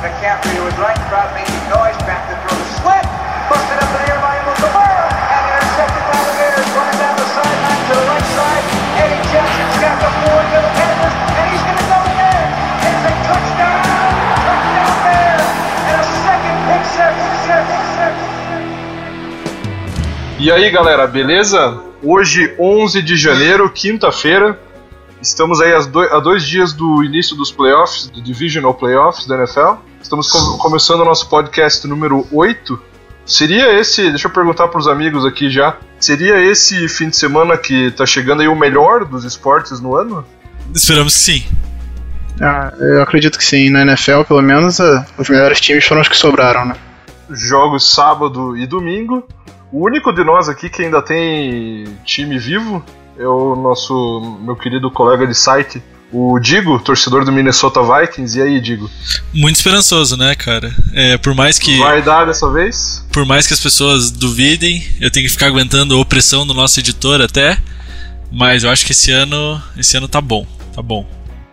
McCaffrey 0.00 0.56
his 0.56 0.78
right, 0.80 0.96
crowd 1.12 1.28
making 1.36 1.60
noise, 1.68 1.92
back 2.08 2.24
to 2.24 2.34
throw 2.40 2.56
the 2.56 2.68
slit, 2.80 3.04
busted 3.52 3.76
up 3.84 3.90
the 3.92 4.00
air 4.08 4.16
by 4.24 4.32
Kamara, 4.56 5.12
and 5.12 5.44
intercepted 5.44 6.04
by 6.08 6.20
the 6.24 6.32
Bears, 6.40 6.68
running 6.72 6.96
down 6.96 7.16
the 7.20 7.28
sideline 7.36 7.82
to 7.84 7.92
the 8.00 8.06
right 8.08 8.28
side. 8.32 8.64
Eddie 8.96 9.20
Jackson's 9.28 9.76
got 9.76 10.00
the 10.00 10.08
four 10.24 10.40
to 10.40 10.56
the 10.56 10.72
Panthers, 10.72 11.16
and 11.36 11.44
he's 11.52 11.60
going 11.68 11.76
to 11.76 11.88
go 11.92 12.00
again. 12.16 12.48
It's 12.80 13.02
a 13.04 13.14
touchdown, 13.28 13.84
touchdown 14.40 14.96
Bears, 15.04 15.48
and 15.84 15.96
a 16.00 16.06
second 16.24 16.56
pick 16.64 16.84
six, 16.96 17.12
six, 17.44 17.64
six. 17.92 18.14
E 20.40 20.50
aí 20.50 20.70
galera, 20.70 21.06
beleza? 21.06 21.76
Hoje, 22.02 22.56
11 22.58 23.02
de 23.02 23.18
janeiro, 23.18 23.68
quinta-feira, 23.68 24.58
estamos 25.20 25.60
aí 25.60 25.72
a 25.72 25.80
dois, 25.80 26.12
a 26.12 26.18
dois 26.18 26.46
dias 26.46 26.72
do 26.72 27.04
início 27.04 27.36
dos 27.36 27.50
playoffs, 27.52 28.06
do 28.06 28.22
Divisional 28.22 28.74
Playoffs 28.74 29.26
da 29.26 29.36
NFL. 29.36 29.74
Estamos 30.02 30.30
com, 30.30 30.58
começando 30.58 31.00
o 31.00 31.04
nosso 31.04 31.28
podcast 31.28 31.86
número 31.86 32.26
8. 32.32 32.80
Seria 33.26 33.78
esse, 33.78 34.08
deixa 34.10 34.26
eu 34.26 34.32
perguntar 34.32 34.68
para 34.68 34.80
os 34.80 34.88
amigos 34.88 35.24
aqui 35.24 35.48
já, 35.50 35.76
seria 36.00 36.42
esse 36.42 36.88
fim 36.88 37.10
de 37.10 37.16
semana 37.16 37.56
que 37.56 37.90
tá 37.92 38.04
chegando 38.04 38.40
aí 38.40 38.48
o 38.48 38.56
melhor 38.56 39.04
dos 39.04 39.24
esportes 39.24 39.80
no 39.80 39.94
ano? 39.94 40.24
Esperamos 40.74 41.14
que 41.14 41.20
sim. 41.20 41.44
Ah, 42.40 42.72
eu 42.78 43.02
acredito 43.02 43.38
que 43.38 43.44
sim. 43.44 43.70
Na 43.70 43.82
NFL, 43.82 44.22
pelo 44.26 44.42
menos, 44.42 44.80
ah, 44.80 45.06
os 45.18 45.28
melhores 45.28 45.60
times 45.60 45.84
foram 45.84 46.00
os 46.00 46.08
que 46.08 46.16
sobraram, 46.16 46.64
né? 46.64 46.74
Jogos 47.30 47.92
sábado 47.92 48.56
e 48.56 48.66
domingo. 48.66 49.22
O 49.70 49.84
único 49.86 50.12
de 50.12 50.24
nós 50.24 50.48
aqui 50.48 50.68
que 50.68 50.82
ainda 50.82 51.00
tem 51.00 51.84
time 52.04 52.38
vivo 52.38 52.84
é 53.20 53.28
o 53.28 53.54
nosso 53.54 54.38
meu 54.40 54.56
querido 54.56 54.90
colega 54.90 55.26
de 55.26 55.34
site, 55.34 55.82
o 56.10 56.38
Digo, 56.40 56.78
torcedor 56.80 57.22
do 57.24 57.30
Minnesota 57.30 57.80
Vikings. 57.82 58.38
E 58.38 58.42
aí, 58.42 58.60
Digo? 58.60 58.90
Muito 59.34 59.56
esperançoso, 59.56 60.16
né, 60.16 60.34
cara? 60.34 60.74
É, 60.94 61.18
por 61.18 61.34
mais 61.34 61.58
que 61.58 61.78
Vai 61.78 62.00
dar 62.02 62.24
dessa 62.24 62.50
vez? 62.50 63.06
por 63.12 63.26
mais 63.26 63.46
que 63.46 63.52
as 63.52 63.60
pessoas 63.60 64.10
duvidem, 64.10 64.82
eu 65.00 65.10
tenho 65.10 65.26
que 65.26 65.32
ficar 65.32 65.46
aguentando 65.46 65.94
a 65.94 65.98
opressão 65.98 66.46
do 66.46 66.54
nosso 66.54 66.80
editor 66.80 67.20
até, 67.20 67.58
mas 68.32 68.64
eu 68.64 68.70
acho 68.70 68.86
que 68.86 68.92
esse 68.92 69.12
ano, 69.12 69.62
esse 69.76 69.96
ano 69.96 70.08
tá 70.08 70.20
bom, 70.20 70.46
tá 70.74 70.80
bom. 70.80 71.06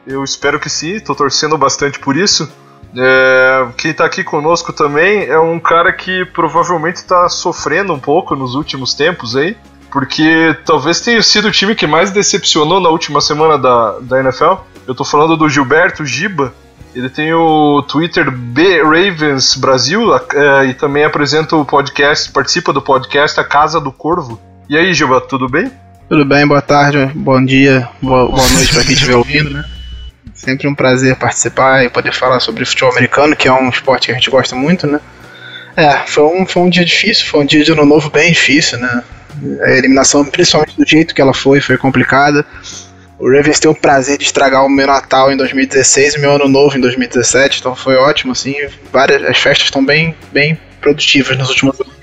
Eu 0.07 0.23
espero 0.23 0.59
que 0.59 0.69
sim, 0.69 0.99
tô 1.01 1.13
torcendo 1.13 1.57
bastante 1.57 1.99
por 1.99 2.15
isso. 2.15 2.49
É, 2.95 3.67
quem 3.77 3.93
tá 3.93 4.05
aqui 4.05 4.23
conosco 4.23 4.71
também 4.71 5.25
é 5.25 5.37
um 5.37 5.59
cara 5.59 5.91
que 5.91 6.23
provavelmente 6.27 7.03
tá 7.03 7.27
sofrendo 7.27 7.93
um 7.93 7.99
pouco 7.99 8.35
nos 8.35 8.55
últimos 8.55 8.93
tempos 8.93 9.35
aí, 9.35 9.57
porque 9.91 10.55
talvez 10.65 11.01
tenha 11.01 11.21
sido 11.21 11.47
o 11.47 11.51
time 11.51 11.75
que 11.75 11.87
mais 11.87 12.11
decepcionou 12.11 12.79
na 12.79 12.89
última 12.89 13.21
semana 13.21 13.57
da, 13.57 13.99
da 14.01 14.19
NFL. 14.19 14.55
Eu 14.87 14.95
tô 14.95 15.03
falando 15.03 15.35
do 15.35 15.49
Gilberto 15.49 16.05
Giba. 16.05 16.53
Ele 16.95 17.09
tem 17.09 17.33
o 17.33 17.83
Twitter 17.83 18.31
B 18.31 18.81
Ravens 18.81 19.55
Brasil 19.55 20.15
é, 20.15 20.65
e 20.65 20.73
também 20.73 21.03
apresenta 21.03 21.55
o 21.55 21.63
podcast, 21.63 22.31
participa 22.31 22.73
do 22.73 22.81
podcast 22.81 23.39
A 23.39 23.43
Casa 23.43 23.79
do 23.79 23.91
Corvo. 23.91 24.39
E 24.67 24.75
aí, 24.75 24.93
Giba, 24.93 25.21
tudo 25.21 25.47
bem? 25.47 25.71
Tudo 26.09 26.25
bem, 26.25 26.47
boa 26.47 26.61
tarde, 26.61 27.11
bom 27.13 27.43
dia, 27.43 27.87
boa, 28.01 28.27
boa 28.27 28.49
noite 28.49 28.73
pra 28.73 28.83
quem 28.83 28.93
estiver 28.93 29.15
ouvindo, 29.15 29.49
né? 29.49 29.65
Sempre 30.33 30.67
um 30.67 30.73
prazer 30.73 31.17
participar 31.17 31.83
e 31.83 31.89
poder 31.89 32.13
falar 32.13 32.39
sobre 32.39 32.63
futebol 32.63 32.91
americano, 32.91 33.35
que 33.35 33.47
é 33.47 33.51
um 33.51 33.69
esporte 33.69 34.05
que 34.05 34.11
a 34.13 34.15
gente 34.15 34.29
gosta 34.29 34.55
muito, 34.55 34.87
né? 34.87 35.01
É, 35.75 35.97
foi 36.07 36.23
um, 36.23 36.45
foi 36.45 36.63
um 36.63 36.69
dia 36.69 36.85
difícil, 36.85 37.27
foi 37.27 37.41
um 37.41 37.45
dia 37.45 37.63
de 37.63 37.71
ano 37.71 37.85
novo 37.85 38.09
bem 38.09 38.31
difícil, 38.31 38.79
né? 38.79 39.03
A 39.63 39.71
eliminação, 39.71 40.23
principalmente 40.25 40.77
do 40.77 40.87
jeito 40.87 41.13
que 41.13 41.21
ela 41.21 41.33
foi, 41.33 41.59
foi 41.61 41.77
complicada. 41.77 42.45
O 43.19 43.31
Ravens 43.31 43.59
tem 43.59 43.69
o 43.69 43.75
prazer 43.75 44.17
de 44.17 44.25
estragar 44.25 44.63
o 44.63 44.69
meu 44.69 44.85
Natal 44.85 45.31
em 45.31 45.37
2016 45.37 46.15
e 46.15 46.19
meu 46.19 46.33
Ano 46.33 46.47
Novo 46.47 46.77
em 46.77 46.81
2017, 46.81 47.59
então 47.59 47.75
foi 47.75 47.95
ótimo, 47.95 48.31
assim. 48.31 48.55
Várias, 48.91 49.23
as 49.23 49.37
festas 49.39 49.65
estão 49.67 49.83
bem, 49.83 50.15
bem 50.31 50.59
produtivas 50.81 51.35
nos 51.37 51.49
últimos 51.49 51.79
anos. 51.81 51.93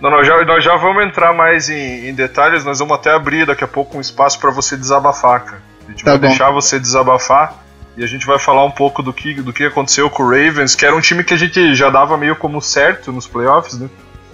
Não, 0.00 0.10
nós 0.10 0.26
já, 0.26 0.44
nós 0.44 0.64
já 0.64 0.76
vamos 0.76 1.04
entrar 1.04 1.32
mais 1.32 1.68
em, 1.68 2.08
em 2.08 2.14
detalhes, 2.14 2.64
nós 2.64 2.78
vamos 2.80 2.94
até 2.96 3.10
abrir 3.12 3.46
daqui 3.46 3.62
a 3.62 3.68
pouco 3.68 3.96
um 3.96 4.00
espaço 4.00 4.38
para 4.40 4.50
você 4.50 4.76
desabafar, 4.76 5.44
cara. 5.44 5.62
A 5.86 5.90
gente 5.92 6.04
Tá 6.04 6.10
vai 6.10 6.18
bom. 6.20 6.26
deixar 6.28 6.50
você 6.50 6.78
desabafar 6.80 7.62
e 7.96 8.02
a 8.02 8.06
gente 8.08 8.26
vai 8.26 8.38
falar 8.40 8.64
um 8.64 8.70
pouco 8.72 9.00
do 9.02 9.12
que, 9.12 9.34
do 9.34 9.52
que 9.52 9.64
aconteceu 9.64 10.10
com 10.10 10.24
o 10.24 10.28
Ravens, 10.28 10.74
que 10.74 10.84
era 10.84 10.94
um 10.96 11.00
time 11.00 11.22
que 11.22 11.32
a 11.32 11.36
gente 11.36 11.74
já 11.76 11.88
dava 11.88 12.18
meio 12.18 12.34
como 12.34 12.60
certo 12.60 13.12
nos 13.12 13.26
playoffs, 13.28 13.78
né? 13.78 13.88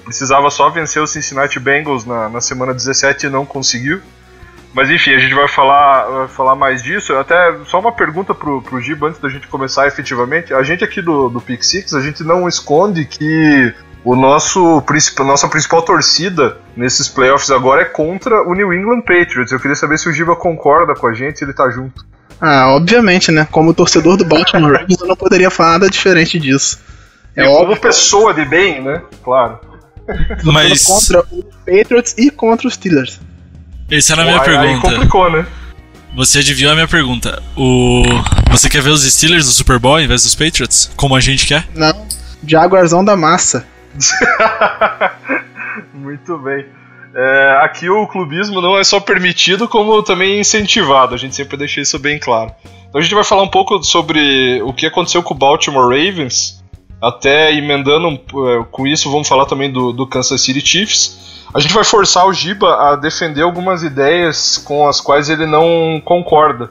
Precisava 0.05 0.50
só 0.50 0.69
vencer 0.71 1.03
o 1.03 1.06
Cincinnati 1.06 1.59
Bengals 1.61 2.05
na, 2.05 2.28
na 2.28 2.41
semana 2.41 2.75
17 2.75 3.27
e 3.27 3.31
não 3.31 3.47
conseguiu. 3.47 4.00
Mas 4.72 4.88
enfim, 4.88 5.15
a 5.15 5.19
gente 5.19 5.34
vai 5.34 5.49
falar, 5.49 6.05
vai 6.05 6.28
falar 6.28 6.55
mais 6.55 6.83
disso. 6.83 7.15
Até 7.15 7.56
só 7.66 7.81
uma 7.81 7.93
pergunta 7.93 8.34
pro, 8.34 8.62
pro 8.62 8.81
Giba 8.81 9.09
antes 9.09 9.21
da 9.21 9.28
gente 9.28 9.49
começar 9.49 9.87
efetivamente. 9.87 10.55
A 10.55 10.62
gente 10.62 10.84
aqui 10.84 11.03
do, 11.03 11.28
do 11.28 11.41
Pick 11.41 11.62
Six, 11.62 11.93
a 11.94 12.00
gente 12.00 12.22
não 12.22 12.49
esconde 12.49 13.05
que 13.05 13.75
o 14.05 14.15
nosso 14.15 14.81
principal, 14.83 15.27
nossa 15.27 15.49
principal 15.49 15.83
torcida 15.83 16.56
nesses 16.77 17.09
playoffs 17.09 17.50
agora 17.50 17.83
é 17.83 17.84
contra 17.84 18.43
o 18.49 18.55
New 18.55 18.72
England 18.72 19.00
Patriots. 19.00 19.53
Eu 19.53 19.59
queria 19.59 19.75
saber 19.75 19.99
se 19.99 20.09
o 20.09 20.12
Giba 20.12 20.37
concorda 20.37 20.94
com 20.94 21.06
a 21.06 21.12
gente, 21.12 21.43
ele 21.43 21.53
tá 21.53 21.69
junto. 21.69 22.05
Ah, 22.41 22.69
obviamente, 22.75 23.31
né? 23.31 23.47
Como 23.50 23.75
torcedor 23.75 24.16
do 24.16 24.25
Baltimore 24.25 24.72
Ravens, 24.72 25.00
eu 25.00 25.06
não 25.06 25.16
poderia 25.16 25.50
falar 25.50 25.72
nada 25.72 25.91
diferente 25.91 26.39
disso. 26.39 26.81
É 27.37 27.43
e 27.43 27.47
como 27.47 27.59
óbvio 27.59 27.77
pessoa 27.77 28.33
de 28.33 28.44
bem, 28.44 28.81
né? 28.83 29.03
Claro. 29.22 29.60
Mas 30.44 30.84
contra 30.84 31.25
os 31.31 31.44
Patriots 31.65 32.15
e 32.19 32.31
contra 32.31 32.69
os 32.69 32.75
Steelers. 32.75 33.21
essa 33.91 34.12
era 34.15 34.22
a 34.22 34.25
minha 34.25 34.41
aí, 34.41 34.48
aí 34.48 34.56
pergunta. 34.59 34.91
complicou, 34.91 35.31
né? 35.31 35.47
Você 36.16 36.41
adivinhou 36.41 36.72
a 36.72 36.75
minha 36.75 36.88
pergunta. 36.88 37.41
O 37.56 38.03
você 38.50 38.69
quer 38.69 38.82
ver 38.82 38.91
os 38.91 39.04
Steelers 39.04 39.47
no 39.47 39.53
Super 39.53 39.78
Bowl 39.78 39.94
ao 39.94 40.00
invés 40.00 40.25
dos 40.25 40.34
Patriots, 40.34 40.91
como 40.97 41.15
a 41.15 41.21
gente 41.21 41.47
quer? 41.47 41.69
Não, 41.75 42.06
Jaguarzão 42.47 43.04
da 43.04 43.16
massa. 43.16 43.65
Muito 45.94 46.38
bem. 46.38 46.66
É, 47.15 47.60
aqui 47.62 47.88
o 47.88 48.06
clubismo 48.06 48.60
não 48.60 48.78
é 48.78 48.84
só 48.84 49.00
permitido, 49.00 49.69
como 49.69 50.03
também 50.03 50.41
incentivado. 50.41 51.15
A 51.15 51.19
gente 51.19 51.34
sempre 51.34 51.56
deixa 51.56 51.81
isso 51.81 51.98
bem 51.98 52.19
claro. 52.19 52.53
Então 52.88 53.00
a 53.00 53.03
gente 53.03 53.15
vai 53.15 53.25
falar 53.25 53.42
um 53.42 53.48
pouco 53.48 53.82
sobre 53.82 54.60
o 54.62 54.72
que 54.72 54.87
aconteceu 54.87 55.22
com 55.22 55.34
o 55.34 55.37
Baltimore 55.37 55.88
Ravens. 55.88 56.59
Até 57.00 57.55
emendando 57.55 58.09
é, 58.09 58.65
com 58.71 58.87
isso, 58.87 59.11
vamos 59.11 59.28
falar 59.28 59.47
também 59.47 59.72
do, 59.72 59.93
do 59.93 60.06
Kansas 60.06 60.41
City 60.41 60.61
Chiefs. 60.61 61.47
A 61.53 61.59
gente 61.59 61.75
vai 61.75 61.83
forçar 61.83 62.27
o 62.27 62.33
Giba 62.33 62.77
a 62.77 62.97
defender 62.97 63.43
algumas 63.43 63.83
ideias 63.83 64.59
com 64.59 64.87
as 64.87 65.00
quais 65.00 65.28
ele 65.28 65.47
não 65.47 66.00
concorda. 66.05 66.71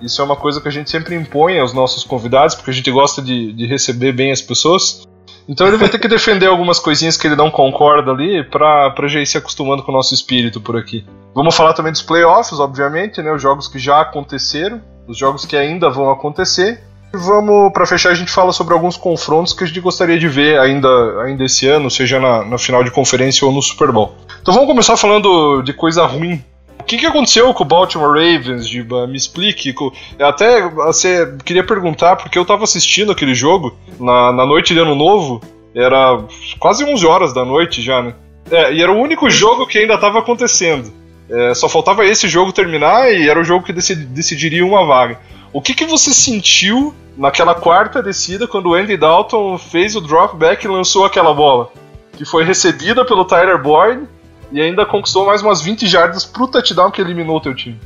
Isso 0.00 0.20
é 0.20 0.24
uma 0.24 0.36
coisa 0.36 0.60
que 0.60 0.68
a 0.68 0.70
gente 0.70 0.90
sempre 0.90 1.14
impõe 1.14 1.58
aos 1.58 1.72
nossos 1.72 2.04
convidados, 2.04 2.54
porque 2.54 2.70
a 2.70 2.74
gente 2.74 2.90
gosta 2.90 3.20
de, 3.20 3.52
de 3.52 3.66
receber 3.66 4.12
bem 4.12 4.32
as 4.32 4.40
pessoas. 4.40 5.06
Então 5.48 5.66
ele 5.66 5.76
vai 5.76 5.88
ter 5.88 5.98
que 5.98 6.08
defender 6.08 6.46
algumas 6.46 6.78
coisinhas 6.78 7.16
que 7.16 7.26
ele 7.26 7.36
não 7.36 7.50
concorda 7.50 8.10
ali 8.10 8.42
pra, 8.44 8.90
pra 8.90 9.08
já 9.08 9.20
ir 9.20 9.26
se 9.26 9.36
acostumando 9.36 9.82
com 9.82 9.92
o 9.92 9.94
nosso 9.94 10.14
espírito 10.14 10.60
por 10.60 10.76
aqui. 10.76 11.04
Vamos 11.34 11.54
falar 11.54 11.74
também 11.74 11.92
dos 11.92 12.02
playoffs, 12.02 12.58
obviamente, 12.58 13.20
né? 13.20 13.32
Os 13.32 13.42
jogos 13.42 13.68
que 13.68 13.78
já 13.78 14.00
aconteceram, 14.00 14.80
os 15.06 15.18
jogos 15.18 15.44
que 15.44 15.56
ainda 15.56 15.90
vão 15.90 16.10
acontecer. 16.10 16.82
Vamos, 17.16 17.72
pra 17.72 17.86
fechar, 17.86 18.10
a 18.10 18.14
gente 18.14 18.30
fala 18.30 18.52
sobre 18.52 18.74
alguns 18.74 18.96
confrontos 18.96 19.52
que 19.52 19.64
a 19.64 19.66
gente 19.66 19.80
gostaria 19.80 20.18
de 20.18 20.28
ver 20.28 20.58
ainda, 20.58 20.88
ainda 21.22 21.44
esse 21.44 21.68
ano, 21.68 21.90
seja 21.90 22.18
na, 22.18 22.44
na 22.44 22.58
final 22.58 22.82
de 22.82 22.90
conferência 22.90 23.46
ou 23.46 23.52
no 23.52 23.62
Super 23.62 23.92
Bowl. 23.92 24.14
Então 24.42 24.52
vamos 24.52 24.68
começar 24.68 24.96
falando 24.96 25.62
de 25.62 25.72
coisa 25.72 26.04
ruim. 26.04 26.42
O 26.80 26.84
que, 26.84 26.98
que 26.98 27.06
aconteceu 27.06 27.54
com 27.54 27.62
o 27.62 27.66
Baltimore 27.66 28.10
Ravens, 28.12 28.68
Giba? 28.68 29.06
Me 29.06 29.16
explique. 29.16 29.74
Eu 30.18 30.26
Até 30.26 30.68
você 30.68 31.34
queria 31.44 31.64
perguntar, 31.64 32.16
porque 32.16 32.38
eu 32.38 32.44
tava 32.44 32.64
assistindo 32.64 33.10
aquele 33.12 33.34
jogo 33.34 33.74
na, 33.98 34.32
na 34.32 34.44
noite 34.44 34.74
de 34.74 34.80
ano 34.80 34.94
novo, 34.94 35.40
era 35.74 36.20
quase 36.58 36.84
11 36.84 37.06
horas 37.06 37.32
da 37.32 37.44
noite 37.44 37.80
já, 37.80 38.02
né? 38.02 38.14
É, 38.50 38.74
e 38.74 38.82
era 38.82 38.92
o 38.92 39.00
único 39.00 39.30
jogo 39.30 39.66
que 39.66 39.78
ainda 39.78 39.96
tava 39.96 40.18
acontecendo. 40.18 40.92
É, 41.30 41.54
só 41.54 41.70
faltava 41.70 42.04
esse 42.04 42.28
jogo 42.28 42.52
terminar 42.52 43.10
e 43.10 43.28
era 43.30 43.40
o 43.40 43.44
jogo 43.44 43.64
que 43.64 43.72
decidi- 43.72 44.04
decidiria 44.04 44.66
uma 44.66 44.84
vaga. 44.84 45.18
O 45.54 45.62
que, 45.62 45.72
que 45.72 45.86
você 45.86 46.12
sentiu 46.12 46.92
naquela 47.16 47.54
quarta 47.54 48.02
descida 48.02 48.48
quando 48.48 48.70
o 48.70 48.74
Andy 48.74 48.96
Dalton 48.96 49.56
fez 49.56 49.94
o 49.94 50.00
drop 50.00 50.36
back 50.36 50.64
e 50.64 50.68
lançou 50.68 51.04
aquela 51.04 51.32
bola? 51.32 51.70
Que 52.18 52.24
foi 52.24 52.42
recebida 52.42 53.04
pelo 53.04 53.24
Tyler 53.24 53.62
Boyd 53.62 54.02
e 54.50 54.60
ainda 54.60 54.84
conquistou 54.84 55.24
mais 55.24 55.42
umas 55.42 55.62
20 55.62 55.86
jardas 55.86 56.24
pro 56.24 56.48
touchdown 56.48 56.90
que 56.90 57.00
eliminou 57.00 57.36
o 57.36 57.40
teu 57.40 57.54
time. 57.54 57.78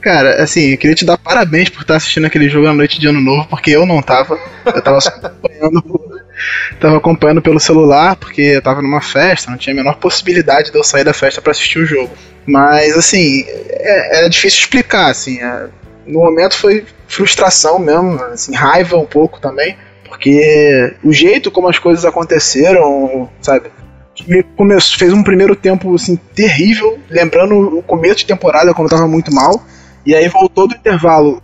Cara, 0.00 0.42
assim, 0.42 0.72
eu 0.72 0.78
queria 0.78 0.96
te 0.96 1.04
dar 1.04 1.16
parabéns 1.16 1.68
por 1.68 1.82
estar 1.82 1.94
assistindo 1.94 2.26
aquele 2.26 2.48
jogo 2.48 2.66
na 2.66 2.74
noite 2.74 2.98
de 2.98 3.06
ano 3.06 3.20
novo, 3.20 3.46
porque 3.46 3.70
eu 3.70 3.86
não 3.86 4.02
tava. 4.02 4.36
Eu 4.66 4.82
tava 4.82 4.98
acompanhando 4.98 5.82
Tava 6.80 6.96
acompanhando 6.96 7.40
pelo 7.40 7.60
celular, 7.60 8.16
porque 8.16 8.40
eu 8.42 8.62
tava 8.62 8.82
numa 8.82 9.00
festa, 9.00 9.48
não 9.48 9.56
tinha 9.56 9.72
a 9.72 9.76
menor 9.76 9.94
possibilidade 9.98 10.72
de 10.72 10.76
eu 10.76 10.82
sair 10.82 11.04
da 11.04 11.14
festa 11.14 11.40
pra 11.40 11.52
assistir 11.52 11.78
o 11.78 11.86
jogo. 11.86 12.10
Mas, 12.44 12.96
assim, 12.96 13.44
é, 13.46 14.24
é 14.24 14.28
difícil 14.28 14.58
explicar, 14.58 15.08
assim. 15.08 15.40
é- 15.40 15.68
no 16.04 16.18
momento 16.18 16.56
foi 16.56 16.84
frustração 17.14 17.78
mesmo, 17.78 18.22
assim, 18.24 18.54
raiva 18.54 18.96
um 18.96 19.06
pouco 19.06 19.40
também, 19.40 19.76
porque 20.08 20.94
o 21.04 21.12
jeito 21.12 21.50
como 21.50 21.68
as 21.68 21.78
coisas 21.78 22.04
aconteceram, 22.04 23.28
sabe? 23.40 23.70
Começou, 24.56 24.98
fez 24.98 25.12
um 25.12 25.22
primeiro 25.22 25.56
tempo 25.56 25.94
assim, 25.94 26.16
terrível, 26.34 26.98
lembrando 27.08 27.78
o 27.78 27.82
começo 27.82 28.18
de 28.18 28.26
temporada 28.26 28.74
quando 28.74 28.90
tava 28.90 29.06
muito 29.06 29.32
mal, 29.34 29.62
e 30.04 30.14
aí 30.14 30.28
voltou 30.28 30.66
do 30.66 30.74
intervalo 30.74 31.42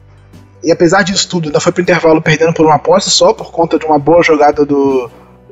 e 0.63 0.73
apesar 0.73 1.03
disso 1.03 1.29
tudo, 1.29 1.47
ainda 1.47 1.61
foi 1.61 1.71
pro 1.71 1.83
intervalo 1.83 2.21
perdendo 2.21 2.53
por 2.53 2.67
uma 2.67 2.79
posse 2.79 3.11
só, 3.11 3.33
por 3.33 3.53
conta 3.53 3.79
de 3.79 3.87
uma 3.87 3.99
boa 3.99 4.23
jogada 4.23 4.65
do, 4.65 5.09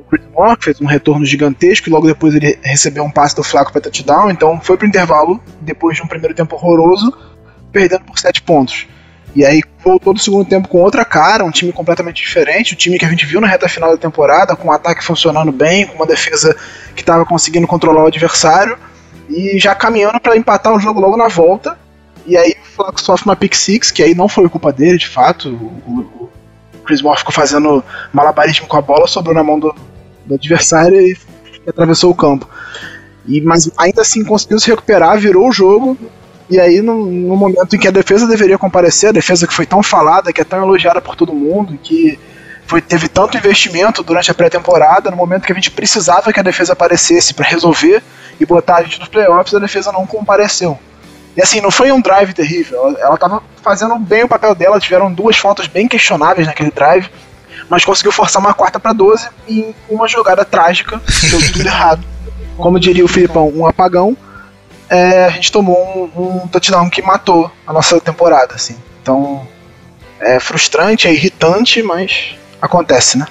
Chris 0.09 0.25
Moore, 0.33 0.57
fez 0.59 0.81
um 0.81 0.85
retorno 0.85 1.25
gigantesco, 1.25 1.89
e 1.89 1.91
logo 1.91 2.07
depois 2.07 2.33
ele 2.33 2.57
recebeu 2.61 3.03
um 3.03 3.11
passe 3.11 3.35
do 3.35 3.43
Flaco 3.43 3.71
para 3.71 3.81
touchdown, 3.81 4.29
então 4.29 4.59
foi 4.59 4.77
pro 4.77 4.87
intervalo, 4.87 5.41
depois 5.61 5.97
de 5.97 6.03
um 6.03 6.07
primeiro 6.07 6.33
tempo 6.33 6.55
horroroso, 6.55 7.13
perdendo 7.71 8.05
por 8.05 8.17
7 8.17 8.41
pontos. 8.41 8.87
E 9.37 9.45
aí 9.45 9.61
voltou 9.83 10.15
do 10.15 10.19
segundo 10.19 10.49
tempo 10.49 10.67
com 10.67 10.79
outra 10.79 11.05
cara, 11.05 11.45
um 11.45 11.51
time 11.51 11.71
completamente 11.71 12.23
diferente, 12.23 12.73
o 12.73 12.75
time 12.75 12.97
que 12.97 13.05
a 13.05 13.07
gente 13.07 13.23
viu 13.23 13.39
na 13.39 13.45
reta 13.45 13.69
final 13.69 13.91
da 13.91 13.97
temporada, 13.97 14.55
com 14.55 14.69
o 14.69 14.71
ataque 14.71 15.03
funcionando 15.03 15.51
bem, 15.51 15.85
com 15.85 15.93
uma 15.93 16.07
defesa 16.07 16.57
que 16.95 17.03
estava 17.03 17.23
conseguindo 17.23 17.67
controlar 17.67 18.03
o 18.03 18.07
adversário, 18.07 18.75
e 19.29 19.59
já 19.59 19.75
caminhando 19.75 20.19
para 20.19 20.35
empatar 20.35 20.73
o 20.73 20.79
jogo 20.79 20.99
logo 20.99 21.15
na 21.15 21.27
volta. 21.27 21.77
E 22.25 22.35
aí 22.35 22.55
o 22.59 22.65
Flaco 22.65 22.99
sofre 22.99 23.29
uma 23.29 23.35
pick 23.35 23.53
six, 23.53 23.91
que 23.91 24.01
aí 24.01 24.15
não 24.15 24.27
foi 24.27 24.49
culpa 24.49 24.73
dele, 24.73 24.97
de 24.97 25.07
fato. 25.07 25.49
O, 25.49 26.01
o 26.23 26.29
Chris 26.83 27.03
Moore 27.03 27.19
ficou 27.19 27.31
fazendo 27.31 27.83
malabarismo 28.11 28.65
com 28.65 28.77
a 28.77 28.81
bola, 28.81 29.05
sobrou 29.05 29.35
na 29.35 29.43
mão 29.43 29.59
do, 29.59 29.75
do 30.25 30.33
adversário 30.33 30.99
e 30.99 31.15
atravessou 31.67 32.09
o 32.09 32.15
campo. 32.15 32.49
E, 33.27 33.39
mas 33.41 33.69
ainda 33.77 34.01
assim 34.01 34.23
conseguiu 34.23 34.57
se 34.57 34.67
recuperar, 34.67 35.19
virou 35.19 35.47
o 35.47 35.51
jogo 35.51 35.95
e 36.49 36.59
aí, 36.59 36.81
no, 36.81 37.05
no, 37.05 37.35
momento 37.35 37.75
em 37.75 37.79
que 37.79 37.87
a 37.87 37.91
defesa 37.91 38.25
deveria 38.25 38.57
comparecer, 38.57 39.09
a 39.09 39.13
defesa 39.13 39.45
que 39.45 39.53
foi 39.53 39.65
tão 39.65 39.83
falada, 39.83 40.31
que 40.31 40.39
é 40.39 40.45
tão 40.45 40.61
elogiada 40.61 41.01
por 41.01 41.15
todo 41.15 41.33
mundo, 41.33 41.77
que 41.81 42.17
foi, 42.65 42.81
teve 42.81 43.09
tanto 43.09 43.37
investimento 43.37 44.01
durante 44.01 44.31
a 44.31 44.33
pré-temporada, 44.33 45.11
no 45.11 45.17
momento 45.17 45.45
que 45.45 45.51
a 45.51 45.55
gente 45.55 45.71
precisava 45.71 46.31
que 46.31 46.39
a 46.39 46.43
defesa 46.43 46.73
aparecesse 46.73 47.33
para 47.33 47.45
resolver 47.45 48.01
e 48.39 48.45
botar 48.45 48.77
a 48.77 48.83
gente 48.83 48.99
nos 48.99 49.09
playoffs, 49.09 49.53
a 49.53 49.59
defesa 49.59 49.91
não 49.91 50.05
compareceu. 50.05 50.79
E 51.35 51.41
assim, 51.41 51.59
não 51.59 51.69
foi 51.69 51.91
um 51.91 52.01
drive 52.01 52.33
terrível, 52.33 52.95
ela 52.97 53.15
estava 53.15 53.43
fazendo 53.61 53.97
bem 53.99 54.23
o 54.23 54.27
papel 54.27 54.55
dela, 54.55 54.79
tiveram 54.79 55.11
duas 55.11 55.37
faltas 55.37 55.67
bem 55.67 55.87
questionáveis 55.87 56.47
naquele 56.47 56.71
drive, 56.71 57.09
mas 57.69 57.83
conseguiu 57.83 58.11
forçar 58.11 58.41
uma 58.41 58.53
quarta 58.53 58.79
para 58.79 58.93
12 58.93 59.27
e 59.47 59.75
uma 59.89 60.07
jogada 60.07 60.45
trágica, 60.45 61.01
deu 61.29 61.41
tudo 61.51 61.61
errado. 61.67 62.03
Como 62.55 62.79
diria 62.79 63.03
o 63.03 63.07
Filipão, 63.07 63.51
um 63.53 63.67
apagão 63.67 64.17
é, 64.89 65.25
a 65.25 65.29
gente 65.29 65.51
tomou 65.51 66.11
um, 66.15 66.43
um 66.43 66.47
touchdown 66.47 66.89
que 66.89 67.01
matou 67.01 67.51
a 67.65 67.73
nossa 67.73 67.99
temporada, 67.99 68.55
assim. 68.55 68.77
Então, 69.01 69.47
é 70.19 70.39
frustrante, 70.39 71.07
é 71.07 71.13
irritante, 71.13 71.81
mas 71.81 72.35
acontece, 72.61 73.17
né? 73.17 73.27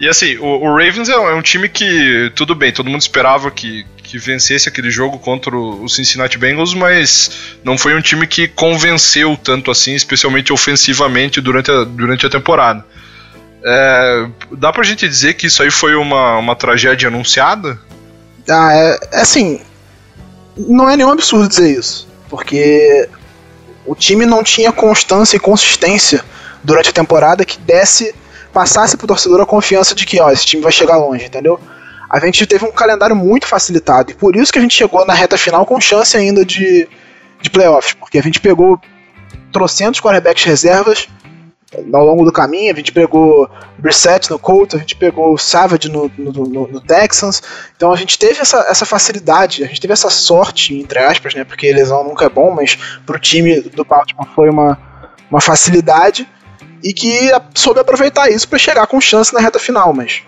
E 0.00 0.08
assim, 0.08 0.36
o, 0.38 0.46
o 0.46 0.76
Ravens 0.76 1.08
é, 1.08 1.12
é, 1.12 1.34
um 1.34 1.42
time 1.42 1.68
que, 1.68 2.32
tudo 2.34 2.54
bem, 2.54 2.72
todo 2.72 2.90
mundo 2.90 3.00
esperava 3.00 3.50
que, 3.50 3.86
que 4.02 4.18
vencesse 4.18 4.68
aquele 4.68 4.90
jogo 4.90 5.18
contra 5.18 5.54
o, 5.54 5.84
o 5.84 5.88
Cincinnati 5.88 6.36
Bengals, 6.38 6.74
mas 6.74 7.30
não 7.62 7.78
foi 7.78 7.94
um 7.94 8.00
time 8.00 8.26
que 8.26 8.48
convenceu 8.48 9.36
tanto 9.36 9.70
assim, 9.70 9.94
especialmente 9.94 10.52
ofensivamente, 10.52 11.40
durante 11.40 11.70
a, 11.70 11.84
durante 11.84 12.26
a 12.26 12.30
temporada. 12.30 12.84
É, 13.64 14.26
dá 14.50 14.72
pra 14.72 14.82
gente 14.82 15.08
dizer 15.08 15.34
que 15.34 15.46
isso 15.46 15.62
aí 15.62 15.70
foi 15.70 15.94
uma, 15.94 16.36
uma 16.36 16.56
tragédia 16.56 17.06
anunciada? 17.06 17.78
Ah, 18.50 18.72
é, 18.72 18.98
é 19.12 19.20
assim, 19.20 19.60
não 20.56 20.88
é 20.88 20.96
nenhum 20.96 21.10
absurdo 21.10 21.48
dizer 21.48 21.78
isso, 21.78 22.08
porque 22.28 23.08
o 23.86 23.94
time 23.94 24.26
não 24.26 24.42
tinha 24.42 24.72
constância 24.72 25.36
e 25.36 25.40
consistência 25.40 26.24
durante 26.62 26.90
a 26.90 26.92
temporada 26.92 27.44
que 27.44 27.58
desse, 27.58 28.14
passasse 28.52 28.96
pro 28.96 29.06
torcedor 29.06 29.40
a 29.40 29.46
confiança 29.46 29.94
de 29.94 30.04
que, 30.04 30.20
ó, 30.20 30.30
esse 30.30 30.46
time 30.46 30.62
vai 30.62 30.72
chegar 30.72 30.96
longe, 30.96 31.24
entendeu? 31.24 31.58
A 32.08 32.20
gente 32.20 32.46
teve 32.46 32.64
um 32.64 32.72
calendário 32.72 33.16
muito 33.16 33.46
facilitado 33.46 34.10
e 34.10 34.14
por 34.14 34.36
isso 34.36 34.52
que 34.52 34.58
a 34.58 34.62
gente 34.62 34.74
chegou 34.74 35.04
na 35.06 35.14
reta 35.14 35.38
final 35.38 35.64
com 35.64 35.80
chance 35.80 36.16
ainda 36.16 36.44
de, 36.44 36.86
de 37.40 37.50
playoffs, 37.50 37.94
porque 37.94 38.18
a 38.18 38.22
gente 38.22 38.38
pegou 38.38 38.78
trocentos 39.50 40.00
quarterbacks 40.00 40.44
reservas 40.44 41.08
ao 41.92 42.04
longo 42.04 42.24
do 42.24 42.32
caminho. 42.32 42.72
A 42.72 42.76
gente 42.76 42.92
pegou 42.92 43.48
Brissett 43.78 44.30
no 44.30 44.38
Colts, 44.38 44.74
a 44.74 44.78
gente 44.78 44.96
pegou 44.96 45.36
Savage 45.38 45.88
no, 45.88 46.10
no, 46.16 46.32
no, 46.32 46.68
no, 46.68 46.80
Texans. 46.80 47.42
Então 47.76 47.92
a 47.92 47.96
gente 47.96 48.18
teve 48.18 48.40
essa, 48.40 48.58
essa 48.68 48.84
facilidade, 48.84 49.64
a 49.64 49.66
gente 49.66 49.80
teve 49.80 49.92
essa 49.92 50.10
sorte, 50.10 50.78
entre 50.78 50.98
aspas, 50.98 51.34
né? 51.34 51.44
Porque 51.44 51.72
lesão 51.72 52.04
nunca 52.04 52.26
é 52.26 52.28
bom, 52.28 52.50
mas 52.50 52.76
pro 53.06 53.18
time 53.18 53.60
do 53.60 53.84
Baltimore 53.84 54.28
foi 54.34 54.50
uma, 54.50 54.78
uma 55.30 55.40
facilidade 55.40 56.28
e 56.82 56.92
que 56.92 57.30
soube 57.54 57.80
aproveitar 57.80 58.30
isso 58.30 58.48
para 58.48 58.58
chegar 58.58 58.86
com 58.86 59.00
chance 59.00 59.32
na 59.32 59.40
reta 59.40 59.58
final. 59.58 59.92
Mas 59.92 60.22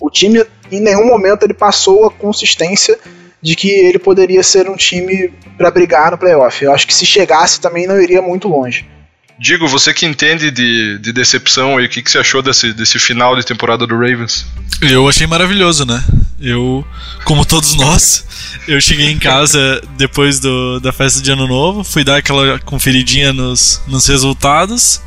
o 0.00 0.10
time, 0.10 0.44
em 0.70 0.80
nenhum 0.80 1.06
momento, 1.06 1.42
ele 1.42 1.54
passou 1.54 2.06
a 2.06 2.10
consistência 2.10 2.98
de 3.40 3.54
que 3.54 3.70
ele 3.70 3.98
poderia 3.98 4.42
ser 4.42 4.68
um 4.68 4.76
time 4.76 5.32
para 5.56 5.70
brigar 5.70 6.10
no 6.10 6.18
playoff. 6.18 6.64
Eu 6.64 6.72
acho 6.72 6.86
que 6.86 6.94
se 6.94 7.06
chegasse 7.06 7.60
também 7.60 7.86
não 7.86 8.00
iria 8.00 8.20
muito 8.20 8.48
longe. 8.48 8.88
Digo, 9.38 9.68
você 9.68 9.94
que 9.94 10.04
entende 10.04 10.50
de, 10.50 10.98
de 10.98 11.12
decepção, 11.12 11.80
e 11.80 11.86
o 11.86 11.88
que, 11.88 12.02
que 12.02 12.10
você 12.10 12.18
achou 12.18 12.42
desse, 12.42 12.72
desse 12.72 12.98
final 12.98 13.36
de 13.36 13.46
temporada 13.46 13.86
do 13.86 13.94
Ravens? 13.94 14.44
Eu 14.82 15.08
achei 15.08 15.26
maravilhoso, 15.26 15.84
né? 15.84 16.02
Eu, 16.40 16.84
como 17.24 17.44
todos 17.44 17.74
nós, 17.74 18.24
eu 18.66 18.80
cheguei 18.80 19.10
em 19.10 19.18
casa 19.18 19.80
depois 19.96 20.40
do, 20.40 20.80
da 20.80 20.92
festa 20.92 21.20
de 21.20 21.30
Ano 21.30 21.46
Novo, 21.46 21.84
fui 21.84 22.02
dar 22.02 22.16
aquela 22.16 22.58
conferidinha 22.60 23.32
nos, 23.32 23.80
nos 23.86 24.06
resultados 24.06 25.00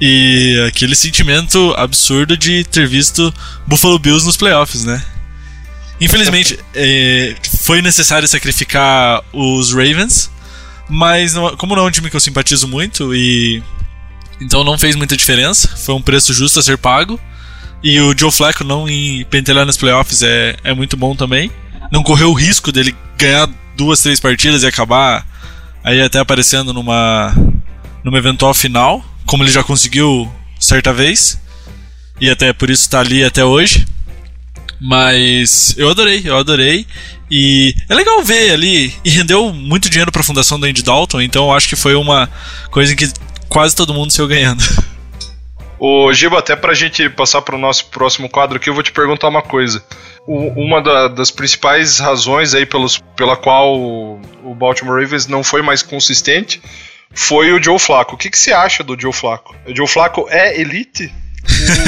e 0.00 0.64
aquele 0.68 0.94
sentimento 0.94 1.74
absurdo 1.76 2.36
de 2.36 2.64
ter 2.64 2.86
visto 2.86 3.34
Buffalo 3.66 3.98
Bills 3.98 4.24
nos 4.24 4.36
playoffs, 4.36 4.84
né? 4.84 5.02
Infelizmente, 6.00 6.58
é, 6.74 7.34
foi 7.64 7.80
necessário 7.82 8.28
sacrificar 8.28 9.22
os 9.32 9.72
Ravens 9.72 10.30
mas 10.88 11.34
como 11.58 11.74
não 11.74 11.84
é 11.84 11.88
um 11.88 11.90
time 11.90 12.10
que 12.10 12.16
eu 12.16 12.20
simpatizo 12.20 12.68
muito 12.68 13.14
e 13.14 13.62
então 14.40 14.62
não 14.62 14.78
fez 14.78 14.94
muita 14.96 15.16
diferença, 15.16 15.68
foi 15.76 15.94
um 15.94 16.02
preço 16.02 16.32
justo 16.32 16.60
a 16.60 16.62
ser 16.62 16.78
pago. 16.78 17.18
E 17.82 18.00
o 18.00 18.16
Joe 18.18 18.32
Flacco 18.32 18.64
não 18.64 18.88
ir 18.88 19.24
pentelhar 19.26 19.64
nos 19.64 19.76
playoffs 19.76 20.22
é, 20.22 20.56
é 20.64 20.74
muito 20.74 20.96
bom 20.96 21.14
também. 21.14 21.50
Não 21.90 22.02
correu 22.02 22.30
o 22.30 22.34
risco 22.34 22.72
dele 22.72 22.94
ganhar 23.16 23.48
duas, 23.76 24.00
três 24.02 24.18
partidas 24.18 24.62
e 24.62 24.66
acabar 24.66 25.26
aí 25.84 26.02
até 26.02 26.18
aparecendo 26.18 26.72
numa 26.72 27.34
numa 28.02 28.18
eventual 28.18 28.54
final, 28.54 29.04
como 29.24 29.42
ele 29.42 29.50
já 29.50 29.62
conseguiu 29.62 30.30
certa 30.58 30.92
vez. 30.92 31.40
E 32.20 32.30
até 32.30 32.52
por 32.52 32.70
isso 32.70 32.82
está 32.82 33.00
ali 33.00 33.24
até 33.24 33.44
hoje. 33.44 33.86
Mas 34.80 35.74
eu 35.76 35.90
adorei, 35.90 36.22
eu 36.24 36.36
adorei. 36.36 36.86
E 37.30 37.74
é 37.88 37.94
legal 37.94 38.22
ver 38.22 38.52
ali. 38.52 38.94
E 39.04 39.10
rendeu 39.10 39.52
muito 39.52 39.90
dinheiro 39.90 40.12
para 40.12 40.20
a 40.20 40.24
fundação 40.24 40.58
do 40.58 40.66
Andy 40.66 40.82
Dalton, 40.82 41.20
então 41.20 41.46
eu 41.46 41.52
acho 41.52 41.68
que 41.68 41.76
foi 41.76 41.94
uma 41.94 42.30
coisa 42.70 42.92
em 42.92 42.96
que 42.96 43.10
quase 43.48 43.74
todo 43.74 43.94
mundo 43.94 44.12
saiu 44.12 44.28
ganhando. 44.28 44.62
Ô 45.78 46.10
Giba, 46.12 46.38
até 46.38 46.56
pra 46.56 46.72
gente 46.72 47.08
passar 47.10 47.42
pro 47.42 47.58
nosso 47.58 47.86
próximo 47.86 48.28
quadro 48.28 48.56
aqui, 48.56 48.70
eu 48.70 48.74
vou 48.74 48.82
te 48.82 48.92
perguntar 48.92 49.28
uma 49.28 49.42
coisa. 49.42 49.84
O, 50.26 50.48
uma 50.60 50.80
da, 50.80 51.08
das 51.08 51.30
principais 51.30 51.98
razões 51.98 52.54
aí 52.54 52.64
pelos, 52.64 52.98
pela 53.14 53.36
qual 53.36 53.78
o, 53.78 54.20
o 54.42 54.54
Baltimore 54.54 54.98
Ravens 54.98 55.26
não 55.26 55.44
foi 55.44 55.60
mais 55.62 55.82
consistente 55.82 56.60
foi 57.12 57.52
o 57.52 57.62
Joe 57.62 57.78
Flacco. 57.78 58.14
O 58.14 58.18
que, 58.18 58.30
que 58.30 58.38
você 58.38 58.52
acha 58.52 58.82
do 58.82 58.98
Joe 58.98 59.12
Flacco? 59.12 59.54
O 59.66 59.74
Joe 59.74 59.86
Flacco 59.86 60.26
é 60.28 60.60
elite? 60.60 61.12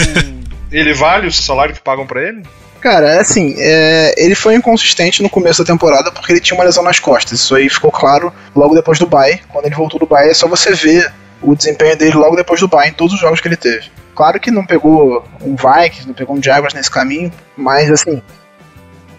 ele 0.73 0.93
vale 0.93 1.27
o 1.27 1.33
salário 1.33 1.75
que 1.75 1.81
pagam 1.81 2.07
para 2.07 2.29
ele? 2.29 2.43
Cara, 2.81 3.11
é 3.11 3.21
assim, 3.21 3.57
é, 3.59 4.15
ele 4.17 4.37
foi 4.37 4.55
inconsistente 4.55 5.23
no 5.23 5.29
começo 5.29 5.65
da 5.65 5.73
temporada 5.73 6.13
porque 6.13 6.33
ele 6.33 6.41
tinha 6.41 6.57
uma 6.57 6.65
lesão 6.65 6.85
nas 6.85 7.01
costas. 7.01 7.41
Isso 7.41 7.55
aí 7.55 7.69
ficou 7.69 7.91
claro 7.91 8.33
logo 8.55 8.75
depois 8.75 8.99
do 8.99 9.07
bye. 9.07 9.41
Quando 9.49 9.67
ele 9.67 9.75
voltou 9.75 9.99
do 9.99 10.07
bye, 10.07 10.29
é 10.29 10.35
só 10.35 10.47
você 10.47 10.73
ver 10.73 11.13
o 11.43 11.57
desempenho 11.57 11.97
dele 11.97 12.15
logo 12.15 12.37
depois 12.37 12.61
do 12.61 12.69
bye 12.69 12.89
em 12.89 12.93
todos 12.93 13.15
os 13.15 13.21
jogos 13.21 13.41
que 13.41 13.49
ele 13.49 13.57
teve. 13.57 13.91
Claro 14.15 14.39
que 14.39 14.51
não 14.51 14.65
pegou 14.65 15.25
um 15.41 15.57
Vikings, 15.57 16.07
não 16.07 16.15
pegou 16.15 16.37
um 16.37 16.43
Jaguars 16.43 16.75
nesse 16.75 16.91
caminho, 16.91 17.33
mas 17.57 17.91
assim, 17.91 18.23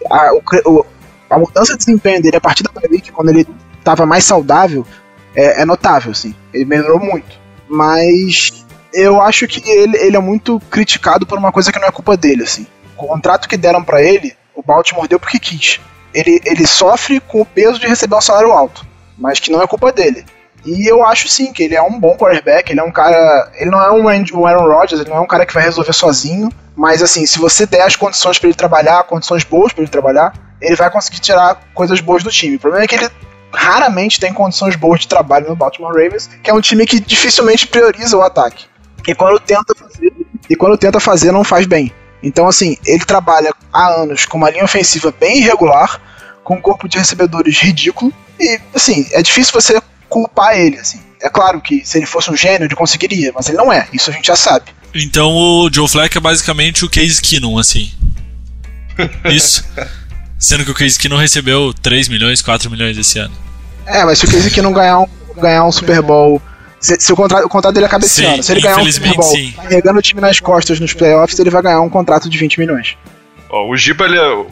a, 0.10 0.32
o, 0.66 0.86
a 1.30 1.38
mudança 1.38 1.74
de 1.74 1.80
desempenho 1.80 2.22
dele 2.22 2.38
a 2.38 2.42
partir 2.42 2.64
da 2.64 2.72
bye 2.72 3.02
quando 3.12 3.30
ele 3.30 3.46
estava 3.78 4.06
mais 4.06 4.24
saudável, 4.24 4.86
é, 5.36 5.62
é 5.62 5.66
notável, 5.66 6.12
assim. 6.12 6.34
Ele 6.54 6.66
melhorou 6.66 7.00
muito. 7.00 7.38
Mas 7.68 8.66
eu 8.94 9.22
acho 9.22 9.48
que 9.48 9.70
ele, 9.70 9.98
ele 9.98 10.16
é 10.16 10.20
muito 10.20 10.62
criticado 10.72 11.26
por 11.26 11.38
uma 11.38 11.52
coisa 11.52 11.74
que 11.74 11.80
não 11.80 11.88
é 11.88 11.92
culpa 11.92 12.16
dele, 12.16 12.44
assim 12.44 12.66
o 13.06 13.08
contrato 13.08 13.48
que 13.48 13.58
deram 13.58 13.84
para 13.84 14.02
ele, 14.02 14.36
o 14.56 14.62
Baltimore 14.62 15.08
deu 15.08 15.20
porque 15.20 15.40
quis. 15.40 15.80
Ele, 16.14 16.42
ele 16.46 16.66
sofre 16.66 17.20
com 17.20 17.42
o 17.42 17.46
peso 17.46 17.80
de 17.80 17.88
receber 17.88 18.16
um 18.16 18.22
salário 18.22 18.52
alto, 18.52 18.86
mas 19.18 19.40
que 19.40 19.52
não 19.52 19.62
é 19.62 19.68
culpa 19.68 19.92
dele. 19.92 20.26
E 20.66 20.92
eu 20.92 21.06
acho 21.06 21.30
sim 21.30 21.54
que 21.54 21.64
ele 21.64 21.76
é 21.76 21.82
um 21.82 22.00
bom 22.00 22.18
quarterback, 22.18 22.72
ele 22.72 22.80
é 22.80 22.84
um 22.84 22.92
cara. 22.92 23.52
Ele 23.56 23.70
não 23.70 23.82
é 23.82 23.92
um 23.92 24.46
Aaron 24.46 24.68
Rodgers, 24.68 25.02
ele 25.02 25.10
não 25.10 25.18
é 25.18 25.22
um 25.22 25.28
cara 25.28 25.46
que 25.46 25.54
vai 25.54 25.64
resolver 25.64 25.94
sozinho. 25.94 26.50
Mas 26.76 27.02
assim, 27.02 27.26
se 27.26 27.40
você 27.40 27.66
der 27.66 27.82
as 27.82 27.96
condições 27.96 28.38
para 28.38 28.50
ele 28.50 28.58
trabalhar, 28.58 29.04
condições 29.04 29.44
boas 29.44 29.72
para 29.72 29.84
ele 29.84 29.92
trabalhar, 29.92 30.34
ele 30.62 30.76
vai 30.76 30.90
conseguir 30.90 31.20
tirar 31.20 31.62
coisas 31.74 32.02
boas 32.02 32.24
do 32.24 32.30
time. 32.30 32.58
O 32.58 32.60
problema 32.60 32.84
é 32.84 32.88
que 32.88 32.96
ele 32.96 33.10
raramente 33.54 34.20
tem 34.20 34.34
condições 34.34 34.76
boas 34.76 35.02
de 35.02 35.08
trabalho 35.08 35.48
no 35.48 35.56
Baltimore 35.56 35.94
Ravens, 35.94 36.30
que 36.44 36.50
é 36.50 36.54
um 36.54 36.62
time 36.62 36.86
que 36.86 37.00
dificilmente 37.00 37.68
prioriza 37.68 38.18
o 38.18 38.22
ataque. 38.22 38.66
E 39.08 39.16
quando 39.16 39.40
tenta 39.40 39.74
fazer, 39.76 40.14
e 40.50 40.56
quando 40.56 40.78
tenta 40.78 41.00
fazer 41.00 41.32
não 41.32 41.44
faz 41.44 41.66
bem. 41.66 41.92
Então, 42.22 42.48
assim, 42.48 42.78
ele 42.86 43.06
trabalha 43.06 43.54
há 43.72 43.88
anos 43.88 44.26
com 44.26 44.38
uma 44.38 44.50
linha 44.50 44.64
ofensiva 44.64 45.14
bem 45.18 45.40
irregular, 45.40 46.02
com 46.44 46.56
um 46.56 46.62
corpo 46.62 46.88
de 46.88 46.98
recebedores 46.98 47.58
ridículo, 47.60 48.14
e, 48.40 48.60
assim, 48.74 49.08
é 49.12 49.22
difícil 49.22 49.54
você 49.54 49.82
culpar 50.10 50.58
ele, 50.58 50.78
assim. 50.78 51.00
é 51.22 51.30
claro 51.30 51.62
que 51.62 51.86
se 51.86 51.98
ele 51.98 52.06
fosse 52.06 52.32
um 52.32 52.36
gênio, 52.36 52.66
ele 52.66 52.76
conseguiria, 52.76 53.32
mas 53.34 53.48
ele 53.48 53.58
não 53.58 53.72
é. 53.72 53.88
Isso 53.94 54.10
a 54.10 54.14
gente 54.14 54.28
já 54.28 54.36
sabe. 54.36 54.66
Então 54.94 55.30
o 55.36 55.70
Joe 55.72 55.88
Fleck 55.88 56.18
é 56.18 56.22
basicamente 56.22 56.84
o 56.84 56.90
Case 56.90 57.22
Keenum, 57.22 57.58
assim. 57.58 57.92
Isso. 59.26 59.64
Sendo 60.38 60.66
que 60.66 60.72
o 60.72 60.74
Case 60.74 60.98
Keenum 60.98 61.18
recebeu 61.18 61.74
3 61.74 62.08
milhões, 62.08 62.42
4 62.42 62.72
milhões 62.72 62.98
esse 62.98 63.20
ano. 63.20 63.36
É, 63.86 64.04
mas 64.04 64.20
se 64.20 64.26
o 64.26 64.30
Case 64.30 64.50
Keenum 64.50 64.74
ganhar 64.74 65.00
um, 65.00 65.08
ganhar 65.38 65.66
um 65.66 65.72
Super 65.72 66.02
Bowl. 66.02 66.42
Se, 66.80 67.00
se 67.00 67.12
o, 67.12 67.16
contrato, 67.16 67.46
o 67.46 67.50
contrato 67.50 67.74
dele 67.74 67.86
acaba 67.86 68.06
esse 68.06 68.16
Sim, 68.16 68.26
ano. 68.26 68.44
Se 68.44 68.52
ele 68.52 68.62
ganhar 68.62 68.78
um 68.78 68.92
Super 68.92 69.14
Bowl 69.14 69.24
sim. 69.36 69.52
carregando 69.52 70.00
o 70.00 70.02
time 70.02 70.22
nas 70.22 70.40
costas 70.40 70.80
nos 70.80 70.94
playoffs, 70.94 71.38
ele 71.40 71.50
vai 71.50 71.62
ganhar 71.62 71.82
um 71.82 71.90
contrato 71.90 72.30
de 72.30 72.38
20 72.38 72.60
milhões. 72.60 72.98
Ó, 73.50 73.68
o 73.70 73.76
Giba, 73.76 74.06
ele 74.06 74.18
é- 74.18 74.46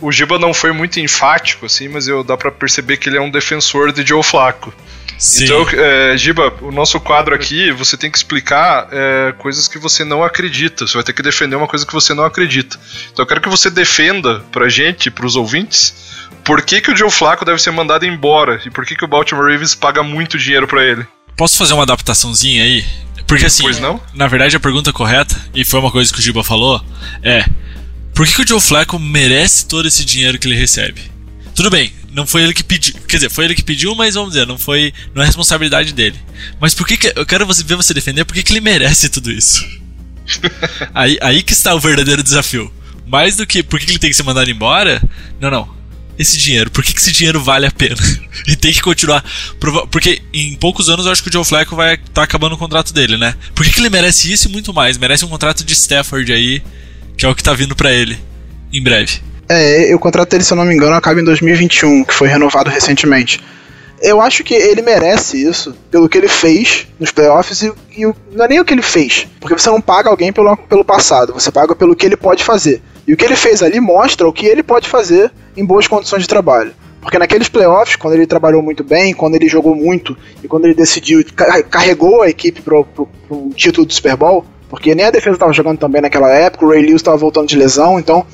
o 0.00 0.12
Giba 0.12 0.38
não 0.38 0.52
foi 0.52 0.72
muito 0.72 1.00
enfático, 1.00 1.66
assim, 1.66 1.88
mas 1.88 2.08
eu 2.08 2.22
dá 2.24 2.36
pra 2.36 2.50
perceber 2.50 2.96
que 2.96 3.08
ele 3.08 3.16
é 3.16 3.20
um 3.20 3.30
defensor 3.30 3.92
de 3.92 4.06
Joe 4.06 4.22
Flaco. 4.22 4.72
Sim. 5.18 5.44
Então, 5.44 5.66
é, 5.74 6.16
Giba, 6.16 6.54
o 6.62 6.72
nosso 6.72 6.98
quadro 6.98 7.34
aqui, 7.34 7.70
você 7.72 7.94
tem 7.94 8.10
que 8.10 8.16
explicar 8.16 8.88
é, 8.90 9.34
coisas 9.36 9.68
que 9.68 9.78
você 9.78 10.02
não 10.02 10.24
acredita. 10.24 10.86
Você 10.86 10.94
vai 10.94 11.04
ter 11.04 11.12
que 11.12 11.22
defender 11.22 11.56
uma 11.56 11.66
coisa 11.66 11.84
que 11.84 11.92
você 11.92 12.14
não 12.14 12.24
acredita. 12.24 12.78
Então 13.12 13.22
eu 13.22 13.26
quero 13.26 13.40
que 13.42 13.48
você 13.48 13.68
defenda 13.68 14.42
pra 14.50 14.68
gente, 14.70 15.10
pros 15.10 15.36
ouvintes, 15.36 15.94
por 16.42 16.62
que, 16.62 16.80
que 16.80 16.90
o 16.90 16.96
Joe 16.96 17.10
Flaco 17.10 17.44
deve 17.44 17.60
ser 17.60 17.70
mandado 17.70 18.06
embora 18.06 18.62
e 18.64 18.70
por 18.70 18.86
que, 18.86 18.96
que 18.96 19.04
o 19.04 19.08
Baltimore 19.08 19.44
Ravens 19.52 19.74
paga 19.74 20.02
muito 20.02 20.38
dinheiro 20.38 20.66
pra 20.66 20.82
ele. 20.82 21.06
Posso 21.40 21.56
fazer 21.56 21.72
uma 21.72 21.84
adaptaçãozinha 21.84 22.62
aí? 22.62 22.84
Porque 23.26 23.46
assim, 23.46 23.62
Pois 23.62 23.80
não? 23.80 23.98
na 24.12 24.28
verdade 24.28 24.54
a 24.56 24.60
pergunta 24.60 24.92
correta, 24.92 25.34
e 25.54 25.64
foi 25.64 25.80
uma 25.80 25.90
coisa 25.90 26.12
que 26.12 26.18
o 26.18 26.22
Giba 26.22 26.44
falou, 26.44 26.84
é: 27.22 27.46
por 28.14 28.26
que, 28.26 28.34
que 28.34 28.42
o 28.42 28.46
Joe 28.46 28.60
Flacco 28.60 28.98
merece 28.98 29.64
todo 29.64 29.88
esse 29.88 30.04
dinheiro 30.04 30.38
que 30.38 30.46
ele 30.46 30.54
recebe? 30.54 31.00
Tudo 31.54 31.70
bem, 31.70 31.94
não 32.12 32.26
foi 32.26 32.42
ele 32.42 32.52
que 32.52 32.62
pediu, 32.62 32.92
quer 33.08 33.16
dizer, 33.16 33.30
foi 33.30 33.46
ele 33.46 33.54
que 33.54 33.62
pediu, 33.62 33.94
mas 33.94 34.16
vamos 34.16 34.34
dizer, 34.34 34.46
não 34.46 34.58
foi, 34.58 34.92
não 35.14 35.22
é 35.22 35.26
responsabilidade 35.26 35.94
dele. 35.94 36.20
Mas 36.60 36.74
por 36.74 36.86
que, 36.86 36.98
que 36.98 37.10
eu 37.16 37.24
quero 37.24 37.46
você 37.46 37.64
ver 37.64 37.76
você 37.76 37.94
defender 37.94 38.26
por 38.26 38.34
que, 38.34 38.42
que 38.42 38.52
ele 38.52 38.60
merece 38.60 39.08
tudo 39.08 39.30
isso? 39.32 39.66
aí, 40.94 41.16
aí 41.22 41.42
que 41.42 41.54
está 41.54 41.74
o 41.74 41.80
verdadeiro 41.80 42.22
desafio. 42.22 42.70
Mais 43.06 43.36
do 43.36 43.46
que 43.46 43.62
por 43.62 43.80
que, 43.80 43.86
que 43.86 43.92
ele 43.92 43.98
tem 43.98 44.10
que 44.10 44.16
ser 44.16 44.24
mandado 44.24 44.50
embora, 44.50 45.02
não, 45.40 45.50
não. 45.50 45.79
Esse 46.20 46.36
dinheiro, 46.36 46.70
por 46.70 46.84
que, 46.84 46.92
que 46.92 47.00
esse 47.00 47.12
dinheiro 47.12 47.40
vale 47.40 47.64
a 47.64 47.70
pena? 47.70 47.96
e 48.46 48.54
tem 48.54 48.70
que 48.70 48.82
continuar. 48.82 49.24
Porque 49.90 50.20
em 50.34 50.54
poucos 50.54 50.90
anos 50.90 51.06
eu 51.06 51.12
acho 51.12 51.22
que 51.22 51.30
o 51.30 51.32
Joe 51.32 51.46
Flacco 51.46 51.74
vai 51.74 51.94
estar 51.94 52.12
tá 52.12 52.22
acabando 52.22 52.56
o 52.56 52.58
contrato 52.58 52.92
dele, 52.92 53.16
né? 53.16 53.34
Por 53.54 53.64
que, 53.64 53.72
que 53.72 53.80
ele 53.80 53.88
merece 53.88 54.30
isso 54.30 54.46
e 54.46 54.52
muito 54.52 54.74
mais? 54.74 54.98
Merece 54.98 55.24
um 55.24 55.28
contrato 55.28 55.64
de 55.64 55.72
Stafford 55.72 56.30
aí, 56.30 56.62
que 57.16 57.24
é 57.24 57.28
o 57.28 57.34
que 57.34 57.42
tá 57.42 57.54
vindo 57.54 57.74
pra 57.74 57.90
ele 57.90 58.18
em 58.70 58.82
breve. 58.82 59.22
É, 59.48 59.94
o 59.94 59.98
contrato 59.98 60.28
dele, 60.28 60.44
se 60.44 60.52
eu 60.52 60.58
não 60.58 60.66
me 60.66 60.74
engano, 60.74 60.94
acaba 60.94 61.18
em 61.18 61.24
2021, 61.24 62.04
que 62.04 62.12
foi 62.12 62.28
renovado 62.28 62.68
recentemente. 62.68 63.42
Eu 64.02 64.20
acho 64.20 64.44
que 64.44 64.52
ele 64.52 64.82
merece 64.82 65.42
isso 65.42 65.74
pelo 65.90 66.06
que 66.06 66.18
ele 66.18 66.28
fez 66.28 66.86
nos 66.98 67.12
playoffs 67.12 67.62
e, 67.62 67.72
e 67.96 68.04
não 68.32 68.44
é 68.44 68.48
nem 68.48 68.60
o 68.60 68.64
que 68.64 68.74
ele 68.74 68.82
fez, 68.82 69.26
porque 69.40 69.58
você 69.58 69.70
não 69.70 69.80
paga 69.80 70.10
alguém 70.10 70.34
pelo, 70.34 70.54
pelo 70.54 70.84
passado, 70.84 71.32
você 71.32 71.50
paga 71.50 71.74
pelo 71.74 71.96
que 71.96 72.04
ele 72.04 72.16
pode 72.16 72.44
fazer. 72.44 72.82
E 73.08 73.14
o 73.14 73.16
que 73.16 73.24
ele 73.24 73.36
fez 73.36 73.62
ali 73.62 73.80
mostra 73.80 74.28
o 74.28 74.32
que 74.32 74.44
ele 74.44 74.62
pode 74.62 74.86
fazer 74.86 75.32
em 75.56 75.64
boas 75.64 75.86
condições 75.88 76.22
de 76.22 76.28
trabalho. 76.28 76.72
Porque 77.00 77.18
naqueles 77.18 77.48
playoffs, 77.48 77.96
quando 77.96 78.14
ele 78.14 78.26
trabalhou 78.26 78.60
muito 78.62 78.84
bem, 78.84 79.14
quando 79.14 79.34
ele 79.34 79.48
jogou 79.48 79.74
muito 79.74 80.16
e 80.44 80.48
quando 80.48 80.66
ele 80.66 80.74
decidiu, 80.74 81.24
ca- 81.34 81.62
carregou 81.62 82.20
a 82.22 82.28
equipe 82.28 82.60
para 82.60 82.78
um 83.30 83.48
título 83.50 83.86
do 83.86 83.92
Super 83.92 84.16
Bowl, 84.16 84.44
porque 84.68 84.94
nem 84.94 85.06
a 85.06 85.10
defesa 85.10 85.36
estava 85.36 85.52
jogando 85.52 85.78
tão 85.78 85.88
bem 85.88 86.02
naquela 86.02 86.28
época, 86.30 86.64
o 86.66 86.68
Ray 86.68 86.82
Lewis 86.82 86.96
estava 86.96 87.16
voltando 87.16 87.48
de 87.48 87.56
lesão, 87.56 87.98
então 87.98 88.26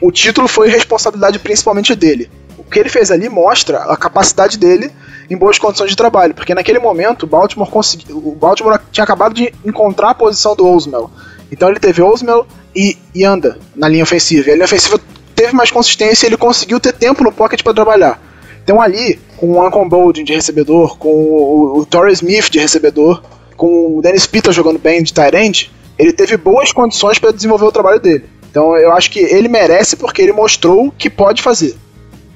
o 0.00 0.10
título 0.10 0.48
foi 0.48 0.68
responsabilidade 0.68 1.38
principalmente 1.38 1.94
dele. 1.94 2.28
O 2.58 2.64
que 2.64 2.78
ele 2.80 2.88
fez 2.88 3.10
ali 3.10 3.28
mostra 3.28 3.78
a 3.84 3.96
capacidade 3.96 4.58
dele 4.58 4.90
em 5.30 5.36
boas 5.36 5.58
condições 5.58 5.90
de 5.90 5.96
trabalho, 5.96 6.34
porque 6.34 6.54
naquele 6.54 6.80
momento 6.80 7.22
o 7.22 7.26
Baltimore 7.26 7.70
conseguiu, 7.70 8.16
o 8.16 8.34
Baltimore 8.34 8.80
tinha 8.90 9.04
acabado 9.04 9.32
de 9.32 9.54
encontrar 9.64 10.10
a 10.10 10.14
posição 10.14 10.56
do 10.56 10.66
Osmel. 10.66 11.08
Então 11.52 11.68
ele 11.68 11.78
teve 11.78 12.02
Osmel 12.02 12.46
e, 12.74 12.96
e 13.14 13.24
anda 13.24 13.58
na 13.76 13.86
linha 13.88 14.02
ofensiva. 14.02 14.48
E 14.48 14.52
a 14.52 14.54
linha 14.54 14.64
ofensiva 14.64 14.98
teve 15.32 15.52
mais 15.52 15.70
consistência 15.70 16.26
e 16.26 16.28
ele 16.28 16.36
conseguiu 16.36 16.78
ter 16.78 16.92
tempo 16.92 17.24
no 17.24 17.32
pocket 17.32 17.62
para 17.62 17.74
trabalhar. 17.74 18.20
Então 18.62 18.80
ali, 18.80 19.18
com 19.36 19.52
o 19.52 19.66
Ancon 19.66 19.88
Boldin 19.88 20.24
de 20.24 20.32
recebedor, 20.32 20.96
com 20.96 21.08
o, 21.08 21.78
o 21.80 21.86
Torrey 21.86 22.12
Smith 22.12 22.50
de 22.50 22.58
recebedor, 22.58 23.22
com 23.56 23.98
o 23.98 24.02
Dennis 24.02 24.26
Pitta 24.26 24.52
jogando 24.52 24.78
bem 24.78 25.02
de 25.02 25.12
tight 25.12 25.70
ele 25.98 26.12
teve 26.12 26.36
boas 26.36 26.72
condições 26.72 27.18
para 27.18 27.32
desenvolver 27.32 27.66
o 27.66 27.72
trabalho 27.72 28.00
dele. 28.00 28.24
Então 28.50 28.76
eu 28.76 28.92
acho 28.92 29.10
que 29.10 29.20
ele 29.20 29.48
merece 29.48 29.96
porque 29.96 30.22
ele 30.22 30.32
mostrou 30.32 30.90
que 30.90 31.08
pode 31.08 31.42
fazer. 31.42 31.76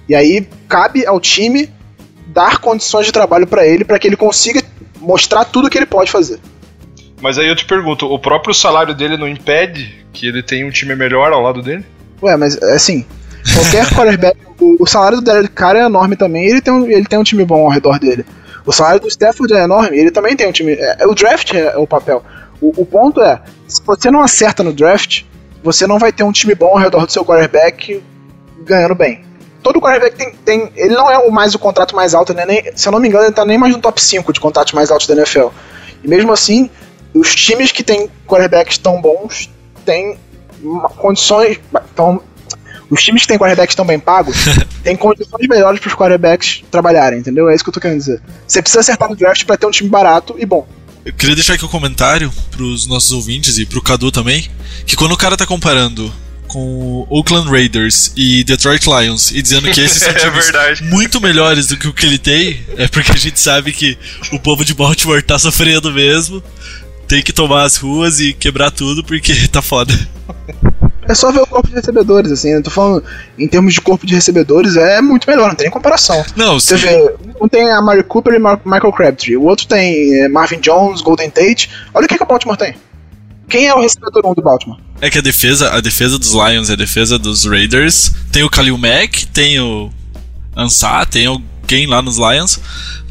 E 0.09 0.15
aí 0.15 0.47
cabe 0.69 1.07
ao 1.07 1.21
time 1.21 1.69
dar 2.29 2.59
condições 2.59 3.07
de 3.07 3.13
trabalho 3.13 3.47
para 3.47 3.67
ele 3.67 3.85
para 3.85 3.99
que 3.99 4.07
ele 4.07 4.17
consiga 4.17 4.63
mostrar 5.01 5.45
tudo 5.45 5.69
que 5.69 5.79
ele 5.79 5.87
pode 5.87 6.11
fazer. 6.11 6.39
Mas 7.21 7.39
aí 7.39 7.49
eu 7.49 7.57
te 7.57 7.65
pergunto, 7.65 8.07
o 8.07 8.19
próprio 8.19 8.55
salário 8.55 8.95
dele 8.95 9.17
não 9.17 9.27
impede 9.27 10.07
que 10.13 10.27
ele 10.27 10.43
tenha 10.43 10.67
um 10.67 10.71
time 10.71 10.95
melhor 10.95 11.33
ao 11.33 11.41
lado 11.41 11.63
dele? 11.63 11.85
Ué, 12.23 12.37
mas 12.37 12.61
assim, 12.63 13.05
qualquer 13.55 13.87
quarterback, 13.95 14.39
o, 14.61 14.83
o 14.83 14.87
salário 14.87 15.19
do 15.19 15.25
Derek 15.25 15.51
Carr 15.51 15.77
é 15.77 15.85
enorme 15.85 16.17
também, 16.17 16.47
ele 16.47 16.61
tem, 16.61 16.73
um, 16.73 16.87
ele 16.91 17.05
tem 17.05 17.19
um 17.19 17.25
time 17.25 17.45
bom 17.45 17.65
ao 17.65 17.71
redor 17.71 17.99
dele. 17.99 18.25
O 18.65 18.73
salário 18.73 19.01
do 19.01 19.09
Stafford 19.09 19.55
é 19.55 19.63
enorme, 19.63 19.97
ele 19.97 20.11
também 20.11 20.35
tem 20.35 20.49
um 20.49 20.53
time. 20.53 20.73
é- 20.73 20.97
é- 21.01 21.07
o 21.07 21.15
draft 21.15 21.55
é, 21.55 21.75
é 21.75 21.77
o 21.77 21.87
papel. 21.87 22.23
O, 22.61 22.83
o 22.83 22.87
ponto 22.87 23.21
é, 23.23 23.41
se 23.69 23.81
você 23.85 24.11
não 24.11 24.23
acerta 24.23 24.63
no 24.63 24.73
draft, 24.73 25.23
você 25.63 25.87
não 25.87 25.99
vai 25.99 26.13
ter 26.13 26.23
um 26.23 26.33
time 26.33 26.55
bom 26.55 26.69
ao 26.69 26.79
redor 26.79 27.07
do 27.07 27.13
seu 27.13 27.25
quarterback 27.25 28.03
ganhando 28.65 28.95
bem. 28.95 29.25
Todo 29.63 29.81
quarterback 29.81 30.17
tem, 30.17 30.33
tem. 30.45 30.73
Ele 30.77 30.95
não 30.95 31.11
é 31.11 31.19
o 31.19 31.31
mais 31.31 31.55
o 31.55 31.59
contrato 31.59 31.95
mais 31.95 32.15
alto, 32.15 32.33
né? 32.33 32.45
Nem, 32.47 32.71
se 32.75 32.87
eu 32.87 32.93
não 32.93 33.01
me 33.01 33.09
engano, 33.09 33.25
ele 33.25 33.33
tá 33.33 33.45
nem 33.45 33.59
mais 33.59 33.75
no 33.75 33.81
top 33.81 34.01
5 34.01 34.33
de 34.33 34.41
contratos 34.41 34.73
mais 34.73 34.91
altos 34.91 35.07
da 35.07 35.15
NFL. 35.15 35.49
E 36.05 36.09
mesmo 36.09 36.33
assim, 36.33 36.71
os 37.13 37.35
times 37.35 37.73
que 37.73 37.83
têm 37.83 38.09
quarterbacks 38.27 38.79
tão 38.79 39.01
bons 39.01 39.51
têm 39.85 40.17
condições. 40.97 41.59
Tão, 41.95 42.21
os 42.91 43.03
times 43.03 43.23
que 43.23 43.29
têm 43.29 43.39
quarterbacks 43.39 43.75
tão 43.75 43.85
bem 43.85 43.99
pagos 43.99 44.37
têm 44.85 44.97
condições 44.97 45.49
melhores 45.49 45.81
para 45.81 45.89
os 45.89 45.95
quarterbacks 45.95 46.63
trabalharem, 46.71 47.19
entendeu? 47.19 47.49
É 47.49 47.55
isso 47.55 47.65
que 47.65 47.71
eu 47.71 47.75
tô 47.75 47.81
querendo 47.81 47.99
dizer. 47.99 48.21
Você 48.47 48.61
precisa 48.63 48.81
acertar 48.81 49.09
no 49.09 49.17
draft 49.17 49.45
para 49.45 49.57
ter 49.57 49.67
um 49.67 49.71
time 49.71 49.89
barato 49.89 50.35
e 50.39 50.47
bom. 50.47 50.67
Eu 51.05 51.13
queria 51.13 51.35
deixar 51.37 51.55
aqui 51.55 51.65
um 51.65 51.69
comentário 51.69 52.33
pros 52.51 52.87
nossos 52.87 53.13
ouvintes 53.13 53.59
e 53.59 53.67
pro 53.67 53.81
Cadu 53.83 54.11
também, 54.11 54.49
que 54.85 54.97
quando 54.97 55.13
o 55.13 55.17
cara 55.17 55.37
tá 55.37 55.47
comparando 55.47 56.13
com 56.49 56.59
o 56.59 57.07
Oakland 57.11 57.49
Raiders 57.51 58.13
e 58.17 58.43
Detroit 58.45 58.85
Lions 58.87 59.31
e 59.33 59.43
dizendo 59.43 59.71
que 59.71 59.81
esses 59.81 59.99
são 60.03 60.11
É 60.11 60.15
times 60.15 60.45
verdade. 60.45 60.85
muito 60.85 61.21
melhores 61.21 61.67
do 61.69 61.77
que 61.77 61.89
o 61.89 61.93
que 61.93 62.07
ele 62.07 62.19
tem, 62.19 62.61
é 62.77 62.89
porque 62.89 63.13
a 63.13 63.17
gente 63.17 63.39
sabe 63.39 63.73
que 63.73 63.97
o 64.33 64.39
povo 64.39 64.65
de 64.65 64.75
Baltimore 64.75 65.23
tá 65.23 65.39
sofrendo 65.39 65.93
mesmo, 65.93 66.43
tem 67.07 67.23
que 67.23 67.33
tomar 67.33 67.65
as 67.65 67.77
ruas 67.77 68.21
e 68.21 68.33
quebrar 68.33 68.71
tudo 68.71 69.05
porque 69.05 69.33
tá 69.49 69.63
foda. 69.63 69.93
É 71.09 71.15
só 71.15 71.31
ver 71.31 71.41
o 71.41 71.47
corpo 71.47 71.69
de 71.69 71.75
recebedores, 71.75 72.33
assim. 72.33 72.51
Eu 72.51 72.63
tô 72.63 72.71
falando, 72.71 73.05
em 73.39 73.47
termos 73.47 73.75
de 73.75 73.81
corpo 73.81 74.07
de 74.07 74.15
recebedores, 74.15 74.77
é 74.77 75.01
muito 75.01 75.29
melhor, 75.29 75.49
não 75.49 75.55
tem 75.55 75.67
nem 75.67 75.73
comparação. 75.73 76.25
Não, 76.35 76.59
Você 76.59 76.77
sim. 76.77 76.87
vê, 76.87 77.15
um 77.41 77.49
tem 77.49 77.71
a 77.71 77.81
Mari 77.81 78.03
Cooper 78.03 78.35
e 78.35 78.39
Mar 78.39 78.61
Michael 78.65 78.93
Crabtree, 78.93 79.37
o 79.37 79.45
outro 79.45 79.67
tem 79.67 80.23
é, 80.23 80.29
Marvin 80.29 80.59
Jones, 80.59 81.01
Golden 81.01 81.31
Tate. 81.31 81.71
Olha 81.95 82.07
o 82.07 82.09
que, 82.09 82.17
que 82.17 82.23
o 82.23 82.27
Baltimore 82.27 82.57
tem. 82.57 82.75
Quem 83.49 83.69
é 83.69 83.75
o 83.75 83.81
recebedor 83.81 84.27
1 84.27 84.35
do 84.35 84.43
Baltimore? 84.43 84.81
É 85.01 85.09
que 85.09 85.19
a 85.19 85.23
defesa, 85.23 85.71
a 85.73 85.81
defesa 85.81 86.19
dos 86.19 86.33
Lions 86.33 86.69
e 86.69 86.73
a 86.73 86.77
defesa 86.77 87.19
dos 87.19 87.45
Raiders 87.45 88.13
tem 88.33 88.43
o 88.43 88.49
Khalil 88.49 88.77
Mack, 88.77 89.27
tem 89.27 89.61
o 89.61 89.91
Ansah, 90.57 91.07
tem 91.07 91.27
alguém 91.27 91.87
lá 91.87 92.03
nos 92.03 92.17
Lions, 92.17 92.59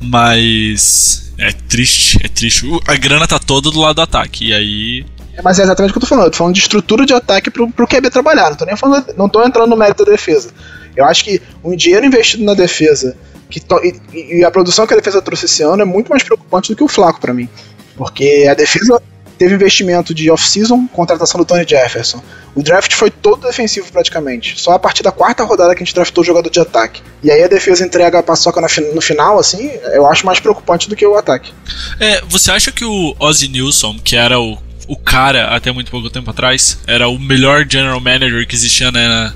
mas 0.02 1.25
é 1.38 1.52
triste, 1.52 2.20
é 2.24 2.28
triste. 2.28 2.66
O- 2.66 2.80
A 2.88 2.96
grana 2.96 3.28
tá 3.28 3.40
toda 3.40 3.70
do 3.72 3.80
lado 3.80 3.96
do 3.96 4.02
ataque, 4.02 4.50
e 4.50 4.54
aí 4.54 5.06
É, 5.38 5.42
Mas 5.42 5.60
é 5.60 5.64
exatamente 5.64 5.90
o 5.92 5.94
que 5.94 5.98
eu 5.98 6.02
tô 6.02 6.08
falando. 6.08 6.26
Eu 6.26 6.32
tô 6.32 6.38
falando 6.38 6.54
de 6.56 6.62
estrutura 6.62 7.06
de 7.06 7.14
ataque 7.14 7.50
pro, 7.52 7.70
pro 7.70 7.86
QB 7.88 8.10
trabalhar. 8.10 8.50
Não 8.52 8.56
tô 8.58 8.64
nem 8.66 8.78
falando. 8.78 9.14
Não 9.18 9.28
tô 9.28 9.44
entrando 9.46 9.70
no 9.70 9.76
mérito 9.76 10.06
da 10.06 10.12
defesa. 10.12 10.50
Eu 10.96 11.04
acho 11.06 11.26
que 11.26 11.42
um 11.62 11.76
dinheiro 11.76 12.06
investido 12.06 12.44
na 12.46 12.54
defesa 12.54 13.18
que 13.50 13.60
to- 13.60 13.82
e, 13.84 14.40
e- 14.40 14.46
a 14.46 14.50
produção 14.50 14.88
que 14.88 14.94
a 14.94 14.98
defesa 14.98 15.22
trouxe 15.22 15.44
esse 15.46 15.62
ano 15.62 15.82
é 15.82 15.86
muito 15.86 16.08
mais 16.10 16.24
preocupante 16.24 16.72
do 16.72 16.76
que 16.78 16.84
o 16.84 16.88
Flaco 16.88 17.20
pra 17.20 17.34
mim. 17.34 17.50
Porque 17.98 18.48
a 18.50 18.54
defesa 18.54 19.02
teve 19.36 19.56
investimento 19.56 20.14
de 20.14 20.30
off-season, 20.30 20.88
contratação 20.88 21.40
do 21.40 21.46
Tony 21.46 21.66
Jefferson. 21.68 22.24
O 22.54 22.64
draft 22.64 22.94
foi 22.94 23.12
todo 23.12 23.46
defensivo 23.46 23.92
praticamente. 23.92 24.60
Só 24.60 24.72
a 24.72 24.80
partir 24.80 25.04
da 25.04 25.12
quarta 25.12 25.44
rodada 25.44 25.76
que 25.76 25.84
a 25.84 25.86
gente 25.86 25.94
draftou 25.94 26.24
o 26.24 26.26
jogador 26.26 26.50
de 26.50 26.60
ataque. 26.60 27.02
E 27.24 27.30
aí 27.30 27.44
a 27.44 27.48
defesa 27.48 27.86
entrega 27.86 28.20
a 28.20 28.24
paçoca 28.24 28.62
no 28.94 29.02
final, 29.02 29.38
assim, 29.38 29.72
eu 29.94 30.06
acho 30.08 30.26
mais 30.26 30.40
preocupante 30.40 30.90
do 30.90 30.96
que 30.96 31.06
o 31.06 31.16
ataque. 31.16 31.54
É, 32.00 32.22
você 32.28 32.52
acha 32.52 32.72
que 32.72 32.86
o 32.86 33.16
Ozzy 33.20 33.48
Nilsson, 33.48 34.00
que 34.04 34.16
era 34.16 34.40
o, 34.40 34.58
o 34.88 34.96
cara 34.96 35.56
até 35.56 35.72
muito 35.72 35.92
pouco 35.92 36.10
tempo 36.10 36.30
atrás, 36.30 36.80
era 36.88 37.08
o 37.08 37.20
melhor 37.20 37.66
general 37.70 38.00
manager 38.00 38.48
que 38.48 38.56
existia 38.56 38.92
na, 38.92 39.34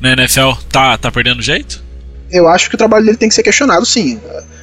na 0.00 0.12
NFL, 0.12 0.52
tá, 0.70 0.96
tá 0.96 1.10
perdendo 1.10 1.42
jeito? 1.42 1.90
eu 2.30 2.48
acho 2.48 2.68
que 2.68 2.74
o 2.74 2.78
trabalho 2.78 3.04
dele 3.04 3.16
tem 3.16 3.28
que 3.28 3.34
ser 3.34 3.42
questionado, 3.42 3.84
sim. 3.84 4.20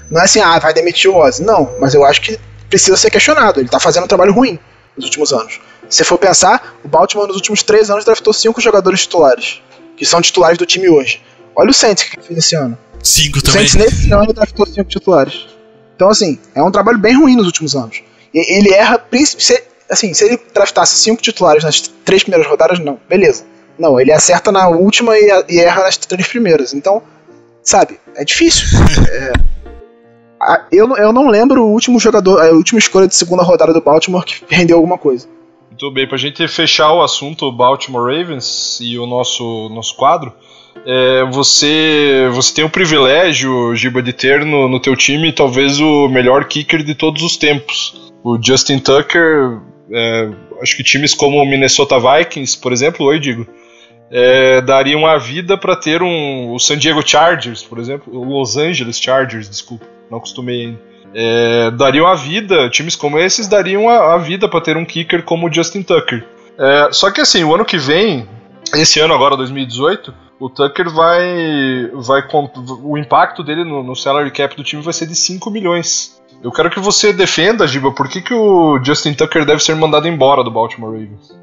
Não 0.10 0.22
é 0.22 0.24
assim, 0.24 0.40
ah, 0.40 0.58
vai 0.58 0.74
demitir 0.74 1.12
o 1.12 1.16
Ozzy. 1.16 1.44
Não, 1.44 1.70
mas 1.80 1.94
eu 1.94 2.06
acho 2.06 2.22
que 2.22 2.40
precisa 2.70 2.96
ser 2.96 3.10
questionado. 3.10 3.60
Ele 3.60 3.70
tá 3.70 3.80
fazendo 3.80 4.06
um 4.06 4.08
trabalho 4.08 4.34
ruim 4.34 4.58
nos 4.98 5.06
últimos 5.06 5.32
anos. 5.32 5.60
Se 5.90 5.98
você 5.98 6.04
for 6.04 6.18
pensar, 6.18 6.76
o 6.84 6.88
Baltimore 6.88 7.28
nos 7.28 7.36
últimos 7.38 7.64
três 7.64 7.90
anos 7.90 8.04
draftou 8.04 8.34
cinco 8.34 8.60
jogadores 8.60 9.02
titulares, 9.02 9.62
que 9.96 10.06
são 10.06 10.22
titulares 10.22 10.58
do 10.58 10.66
time 10.66 10.90
hoje. 10.90 11.22
Olha 11.56 11.70
o 11.70 11.74
Saints 11.74 12.04
que 12.04 12.22
fez 12.22 12.38
esse 12.40 12.56
ano. 12.56 12.78
Cinco 13.02 13.40
O 13.40 13.42
também. 13.42 13.68
Saints 13.68 13.76
nesse 13.76 14.12
ano 14.12 14.34
draftou 14.34 14.66
cinco 14.66 14.90
titulares. 14.90 15.48
Então, 15.96 16.10
assim, 16.10 16.38
é 16.54 16.62
um 16.62 16.72
trabalho 16.72 16.98
bem 17.00 17.16
ruim 17.18 17.36
nos 17.36 17.46
últimos 17.46 17.76
anos. 17.76 18.02
E- 18.34 18.58
Ele 18.58 18.72
erra, 18.74 19.02
se, 19.24 19.64
assim, 19.90 20.14
se 20.14 20.26
ele 20.26 20.40
draftasse 20.54 20.96
cinco 20.98 21.22
titulares 21.22 21.64
nas 21.64 21.82
três 22.04 22.22
primeiras 22.24 22.48
rodadas, 22.48 22.80
não, 22.80 23.00
beleza. 23.08 23.46
Não, 23.80 24.00
ele 24.00 24.12
acerta 24.12 24.52
na 24.52 24.68
última 24.68 25.18
e, 25.18 25.30
erra 25.60 25.84
nas 25.84 25.98
três 25.98 26.28
primeiras. 26.28 26.74
Então, 26.74 27.02
sabe, 27.64 28.00
é 28.16 28.24
difícil. 28.26 28.66
É, 29.10 29.32
eu, 30.72 30.88
não- 30.88 30.98
eu 30.98 31.14
não 31.14 31.28
lembro 31.30 31.64
o 31.64 31.72
último 31.72 32.00
jogador, 32.00 32.42
a 32.42 32.52
última 32.52 32.80
escolha 32.80 33.08
de 33.08 33.16
segunda 33.16 33.44
rodada 33.44 33.74
do 33.74 33.82
Baltimore 33.82 34.24
que 34.26 34.36
rendeu 34.50 34.78
alguma 34.78 34.98
coisa. 34.98 35.28
Muito 35.70 35.92
bem, 35.92 36.08
pra 36.08 36.18
gente 36.18 36.48
fechar 36.48 36.92
o 36.94 37.02
assunto 37.02 37.52
Baltimore 37.52 38.04
Ravens 38.06 38.80
e 38.82 38.98
o 38.98 39.06
nosso, 39.06 39.70
nosso 39.70 39.96
quadro, 39.96 40.34
é, 40.86 41.24
você, 41.32 42.30
você 42.34 42.54
tem 42.54 42.66
o 42.66 42.70
privilégio, 42.70 43.76
Giba, 43.76 44.02
de 44.02 44.14
ter 44.14 44.44
no, 44.46 44.68
no 44.68 44.80
teu 44.80 44.96
time 44.96 45.32
talvez 45.32 45.80
o 45.80 46.08
melhor 46.08 46.46
kicker 46.46 46.84
de 46.84 46.96
todos 46.96 47.22
os 47.24 47.38
tempos. 47.38 48.12
O 48.24 48.38
Justin 48.42 48.80
Tucker, 48.80 49.60
é, 49.92 50.30
acho 50.62 50.76
que 50.76 50.84
times 50.84 51.14
como 51.14 51.38
o 51.38 51.46
Minnesota 51.46 51.96
Vikings, 52.00 52.58
por 52.58 52.72
exemplo, 52.72 53.06
oi, 53.06 53.20
digo, 53.20 53.46
é, 54.10 54.62
dariam 54.62 55.06
a 55.06 55.18
vida 55.18 55.58
para 55.58 55.76
ter 55.76 56.02
um, 56.02 56.54
o 56.54 56.60
San 56.60 56.78
Diego 56.78 57.08
Chargers, 57.08 57.62
por 57.64 57.78
exemplo, 57.80 58.12
o 58.18 58.24
Los 58.40 58.56
Angeles 58.58 59.00
Chargers, 59.00 59.50
desculpa, 59.50 59.86
não 60.10 60.18
acostumei 60.18 60.68
ainda. 60.68 60.80
É, 61.14 61.72
dariam 61.72 62.06
a 62.06 62.16
vida, 62.16 62.70
times 62.70 62.96
como 62.96 63.18
esses 63.18 63.48
dariam 63.48 63.90
a, 63.90 64.16
a 64.16 64.18
vida 64.18 64.48
para 64.48 64.62
ter 64.62 64.78
um 64.78 64.86
kicker 64.86 65.24
como 65.24 65.48
o 65.48 65.54
Justin 65.54 65.82
Tucker. 65.82 66.26
É, 66.58 66.90
só 66.92 67.12
que 67.12 67.22
assim, 67.22 67.44
o 67.44 67.54
ano 67.54 67.66
que 67.66 67.78
vem, 67.78 68.28
esse 68.74 69.00
ano 69.00 69.14
agora, 69.14 69.38
2018, 69.38 70.14
o 70.40 70.50
Tucker 70.50 70.90
vai. 70.90 71.90
vai 71.94 72.24
o 72.84 72.98
impacto 72.98 73.44
dele 73.44 73.64
no, 73.64 73.84
no 73.84 73.96
salary 73.96 74.32
cap 74.32 74.56
do 74.56 74.64
time 74.64 74.82
vai 74.82 74.94
ser 74.94 75.08
de 75.08 75.16
5 75.16 75.50
milhões. 75.50 76.22
Eu 76.44 76.52
quero 76.52 76.70
que 76.70 76.80
você 76.80 77.12
defenda, 77.12 77.68
Giba, 77.68 77.92
por 77.92 78.08
que, 78.08 78.22
que 78.22 78.34
o 78.34 78.80
Justin 78.84 79.14
Tucker 79.14 79.46
deve 79.46 79.64
ser 79.64 79.76
mandado 79.76 80.08
embora 80.08 80.44
do 80.44 80.52
Baltimore 80.52 80.92
Ravens? 80.92 81.36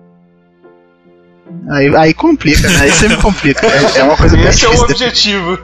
Aí, 1.71 1.95
aí 1.97 2.15
complica, 2.15 2.69
né? 2.69 2.83
Aí 2.83 2.91
sempre 2.91 3.17
complica. 3.17 3.67
É, 3.67 4.01
é 4.01 4.05
uma 4.05 4.17
coisa 4.17 4.37
bem 4.37 4.47
Esse 4.47 4.65
é 4.65 4.69
o 4.69 4.81
objetivo. 4.81 5.59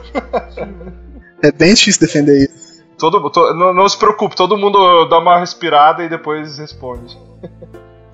é 1.43 1.53
bem 1.53 1.75
difícil 1.75 2.01
defender 2.01 2.45
isso. 2.45 2.70
Todo, 3.01 3.31
to- 3.31 3.55
não, 3.55 3.73
não 3.73 3.89
se 3.89 3.99
preocupe, 3.99 4.37
todo 4.37 4.57
mundo 4.59 5.07
dá 5.07 5.19
uma 5.19 5.39
respirada 5.41 6.05
e 6.05 6.09
depois 6.09 6.59
responde. 6.59 7.19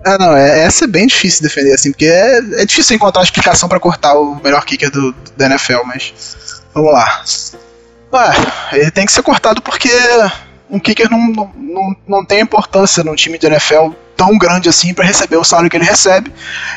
Ah, 0.04 0.16
não, 0.18 0.36
é, 0.36 0.60
essa 0.64 0.84
é 0.84 0.88
bem 0.88 1.06
difícil 1.06 1.40
de 1.42 1.48
defender, 1.48 1.74
assim, 1.74 1.90
porque 1.90 2.06
é, 2.06 2.38
é 2.62 2.64
difícil 2.64 2.94
encontrar 2.94 3.20
uma 3.20 3.24
explicação 3.24 3.68
pra 3.68 3.80
cortar 3.80 4.14
o 4.14 4.36
melhor 4.42 4.64
kicker 4.64 4.90
do, 4.90 5.12
da 5.36 5.46
NFL, 5.46 5.82
mas. 5.84 6.62
Vamos 6.72 6.92
lá. 6.92 7.22
Ah, 8.12 8.32
ele 8.72 8.90
tem 8.90 9.04
que 9.04 9.12
ser 9.12 9.22
cortado 9.22 9.60
porque 9.60 9.90
um 10.70 10.78
kicker 10.78 11.10
não, 11.10 11.18
não, 11.32 11.52
não, 11.56 11.96
não 12.06 12.24
tem 12.24 12.40
importância 12.40 13.02
num 13.02 13.14
time 13.14 13.36
de 13.38 13.46
NFL 13.46 13.90
tão 14.16 14.38
grande 14.38 14.68
assim 14.68 14.94
pra 14.94 15.04
receber 15.04 15.36
o 15.36 15.44
salário 15.44 15.68
que 15.68 15.76
ele 15.76 15.84
recebe. 15.84 16.32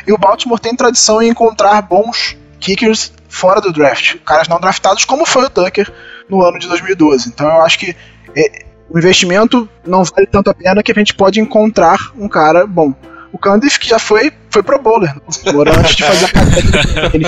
E 0.08 0.12
o 0.12 0.18
Baltimore 0.18 0.60
tem 0.60 0.75
tradição 0.75 1.22
em 1.22 1.30
encontrar 1.30 1.82
bons 1.84 2.36
kickers 2.60 3.12
fora 3.30 3.62
do 3.62 3.72
draft, 3.72 4.16
caras 4.25 4.48
não 4.48 4.60
draftados, 4.60 5.06
como 5.06 5.25
foi 5.25 5.46
o 5.46 5.50
Tucker 5.50 5.94
no 6.29 6.43
ano 6.43 6.59
de 6.59 6.67
2012. 6.67 7.29
Então 7.29 7.48
eu 7.48 7.62
acho 7.63 7.79
que 7.79 7.95
é, 8.36 8.65
o 8.89 8.98
investimento 8.98 9.67
não 9.86 10.03
vale 10.03 10.27
tanto 10.27 10.50
a 10.50 10.53
pena 10.53 10.81
que 10.83 10.91
a 10.91 10.95
gente 10.95 11.13
pode 11.13 11.39
encontrar 11.39 11.98
um 12.17 12.27
cara 12.29 12.65
bom. 12.67 12.93
O 13.31 13.38
Candiff 13.38 13.79
que 13.79 13.88
já 13.89 14.00
foi, 14.00 14.31
foi 14.50 14.63
pro 14.63 14.79
bowler 14.81 15.13
antes 15.15 15.95
de 15.95 16.03
fazer 16.03 16.25
a 16.25 16.29
carreira 16.31 17.09
dele. 17.09 17.25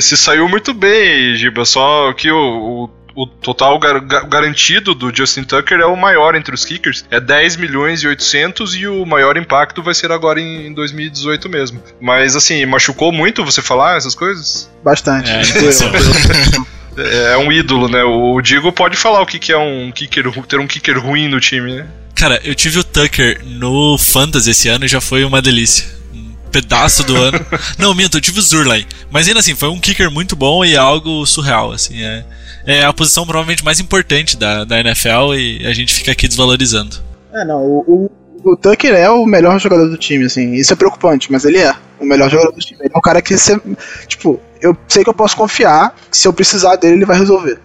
Se 0.00 0.16
saiu 0.16 0.48
muito 0.48 0.72
bem, 0.72 1.34
Giba, 1.34 1.64
só 1.64 2.12
que 2.14 2.30
o, 2.30 2.88
o, 3.14 3.22
o 3.22 3.26
total 3.26 3.78
gar- 3.78 4.00
ga- 4.00 4.22
garantido 4.22 4.94
do 4.94 5.14
Justin 5.14 5.44
Tucker 5.44 5.78
é 5.80 5.84
o 5.84 5.96
maior 5.96 6.34
entre 6.36 6.54
os 6.54 6.64
kickers. 6.64 7.04
É 7.10 7.20
10 7.20 7.56
milhões 7.56 8.02
e 8.02 8.06
800 8.06 8.74
e 8.76 8.86
o 8.86 9.04
maior 9.04 9.36
impacto 9.36 9.82
vai 9.82 9.92
ser 9.92 10.10
agora 10.10 10.40
em 10.40 10.72
2018 10.72 11.48
mesmo. 11.50 11.82
Mas 12.00 12.34
assim, 12.34 12.64
machucou 12.64 13.12
muito 13.12 13.44
você 13.44 13.60
falar 13.60 13.98
essas 13.98 14.14
coisas? 14.14 14.70
Bastante. 14.82 15.30
É. 15.30 15.42
É, 16.96 17.34
é 17.34 17.38
um 17.38 17.50
ídolo, 17.50 17.88
né? 17.88 18.02
O 18.02 18.40
Digo 18.40 18.72
pode 18.72 18.96
falar 18.96 19.20
o 19.20 19.26
que, 19.26 19.38
que 19.38 19.52
é 19.52 19.58
um 19.58 19.90
kicker, 19.92 20.30
ter 20.46 20.60
um 20.60 20.66
kicker 20.66 20.98
ruim 20.98 21.28
no 21.28 21.40
time, 21.40 21.74
né? 21.74 21.86
Cara, 22.14 22.40
eu 22.44 22.54
tive 22.54 22.78
o 22.78 22.84
Tucker 22.84 23.42
no 23.44 23.98
Fantasy 23.98 24.50
esse 24.50 24.68
ano 24.68 24.84
e 24.84 24.88
já 24.88 25.00
foi 25.00 25.24
uma 25.24 25.42
delícia. 25.42 25.86
Um 26.14 26.32
pedaço 26.50 27.02
do 27.02 27.16
ano. 27.16 27.44
Não, 27.76 27.92
minto, 27.92 28.16
eu 28.16 28.20
tive 28.20 28.38
o 28.38 28.42
Zurlai. 28.42 28.86
Mas 29.10 29.26
ainda 29.26 29.40
assim, 29.40 29.54
foi 29.54 29.68
um 29.68 29.80
kicker 29.80 30.10
muito 30.10 30.36
bom 30.36 30.64
e 30.64 30.76
algo 30.76 31.26
surreal, 31.26 31.72
assim. 31.72 32.02
É, 32.02 32.24
é 32.64 32.84
a 32.84 32.92
posição 32.92 33.26
provavelmente 33.26 33.64
mais 33.64 33.80
importante 33.80 34.36
da, 34.36 34.64
da 34.64 34.78
NFL 34.80 35.34
e 35.36 35.66
a 35.66 35.72
gente 35.72 35.92
fica 35.92 36.12
aqui 36.12 36.28
desvalorizando. 36.28 36.96
É, 37.32 37.44
não, 37.44 37.56
o, 37.56 37.84
o, 37.86 38.10
o 38.44 38.56
Tucker 38.56 38.94
é 38.94 39.08
o 39.10 39.24
melhor 39.24 39.58
jogador 39.58 39.88
do 39.88 39.96
time, 39.96 40.26
assim. 40.26 40.52
Isso 40.52 40.72
é 40.72 40.76
preocupante, 40.76 41.32
mas 41.32 41.44
ele 41.44 41.58
é 41.58 41.74
o 41.98 42.04
melhor 42.04 42.30
jogador 42.30 42.52
do 42.52 42.60
time. 42.60 42.80
Ele 42.80 42.92
é 42.94 42.98
um 42.98 43.00
cara 43.00 43.22
que 43.22 43.36
você. 43.36 43.60
Tipo, 44.06 44.40
eu 44.60 44.76
sei 44.88 45.02
que 45.02 45.10
eu 45.10 45.14
posso 45.14 45.36
confiar 45.36 45.94
que 46.10 46.16
se 46.16 46.28
eu 46.28 46.32
precisar 46.32 46.76
dele, 46.76 46.94
ele 46.94 47.04
vai 47.04 47.18
resolver. 47.18 47.58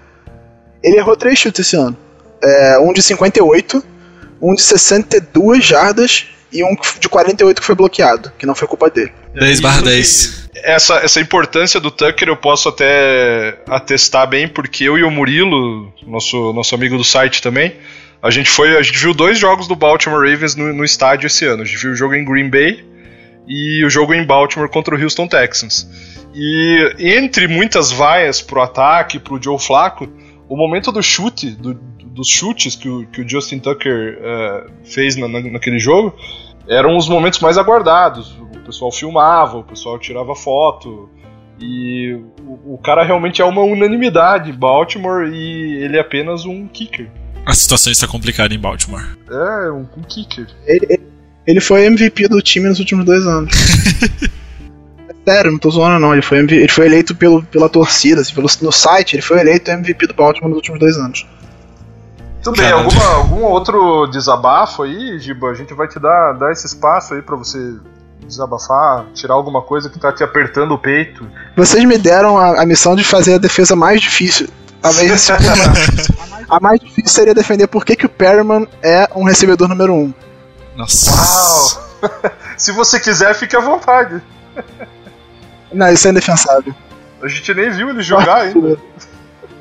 Ele 0.83 0.97
errou 0.97 1.15
três 1.15 1.37
chutes 1.37 1.67
esse 1.67 1.75
ano. 1.75 1.97
É, 2.41 2.79
um 2.79 2.93
de 2.93 3.01
58, 3.01 3.83
um 4.41 4.55
de 4.55 4.61
62 4.61 5.65
jardas 5.65 6.27
e 6.51 6.63
um 6.63 6.75
de 6.99 7.09
48 7.09 7.59
que 7.59 7.65
foi 7.65 7.75
bloqueado, 7.75 8.31
que 8.37 8.45
não 8.45 8.55
foi 8.55 8.67
culpa 8.67 8.89
dele. 8.89 9.11
10 9.33 9.59
barra 9.59 9.81
10. 9.81 10.49
Essa, 10.55 10.95
essa 10.97 11.21
importância 11.21 11.79
do 11.79 11.91
Tucker 11.91 12.27
eu 12.27 12.37
posso 12.37 12.69
até 12.69 13.61
atestar 13.67 14.27
bem, 14.27 14.47
porque 14.47 14.83
eu 14.83 14.97
e 14.97 15.03
o 15.03 15.11
Murilo, 15.11 15.93
nosso, 16.05 16.51
nosso 16.53 16.73
amigo 16.73 16.97
do 16.97 17.03
site 17.03 17.41
também, 17.41 17.75
a 18.21 18.29
gente 18.29 18.49
foi. 18.49 18.77
A 18.77 18.81
gente 18.81 18.97
viu 18.99 19.13
dois 19.13 19.37
jogos 19.37 19.67
do 19.67 19.75
Baltimore 19.75 20.19
Ravens 20.29 20.55
no, 20.55 20.73
no 20.73 20.83
estádio 20.83 21.27
esse 21.27 21.45
ano. 21.45 21.61
A 21.63 21.65
gente 21.65 21.77
viu 21.77 21.91
o 21.91 21.95
jogo 21.95 22.15
em 22.15 22.25
Green 22.25 22.49
Bay 22.49 22.83
e 23.47 23.83
o 23.85 23.89
jogo 23.89 24.13
em 24.13 24.23
Baltimore 24.25 24.69
contra 24.69 24.95
o 24.95 25.01
Houston 25.01 25.27
Texans. 25.27 25.87
E 26.33 26.93
entre 26.99 27.47
muitas 27.47 27.91
vaias 27.91 28.41
pro 28.41 28.61
ataque, 28.61 29.19
pro 29.19 29.41
Joe 29.41 29.57
Flacco, 29.59 30.07
o 30.47 30.55
momento 30.55 30.91
do 30.91 31.01
chute, 31.01 31.51
do- 31.51 31.73
dos 31.73 32.27
chutes 32.27 32.75
que 32.75 32.89
o, 32.89 33.05
que 33.07 33.21
o 33.21 33.27
Justin 33.27 33.59
Tucker 33.59 34.17
eh, 34.21 34.63
fez 34.83 35.15
na- 35.15 35.27
na- 35.27 35.39
naquele 35.41 35.79
jogo, 35.79 36.13
eram 36.67 36.95
os 36.97 37.07
momentos 37.07 37.39
mais 37.39 37.57
aguardados. 37.57 38.31
O 38.39 38.59
pessoal 38.65 38.91
filmava, 38.91 39.57
o 39.57 39.63
pessoal 39.63 39.97
tirava 39.97 40.35
foto. 40.35 41.09
E 41.59 42.13
o, 42.41 42.75
o 42.75 42.77
cara 42.77 43.03
realmente 43.03 43.41
é 43.41 43.45
uma 43.45 43.61
unanimidade 43.61 44.51
Baltimore 44.51 45.27
e 45.33 45.83
ele 45.83 45.97
é 45.97 45.99
apenas 45.99 46.45
um 46.45 46.67
kicker. 46.67 47.09
A 47.45 47.53
situação 47.53 47.91
está 47.91 48.07
complicada 48.07 48.53
em 48.53 48.59
Baltimore. 48.59 49.03
É, 49.29 49.71
um, 49.71 49.87
um 49.97 50.03
kicker. 50.07 50.47
Ele, 50.65 50.99
ele- 51.47 51.61
foi 51.61 51.85
MVP 51.85 52.27
do 52.27 52.41
time 52.41 52.67
nos 52.69 52.79
últimos 52.79 53.05
dois 53.05 53.25
anos. 53.25 53.51
É 55.07 55.13
Sério, 55.29 55.51
não 55.51 55.59
tô 55.59 55.69
zoando 55.69 55.99
não. 55.99 56.13
Ele 56.13 56.21
foi, 56.21 56.37
ele 56.39 56.67
foi 56.67 56.85
eleito 56.85 57.15
pelo, 57.15 57.43
pela 57.43 57.67
torcida, 57.69 58.21
assim, 58.21 58.33
pelo, 58.33 58.47
no 58.61 58.71
site, 58.71 59.15
ele 59.15 59.21
foi 59.21 59.39
eleito 59.39 59.69
MVP 59.71 60.07
do 60.07 60.13
Baltimore 60.13 60.49
nos 60.49 60.57
últimos 60.57 60.79
dois 60.79 60.97
anos. 60.97 61.25
Tudo 62.43 62.55
bem, 62.57 62.69
Caramba. 62.69 62.85
alguma, 62.85 63.05
algum 63.15 63.41
outro 63.43 64.07
desabafo 64.07 64.83
aí, 64.83 65.19
Giba? 65.19 65.49
A 65.49 65.53
gente 65.53 65.73
vai 65.73 65.87
te 65.87 65.99
dar, 65.99 66.33
dar 66.33 66.51
esse 66.51 66.65
espaço 66.65 67.13
aí 67.13 67.21
pra 67.21 67.35
você 67.35 67.75
desabafar, 68.25 69.05
tirar 69.13 69.33
alguma 69.33 69.61
coisa 69.61 69.89
que 69.89 69.99
tá 69.99 70.11
te 70.13 70.23
apertando 70.23 70.71
o 70.73 70.77
peito. 70.77 71.27
Vocês 71.55 71.83
me 71.83 71.97
deram 71.97 72.37
a, 72.37 72.61
a 72.61 72.65
missão 72.65 72.95
de 72.95 73.03
fazer 73.03 73.33
a 73.33 73.37
defesa 73.37 73.75
mais 73.75 73.99
difícil. 74.01 74.47
Talvez 74.81 75.11
esse 75.11 75.31
A 76.49 76.59
mais 76.59 76.79
difícil 76.79 77.09
seria 77.09 77.33
defender 77.35 77.67
por 77.67 77.85
que, 77.85 77.95
que 77.95 78.05
o 78.05 78.09
Perryman 78.09 78.67
é 78.81 79.07
um 79.15 79.23
recebedor 79.23 79.67
número 79.67 79.93
um. 79.93 80.13
Nossa. 80.75 81.11
Uau! 81.11 82.31
Se 82.57 82.71
você 82.71 82.99
quiser, 82.99 83.33
fique 83.35 83.55
à 83.55 83.59
vontade. 83.59 84.21
Não, 85.71 85.91
isso 85.91 86.07
é 86.07 86.11
indefensável. 86.11 86.73
A 87.21 87.27
gente 87.27 87.53
nem 87.53 87.69
viu 87.69 87.89
ele 87.89 88.01
jogar 88.01 88.41
ainda. 88.43 88.77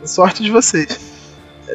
Sorte 0.05 0.43
de 0.43 0.51
vocês. 0.51 0.99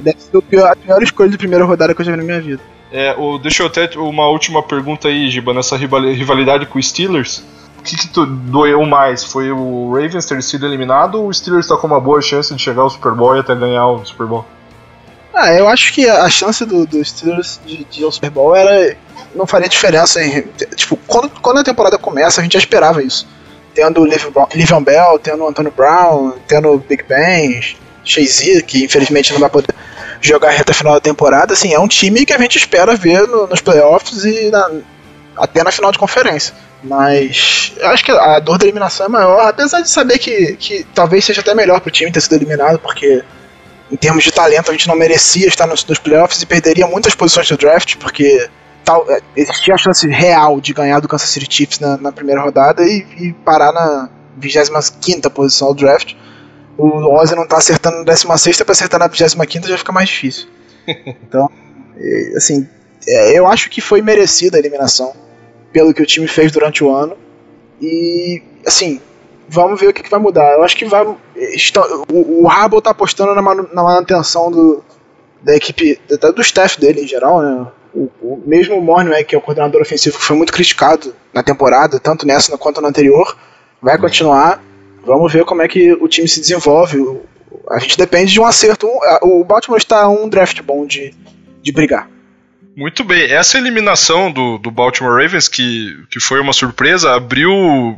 Deve 0.02 0.18
ser 0.20 0.36
o 0.38 0.42
pior- 0.42 0.72
a 0.72 0.76
pior 0.76 1.04
escolha 1.04 1.30
de 1.30 1.38
primeira 1.38 1.66
rodada 1.66 1.94
que 1.94 2.02
eu 2.02 2.06
já 2.06 2.12
vi 2.12 2.18
na 2.18 2.24
minha 2.24 2.42
vida. 2.42 2.62
É, 2.92 3.14
o, 3.18 3.38
deixa 3.38 3.62
eu 3.64 3.68
até 3.68 3.88
uma 3.98 4.28
última 4.30 4.64
pergunta 4.64 5.08
aí, 5.08 5.30
Giba, 5.30 5.54
nessa 5.54 5.76
rivali- 5.78 6.14
rivalidade 6.14 6.66
com 6.66 6.80
o 6.80 6.84
Steelers. 6.84 7.44
Que, 7.84 7.96
que 7.98 8.08
doeu 8.26 8.86
mais? 8.86 9.24
Foi 9.24 9.52
o 9.52 9.92
Ravens 9.94 10.26
ter 10.26 10.42
sido 10.42 10.66
eliminado 10.66 11.16
ou 11.22 11.28
o 11.28 11.34
Steelers 11.34 11.68
tá 11.68 11.76
com 11.76 11.88
uma 11.88 12.00
boa 12.00 12.22
chance 12.22 12.54
de 12.54 12.62
chegar 12.62 12.82
ao 12.84 12.90
Super 12.90 13.12
Bowl 13.14 13.36
e 13.36 13.40
até 13.40 13.54
ganhar 13.56 13.86
o 13.88 14.06
Super 14.06 14.26
Bowl? 14.26 14.46
Ah, 15.34 15.52
eu 15.54 15.68
acho 15.68 15.92
que 15.94 16.08
a 16.08 16.30
chance 16.30 16.64
do, 16.66 16.86
do 16.86 17.04
Steelers 17.04 17.60
de, 17.66 17.84
de 17.86 18.02
ir 18.02 18.06
ao 18.06 18.12
Super 18.12 18.30
Bowl 18.30 18.56
era. 18.56 18.96
Não 19.36 19.48
faria 19.48 19.68
diferença 19.68 20.24
em. 20.24 20.44
Tipo, 20.76 20.96
quando, 21.08 21.30
quando 21.42 21.58
a 21.60 21.64
temporada 21.64 21.98
começa, 21.98 22.40
a 22.40 22.44
gente 22.44 22.54
já 22.54 22.60
esperava 22.60 23.02
isso. 23.04 23.28
Tendo 23.74 24.02
o 24.02 24.04
Le'Veon 24.06 24.84
Bell, 24.84 25.18
tendo 25.20 25.44
o 25.44 25.48
Antonio 25.48 25.74
Brown, 25.76 26.34
tendo 26.48 26.70
o 26.70 26.78
Big 26.78 27.04
Ben, 27.04 27.60
Shazy, 28.04 28.62
que 28.62 28.84
infelizmente 28.86 29.34
não 29.34 29.40
vai 29.40 29.50
poder 29.50 29.74
jogar 30.22 30.50
a 30.50 30.52
reta 30.52 30.74
final 30.74 30.94
da 30.94 31.00
temporada, 31.00 31.54
assim, 31.54 31.74
é 31.74 31.80
um 31.80 31.88
time 31.88 32.26
que 32.26 32.32
a 32.32 32.38
gente 32.38 32.58
espera 32.58 32.96
ver 32.96 33.28
no- 33.28 33.48
nos 33.48 33.60
playoffs 33.60 34.24
e 34.24 34.52
na- 34.52 34.70
até 35.36 35.64
na 35.64 35.72
final 35.72 35.92
de 35.92 35.98
conferência. 35.98 36.54
Mas 36.84 37.72
eu 37.78 37.88
acho 37.90 38.04
que 38.04 38.12
a 38.12 38.40
dor 38.40 38.58
da 38.58 38.66
eliminação 38.66 39.06
é 39.06 39.10
maior, 39.10 39.48
apesar 39.48 39.82
de 39.82 39.90
saber 39.90 40.18
que, 40.20 40.56
que 40.58 40.86
talvez 40.94 41.24
seja 41.24 41.42
até 41.42 41.56
melhor 41.56 41.80
pro 41.80 41.90
time 41.90 42.12
ter 42.12 42.22
sido 42.22 42.36
eliminado, 42.36 42.78
porque 42.80 43.24
em 43.92 43.96
termos 43.96 44.24
de 44.24 44.32
talento, 44.32 44.70
a 44.70 44.74
gente 44.74 44.88
não 44.88 44.96
merecia 44.96 45.48
estar 45.48 45.68
nos, 45.68 45.86
nos 45.86 46.00
playoffs 46.00 46.42
e 46.42 46.46
perderia 46.46 46.88
muitas 46.88 47.16
posições 47.16 47.48
do 47.48 47.58
draft, 47.58 47.96
porque 47.98 48.50
tal, 48.84 49.10
é, 49.10 49.22
existia 49.36 49.74
a 49.74 49.78
chance 49.78 50.08
real 50.08 50.60
de 50.60 50.74
ganhar 50.74 51.00
do 51.00 51.08
Kansas 51.08 51.30
City 51.30 51.48
Chiefs 51.50 51.80
na, 51.80 51.98
na 51.98 52.12
primeira 52.12 52.42
rodada 52.42 52.84
e, 52.84 53.06
e, 53.20 53.34
parar 53.46 53.72
na 53.72 54.10
25 54.38 55.30
posição 55.30 55.70
do 55.70 55.76
draft. 55.76 56.16
O 56.78 57.16
Ozzy 57.16 57.36
não 57.36 57.48
tá 57.48 57.58
acertando 57.58 57.98
na 57.98 58.04
16 58.04 58.64
para 58.64 58.72
acertar 58.72 59.00
na 59.00 59.08
25 59.08 59.68
já 59.68 59.78
fica 59.78 59.92
mais 59.92 60.10
difícil. 60.10 60.48
Então, 61.24 61.50
assim, 62.36 62.68
é, 63.08 63.38
eu 63.38 63.48
acho 63.48 63.70
que 63.70 63.80
foi 63.80 64.02
merecida 64.02 64.58
a 64.58 64.60
eliminação 64.60 65.14
pelo 65.74 65.94
que 65.94 66.02
o 66.02 66.06
time 66.06 66.28
fez 66.28 66.52
durante 66.52 66.84
o 66.84 66.96
ano. 66.96 67.18
E, 67.82 68.42
assim, 68.66 69.02
vamos 69.50 69.80
ver 69.80 69.88
o 69.88 69.94
que, 69.94 70.04
que 70.04 70.10
vai 70.10 70.20
mudar. 70.20 70.54
Eu 70.54 70.64
acho 70.64 70.78
que 70.78 70.86
vai. 70.86 71.06
Está, 71.36 71.86
o, 72.10 72.44
o 72.44 72.50
Harbaugh 72.50 72.82
tá 72.82 72.92
apostando 72.92 73.34
na, 73.36 73.42
manu, 73.42 73.68
na 73.74 73.84
manutenção 73.84 74.52
do, 74.52 74.84
da 75.42 75.56
equipe, 75.56 76.00
da, 76.22 76.32
do 76.32 76.42
staff 76.42 76.80
dele 76.80 77.02
em 77.02 77.08
geral, 77.08 77.42
né? 77.42 77.68
O, 77.94 78.10
o 78.22 78.44
mesmo 78.46 78.80
Mornweg, 78.82 79.26
que 79.26 79.36
é 79.36 79.38
o 79.38 79.42
coordenador 79.42 79.82
ofensivo, 79.82 80.18
que 80.18 80.24
foi 80.24 80.36
muito 80.36 80.54
criticado 80.54 81.14
na 81.34 81.44
temporada, 81.44 82.00
tanto 82.00 82.26
nessa 82.26 82.58
quanto 82.58 82.82
na 82.82 82.88
anterior, 82.88 83.36
vai 83.82 83.98
continuar. 83.98 84.64
Vamos 85.06 85.34
ver 85.34 85.44
como 85.44 85.62
é 85.62 85.68
que 85.68 85.92
o 85.94 86.08
time 86.08 86.28
se 86.28 86.40
desenvolve. 86.40 87.20
A 87.70 87.78
gente 87.80 87.98
depende 87.98 88.32
de 88.32 88.40
um 88.40 88.46
acerto. 88.46 88.88
O 89.22 89.44
Baltimore 89.44 89.78
está 89.78 90.08
um 90.08 90.30
draft 90.30 90.62
bom 90.62 90.86
de, 90.86 91.14
de 91.62 91.72
brigar. 91.72 92.10
Muito 92.76 93.04
bem, 93.04 93.32
essa 93.32 93.58
eliminação 93.58 94.32
do, 94.32 94.58
do 94.58 94.72
Baltimore 94.72 95.22
Ravens, 95.22 95.48
que, 95.48 95.96
que 96.10 96.20
foi 96.20 96.40
uma 96.40 96.54
surpresa, 96.54 97.14
abriu 97.14 97.52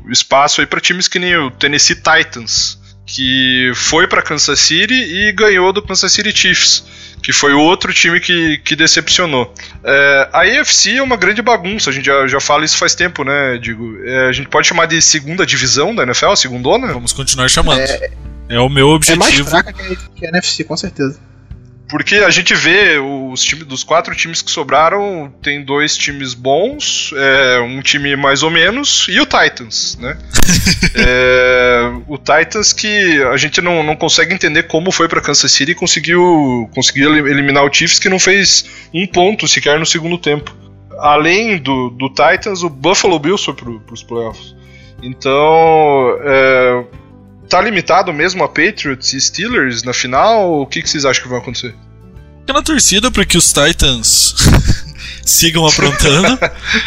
espaço 0.09 0.59
aí 0.59 0.67
para 0.67 0.81
times 0.81 1.07
que 1.07 1.17
nem 1.17 1.35
o 1.37 1.49
Tennessee 1.49 1.95
Titans, 1.95 2.77
que 3.05 3.71
foi 3.73 4.05
para 4.05 4.21
Kansas 4.21 4.59
City 4.59 4.93
e 4.93 5.31
ganhou 5.31 5.71
do 5.71 5.81
Kansas 5.81 6.11
City 6.11 6.35
Chiefs, 6.35 6.83
que 7.23 7.31
foi 7.31 7.53
o 7.53 7.59
outro 7.59 7.93
time 7.93 8.19
que, 8.19 8.57
que 8.59 8.75
decepcionou. 8.75 9.53
É, 9.81 10.29
a 10.33 10.41
AFC 10.41 10.97
é 10.97 11.01
uma 11.01 11.15
grande 11.15 11.41
bagunça, 11.41 11.89
a 11.89 11.93
gente 11.93 12.05
já, 12.05 12.27
já 12.27 12.41
fala 12.41 12.65
isso 12.65 12.77
faz 12.77 12.93
tempo, 12.93 13.23
né? 13.23 13.57
Digo, 13.57 13.97
é, 14.03 14.27
a 14.27 14.31
gente 14.33 14.49
pode 14.49 14.67
chamar 14.67 14.87
de 14.87 15.01
segunda 15.01 15.45
divisão 15.45 15.95
da 15.95 16.03
NFL, 16.03 16.35
segundona? 16.35 16.87
Vamos 16.87 17.13
continuar 17.13 17.47
chamando. 17.49 17.79
É, 17.79 18.11
é 18.49 18.59
o 18.59 18.67
meu 18.67 18.89
objetivo. 18.89 19.23
É 19.23 19.29
mais 19.29 19.49
fraca 19.49 19.71
que 19.71 19.81
a, 19.81 19.95
que 19.95 20.25
a 20.25 20.29
NFC, 20.29 20.65
com 20.65 20.75
certeza. 20.75 21.17
Porque 21.95 22.15
a 22.15 22.29
gente 22.29 22.53
vê 22.53 22.97
os 22.99 23.41
times 23.41 23.65
dos 23.65 23.81
quatro 23.81 24.13
times 24.13 24.41
que 24.41 24.51
sobraram, 24.51 25.33
tem 25.41 25.63
dois 25.63 25.95
times 25.95 26.33
bons, 26.33 27.13
é, 27.15 27.57
um 27.61 27.81
time 27.81 28.17
mais 28.17 28.43
ou 28.43 28.51
menos, 28.51 29.07
e 29.09 29.17
o 29.21 29.25
Titans, 29.25 29.97
né? 29.97 30.17
é, 30.93 31.93
o 32.05 32.17
Titans 32.17 32.73
que 32.73 33.23
a 33.31 33.37
gente 33.37 33.61
não, 33.61 33.81
não 33.81 33.95
consegue 33.95 34.33
entender 34.33 34.63
como 34.63 34.91
foi 34.91 35.07
para 35.07 35.21
Kansas 35.21 35.49
City 35.53 35.71
e 35.71 35.75
conseguiu, 35.75 36.69
conseguiu 36.75 37.15
eliminar 37.29 37.63
o 37.63 37.73
Chiefs 37.73 37.97
que 37.97 38.09
não 38.09 38.19
fez 38.19 38.65
um 38.93 39.07
ponto 39.07 39.47
sequer 39.47 39.79
no 39.79 39.85
segundo 39.85 40.17
tempo. 40.17 40.53
Além 40.99 41.57
do, 41.57 41.91
do 41.91 42.09
Titans, 42.09 42.61
o 42.61 42.69
Buffalo 42.69 43.17
Bills 43.17 43.45
foi 43.45 43.53
para 43.53 43.93
os 43.93 44.03
playoffs. 44.03 44.53
Então, 45.01 46.19
é, 46.25 46.83
tá 47.47 47.61
limitado 47.61 48.11
mesmo 48.11 48.43
a 48.43 48.49
Patriots 48.49 49.13
e 49.13 49.21
Steelers 49.21 49.81
na 49.81 49.93
final? 49.93 50.59
O 50.59 50.67
que, 50.67 50.81
que 50.81 50.89
vocês 50.89 51.05
acham 51.05 51.23
que 51.23 51.29
vai 51.29 51.39
acontecer? 51.39 51.73
Fica 52.45 52.53
na 52.53 52.61
torcida 52.61 53.09
para 53.09 53.25
que 53.25 53.37
os 53.37 53.51
Titans 53.51 54.35
sigam 55.25 55.65
aprontando. 55.65 56.37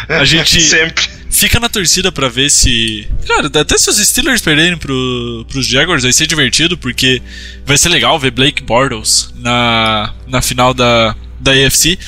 A 0.07 0.23
gente 0.23 0.59
sempre 0.63 1.19
fica 1.29 1.59
na 1.59 1.67
torcida 1.67 2.11
para 2.11 2.29
ver 2.29 2.49
se. 2.49 3.07
Cara, 3.27 3.47
até 3.47 3.77
se 3.77 3.89
os 3.89 3.97
Steelers 3.97 4.41
perderem 4.41 4.77
pro, 4.77 5.45
pros 5.49 5.67
Jaguars 5.67 6.03
vai 6.03 6.13
ser 6.13 6.27
divertido, 6.27 6.77
porque 6.77 7.21
vai 7.65 7.77
ser 7.77 7.89
legal 7.89 8.17
ver 8.17 8.31
Blake 8.31 8.63
Bortles 8.63 9.33
na, 9.35 10.13
na 10.27 10.41
final 10.41 10.73
da, 10.73 11.15
da 11.39 11.51
AFC. 11.51 11.99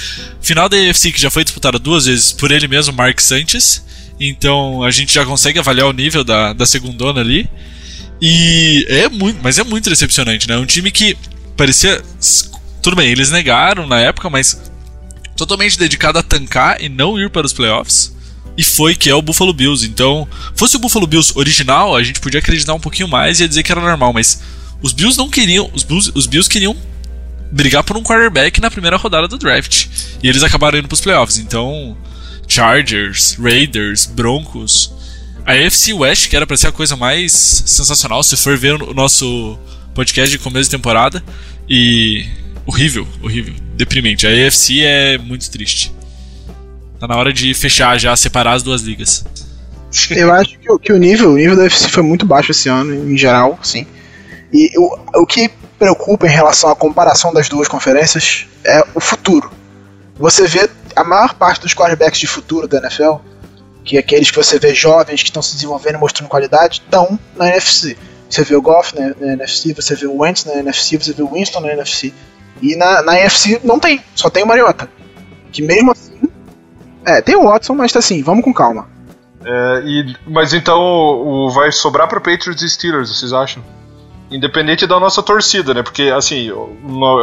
Final 0.42 0.70
da 0.70 0.78
AFC 0.78 1.12
que 1.12 1.22
já 1.22 1.30
foi 1.30 1.44
disputada 1.44 1.78
duas 1.78 2.06
vezes 2.06 2.32
por 2.32 2.52
ele 2.52 2.68
mesmo, 2.68 2.94
Mark 2.94 3.20
Sanchez. 3.20 3.86
Então 4.20 4.84
a 4.84 4.92
gente 4.92 5.14
já 5.14 5.26
consegue 5.26 5.60
avaliar 5.60 5.88
o 5.88 5.94
nível 5.94 6.24
da, 6.24 6.54
da 6.54 6.66
segundona 6.66 7.22
ali. 7.22 7.50
E 8.22 8.86
é 8.88 9.10
muito, 9.10 9.40
mas 9.44 9.58
é 9.58 9.64
muito 9.64 9.90
decepcionante, 9.90 10.48
né? 10.48 10.56
Um 10.58 10.66
time 10.66 10.92
que 10.92 11.18
parecia. 11.58 12.02
Tudo 12.82 12.96
bem, 12.96 13.10
eles 13.10 13.32
negaram 13.32 13.88
na 13.88 14.00
época, 14.00 14.30
mas 14.30 14.72
totalmente 15.36 15.78
dedicado 15.78 16.20
a 16.20 16.24
tancar 16.24 16.82
e 16.82 16.90
não 16.90 17.20
ir 17.20 17.30
para 17.30 17.46
os 17.46 17.54
playoffs. 17.54 18.16
E 18.58 18.64
foi 18.64 18.96
que 18.96 19.10
é 19.10 19.16
o 19.16 19.22
Buffalo 19.22 19.54
Bills. 19.54 19.86
Então, 19.86 20.28
fosse 20.56 20.76
o 20.76 20.80
Buffalo 20.80 21.08
Bills 21.08 21.34
original, 21.36 21.96
a 21.96 22.04
gente 22.04 22.20
podia 22.20 22.40
acreditar 22.40 22.74
um 22.74 22.80
pouquinho 22.80 23.08
mais 23.08 23.40
e 23.40 23.44
ia 23.44 23.48
dizer 23.50 23.64
que 23.64 23.72
era 23.72 23.82
normal, 23.82 24.14
mas 24.14 24.42
os 24.82 24.94
Bills 24.94 25.18
não 25.18 25.30
queriam. 25.30 25.70
Os 25.74 25.84
Bills, 25.84 26.12
os 26.16 26.26
Bills 26.28 26.50
queriam 26.50 26.76
brigar 27.52 27.84
por 27.84 27.98
um 27.98 28.04
quarterback 28.04 28.60
na 28.60 28.72
primeira 28.72 28.98
rodada 28.98 29.28
do 29.28 29.38
draft. 29.38 29.88
E 30.22 30.28
eles 30.28 30.44
acabaram 30.44 30.80
indo 30.80 30.88
para 30.88 30.96
os 30.96 31.02
playoffs. 31.02 31.38
Então, 31.38 31.98
Chargers, 32.48 33.36
Raiders, 33.40 34.06
Broncos 34.06 34.92
a 35.46 35.54
AFC 35.54 35.94
West, 35.94 36.30
que 36.30 36.36
era 36.36 36.46
pra 36.46 36.56
ser 36.56 36.68
a 36.68 36.72
coisa 36.72 36.96
mais 36.96 37.32
sensacional, 37.32 38.22
se 38.24 38.38
for 38.38 38.58
ver 38.58 38.82
o 38.82 38.94
nosso 38.94 39.58
podcast 39.94 40.32
de 40.32 40.38
começo 40.42 40.70
de 40.70 40.78
temporada. 40.78 41.24
E. 41.70 42.28
horrível, 42.66 43.08
horrível, 43.22 43.54
deprimente. 43.76 44.28
A 44.28 44.48
AFC 44.48 44.82
é 44.82 45.18
muito 45.18 45.50
triste. 45.50 45.94
Tá 47.00 47.08
na 47.08 47.16
hora 47.16 47.34
de 47.34 47.54
fechar 47.54 48.00
já, 48.00 48.16
separar 48.16 48.54
as 48.54 48.64
duas 48.64 48.82
ligas. 48.82 49.26
Eu 50.10 50.32
acho 50.32 50.58
que, 50.58 50.80
que 50.80 50.94
o 50.94 50.98
nível, 50.98 51.32
o 51.32 51.36
nível 51.36 51.56
da 51.56 51.64
UFC 51.64 51.90
foi 51.90 52.04
muito 52.04 52.26
baixo 52.26 52.52
esse 52.52 52.70
ano, 52.70 53.12
em 53.12 53.18
geral, 53.18 53.60
sim. 53.62 53.86
E 54.54 54.72
o, 54.78 55.22
o 55.22 55.26
que 55.26 55.50
preocupa 55.78 56.28
em 56.28 56.30
relação 56.30 56.70
à 56.70 56.76
comparação 56.76 57.34
das 57.34 57.50
duas 57.50 57.68
conferências 57.68 58.46
é 58.64 58.84
o 58.94 59.00
futuro. 59.00 59.52
Você 60.18 60.46
vê 60.46 60.70
a 60.96 61.04
maior 61.04 61.34
parte 61.34 61.62
dos 61.62 61.74
quarterbacks 61.74 62.20
de 62.20 62.28
futuro 62.28 62.68
da 62.68 62.78
NFL 62.78 63.16
que 63.84 63.98
aqueles 63.98 64.30
que 64.30 64.38
você 64.38 64.60
vê 64.60 64.74
jovens 64.74 65.24
que 65.24 65.30
estão 65.30 65.42
se 65.42 65.56
desenvolvendo 65.56 65.98
mostrando 65.98 66.30
qualidade 66.30 66.82
estão 66.86 67.20
na 67.36 67.50
NFC. 67.50 67.98
Você 68.30 68.44
vê 68.44 68.56
o 68.56 68.62
Goff 68.62 68.96
na, 68.98 69.14
na, 69.20 69.34
NFC, 69.34 69.74
você 69.74 69.96
vê 69.96 70.06
o 70.06 70.22
Wentz 70.22 70.46
na 70.46 70.54
NFC, 70.54 70.98
você 70.98 71.14
vê 71.14 71.22
o 71.24 71.34
Winston 71.34 71.60
na 71.62 71.74
NFC. 71.74 72.14
E 72.62 72.76
na, 72.76 73.02
na 73.02 73.20
NFC 73.20 73.60
não 73.64 73.80
tem, 73.80 74.02
só 74.16 74.30
tem 74.30 74.44
o 74.44 74.48
Mariota. 74.48 74.90
Que 75.52 75.62
mesmo 75.62 75.92
assim. 75.92 76.30
É, 77.06 77.22
tem 77.22 77.36
o 77.36 77.44
Watson, 77.44 77.74
mas 77.74 77.92
tá 77.92 78.00
assim, 78.00 78.22
vamos 78.22 78.44
com 78.44 78.54
calma. 78.54 78.88
É, 79.44 79.82
e, 79.84 80.16
mas 80.28 80.54
então 80.54 80.80
o, 80.80 81.50
vai 81.50 81.72
sobrar 81.72 82.08
para 82.08 82.20
Patriots 82.20 82.62
e 82.62 82.70
Steelers, 82.70 83.10
vocês 83.10 83.34
acham? 83.34 83.64
independente 84.32 84.88
da 84.88 85.00
nossa 85.00 85.22
torcida, 85.22 85.74
né? 85.74 85.84
Porque, 85.84 86.04
assim, 86.04 86.50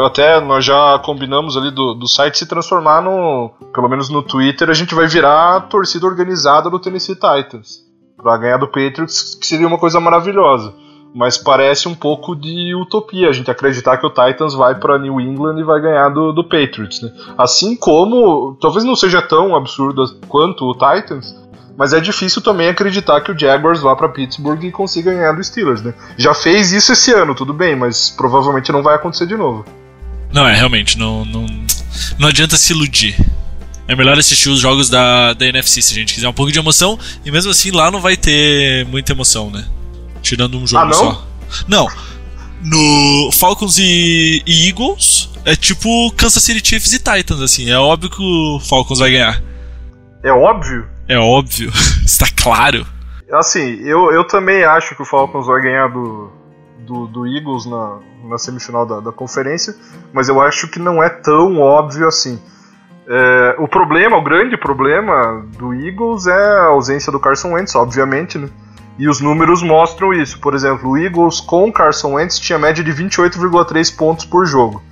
até 0.05 0.38
nós 0.40 0.64
já 0.64 0.98
combinamos 0.98 1.57
ali 1.57 1.70
do, 1.70 1.94
do 1.94 2.07
site 2.07 2.38
se 2.38 2.46
transformar 2.46 3.01
no. 3.01 3.51
Pelo 3.72 3.88
menos 3.88 4.11
no 4.11 4.22
Twitter, 4.22 4.68
a 4.68 4.74
gente 4.74 4.94
vai 4.94 5.07
virar 5.07 5.57
a 5.57 5.61
torcida 5.61 6.07
organizada 6.07 6.68
do 6.68 6.79
Tennessee 6.79 7.14
Titans. 7.14 7.79
Pra 8.16 8.37
ganhar 8.37 8.59
do 8.59 8.66
Patriots, 8.66 9.35
que 9.35 9.46
seria 9.46 9.66
uma 9.66 9.79
coisa 9.79 9.98
maravilhosa. 9.98 10.74
Mas 11.14 11.38
parece 11.38 11.88
um 11.88 11.94
pouco 11.94 12.37
de 12.37 12.75
utopia 12.75 13.29
a 13.29 13.33
gente 13.33 13.51
acreditar 13.51 13.97
que 13.97 14.07
o 14.07 14.11
Titans 14.11 14.55
vai 14.55 14.75
para 14.75 14.99
New 14.99 15.21
England 15.21 15.59
e 15.59 15.64
vai 15.64 15.81
ganhar 15.81 16.11
do, 16.11 16.33
do 16.33 16.44
Patriots, 16.44 17.01
né? 17.01 17.11
Assim 17.37 17.75
como, 17.75 18.57
talvez 18.61 18.85
não 18.85 18.94
seja 18.94 19.23
tão 19.23 19.57
absurdo 19.57 20.05
quanto 20.29 20.64
o 20.64 20.75
Titans, 20.75 21.35
mas 21.79 21.92
é 21.92 22.01
difícil 22.01 22.42
também 22.42 22.68
acreditar 22.68 23.21
que 23.21 23.31
o 23.31 23.38
Jaguars 23.38 23.81
vá 23.81 23.94
para 23.94 24.09
Pittsburgh 24.09 24.64
e 24.64 24.73
consiga 24.73 25.14
ganhar 25.14 25.33
do 25.33 25.42
Steelers, 25.42 25.81
né? 25.81 25.94
Já 26.16 26.35
fez 26.35 26.73
isso 26.73 26.92
esse 26.92 27.12
ano, 27.12 27.35
tudo 27.35 27.55
bem, 27.55 27.77
mas 27.77 28.11
provavelmente 28.11 28.73
não 28.73 28.83
vai 28.83 28.97
acontecer 28.97 29.27
de 29.27 29.37
novo. 29.37 29.64
Não, 30.33 30.47
é, 30.47 30.55
realmente, 30.55 30.99
não, 30.99 31.25
não, 31.25 31.47
não 32.18 32.29
adianta 32.29 32.57
se 32.57 32.73
iludir. 32.73 33.16
É 33.87 33.97
melhor 33.97 34.18
assistir 34.18 34.51
os 34.51 34.59
jogos 34.59 34.90
da, 34.90 35.33
da 35.33 35.47
NFC 35.47 35.81
se 35.81 35.92
a 35.92 35.97
gente 35.97 36.12
quiser 36.12 36.29
um 36.29 36.33
pouco 36.33 36.53
de 36.53 36.59
emoção, 36.59 36.99
e 37.25 37.31
mesmo 37.31 37.51
assim 37.51 37.71
lá 37.71 37.90
não 37.90 38.01
vai 38.01 38.16
ter 38.16 38.85
muita 38.87 39.12
emoção, 39.12 39.49
né? 39.49 39.64
Tirando 40.22 40.59
um 40.59 40.66
jogo 40.66 40.83
ah, 40.83 40.87
não? 40.87 40.94
só. 40.94 41.26
Não. 41.66 41.88
No 42.62 43.31
Falcons 43.33 43.78
e, 43.78 44.42
e 44.46 44.68
Eagles 44.68 45.31
é 45.44 45.54
tipo 45.54 46.12
Kansas 46.12 46.42
City 46.42 46.66
Chiefs 46.66 46.92
e 46.92 46.98
Titans, 46.98 47.40
assim. 47.40 47.70
É 47.70 47.78
óbvio 47.78 48.11
que 48.11 48.22
o 48.22 48.61
Falcons 48.61 48.98
vai 48.98 49.12
ganhar. 49.12 49.42
É 50.22 50.33
óbvio? 50.33 50.87
É 51.09 51.18
óbvio. 51.18 51.70
Está 52.04 52.26
claro. 52.37 52.87
Assim, 53.33 53.81
eu, 53.83 54.11
eu 54.12 54.24
também 54.24 54.64
acho 54.64 54.94
que 54.94 55.02
o 55.02 55.04
Falcons 55.04 55.46
vai 55.46 55.61
ganhar 55.61 55.88
do, 55.88 56.31
do, 56.81 57.07
do 57.07 57.26
Eagles 57.26 57.66
na, 57.66 57.98
na 58.24 58.38
semifinal 58.38 58.87
da, 58.87 59.00
da 59.00 59.12
conferência, 59.12 59.74
mas 60.12 60.28
eu 60.28 60.40
acho 60.40 60.68
que 60.68 60.78
não 60.78 61.02
é 61.02 61.09
tão 61.09 61.61
óbvio 61.61 62.09
assim. 62.09 62.40
É, 63.07 63.57
o 63.59 63.68
problema, 63.68 64.16
o 64.16 64.22
grande 64.22 64.57
problema 64.57 65.46
do 65.59 65.74
Eagles 65.74 66.26
é 66.26 66.33
a 66.33 66.64
ausência 66.66 67.11
do 67.11 67.20
Carson 67.20 67.52
Wentz, 67.52 67.74
obviamente, 67.74 68.37
né? 68.38 68.48
E 68.98 69.08
os 69.08 69.20
números 69.20 69.62
mostram 69.62 70.12
isso. 70.12 70.40
Por 70.40 70.54
exemplo, 70.54 70.90
o 70.90 70.98
Eagles 70.98 71.40
com 71.40 71.72
Carson 71.72 72.14
Wentz 72.14 72.38
tinha 72.38 72.58
média 72.58 72.82
de 72.82 72.92
28,3 72.92 73.96
pontos 73.96 74.24
por 74.24 74.44
jogo. 74.44 74.82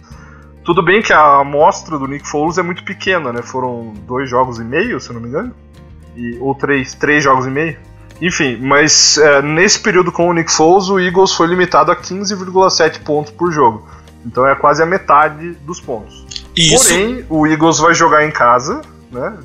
Tudo 0.64 0.83
bem 0.83 1.03
que 1.03 1.12
a 1.12 1.40
amostra 1.40 1.99
do 1.99 2.07
Nick 2.07 2.27
Foles 2.29 2.59
é 2.59 2.62
muito 2.62 2.85
pequena, 2.85 3.33
né? 3.33 3.42
Foram 3.42 3.95
dois 4.07 4.29
jogos 4.29 4.59
e 4.59 4.64
meio, 4.64 5.01
se 5.01 5.11
eu 5.11 5.14
não 5.14 5.21
me 5.21 5.29
engano 5.29 5.55
e, 6.16 6.38
ou 6.40 6.55
três, 6.55 6.95
três 6.95 7.23
jogos 7.23 7.47
e 7.47 7.51
meio. 7.51 7.77
Enfim, 8.21 8.57
mas 8.57 9.19
é, 9.19 9.42
nesse 9.42 9.79
período 9.79 10.11
com 10.11 10.29
o 10.29 10.33
Nick 10.33 10.51
Foles, 10.51 10.88
o 10.88 10.99
Eagles 10.99 11.33
foi 11.33 11.47
limitado 11.47 11.92
a 11.92 11.97
15,7 11.97 13.01
pontos 13.01 13.31
por 13.33 13.53
jogo. 13.53 13.87
Então 14.25 14.47
é 14.47 14.55
quase 14.55 14.83
a 14.83 14.87
metade 14.87 15.51
dos 15.64 15.81
pontos. 15.81 16.25
Isso, 16.57 16.88
Porém, 16.88 17.27
o 17.29 17.47
Eagles 17.47 17.79
vai 17.79 17.95
jogar 17.95 18.27
em 18.27 18.31
casa, 18.31 18.81
né? 19.12 19.37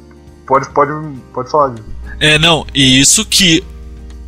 Pode, 0.48 0.70
pode, 0.70 0.92
pode 1.34 1.52
falar, 1.52 1.70
Diego. 1.70 1.90
é, 2.20 2.40
não, 2.40 2.66
e 2.74 3.00
isso 3.00 3.26
que 3.26 3.64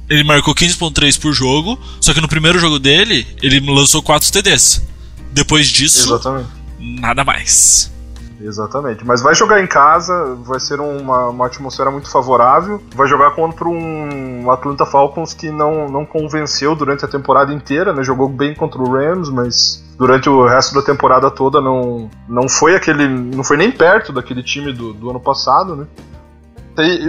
ele 0.09 0.23
marcou 0.23 0.53
15.3 0.53 1.19
por 1.19 1.33
jogo, 1.33 1.79
só 2.01 2.13
que 2.13 2.21
no 2.21 2.27
primeiro 2.27 2.59
jogo 2.59 2.79
dele, 2.79 3.27
ele 3.41 3.59
lançou 3.71 4.01
4 4.01 4.31
TDs. 4.31 4.83
Depois 5.31 5.67
disso, 5.67 6.13
Exatamente. 6.13 6.49
nada 6.79 7.23
mais. 7.23 7.91
Exatamente. 8.43 9.05
Mas 9.05 9.21
vai 9.21 9.33
jogar 9.33 9.63
em 9.63 9.67
casa, 9.67 10.35
vai 10.43 10.59
ser 10.59 10.79
uma, 10.79 11.29
uma 11.29 11.45
atmosfera 11.45 11.89
muito 11.89 12.09
favorável. 12.09 12.83
Vai 12.93 13.07
jogar 13.07 13.31
contra 13.31 13.67
um 13.67 14.51
Atlanta 14.51 14.85
Falcons 14.85 15.33
que 15.33 15.49
não, 15.49 15.87
não 15.87 16.05
convenceu 16.05 16.75
durante 16.75 17.05
a 17.05 17.07
temporada 17.07 17.53
inteira, 17.53 17.93
né? 17.93 18.03
Jogou 18.03 18.27
bem 18.27 18.53
contra 18.53 18.81
o 18.81 18.91
Rams, 18.91 19.29
mas 19.29 19.83
durante 19.97 20.29
o 20.29 20.45
resto 20.45 20.75
da 20.75 20.81
temporada 20.81 21.31
toda 21.31 21.61
não, 21.61 22.09
não 22.27 22.49
foi 22.49 22.75
aquele. 22.75 23.07
não 23.07 23.43
foi 23.43 23.55
nem 23.55 23.71
perto 23.71 24.11
daquele 24.11 24.43
time 24.43 24.73
do, 24.73 24.93
do 24.93 25.09
ano 25.09 25.21
passado, 25.21 25.75
né? 25.75 25.87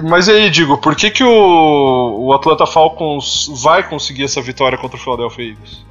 Mas 0.09 0.29
aí, 0.29 0.51
digo, 0.51 0.79
por 0.79 0.95
que, 0.95 1.11
que 1.11 1.25
o, 1.25 2.27
o 2.27 2.33
Atlanta 2.35 2.67
Falcons 2.67 3.51
vai 3.63 3.89
conseguir 3.89 4.25
essa 4.25 4.43
vitória 4.43 4.77
contra 4.77 4.97
o 4.97 5.01
Philadelphia 5.01 5.51
Eagles? 5.51 5.85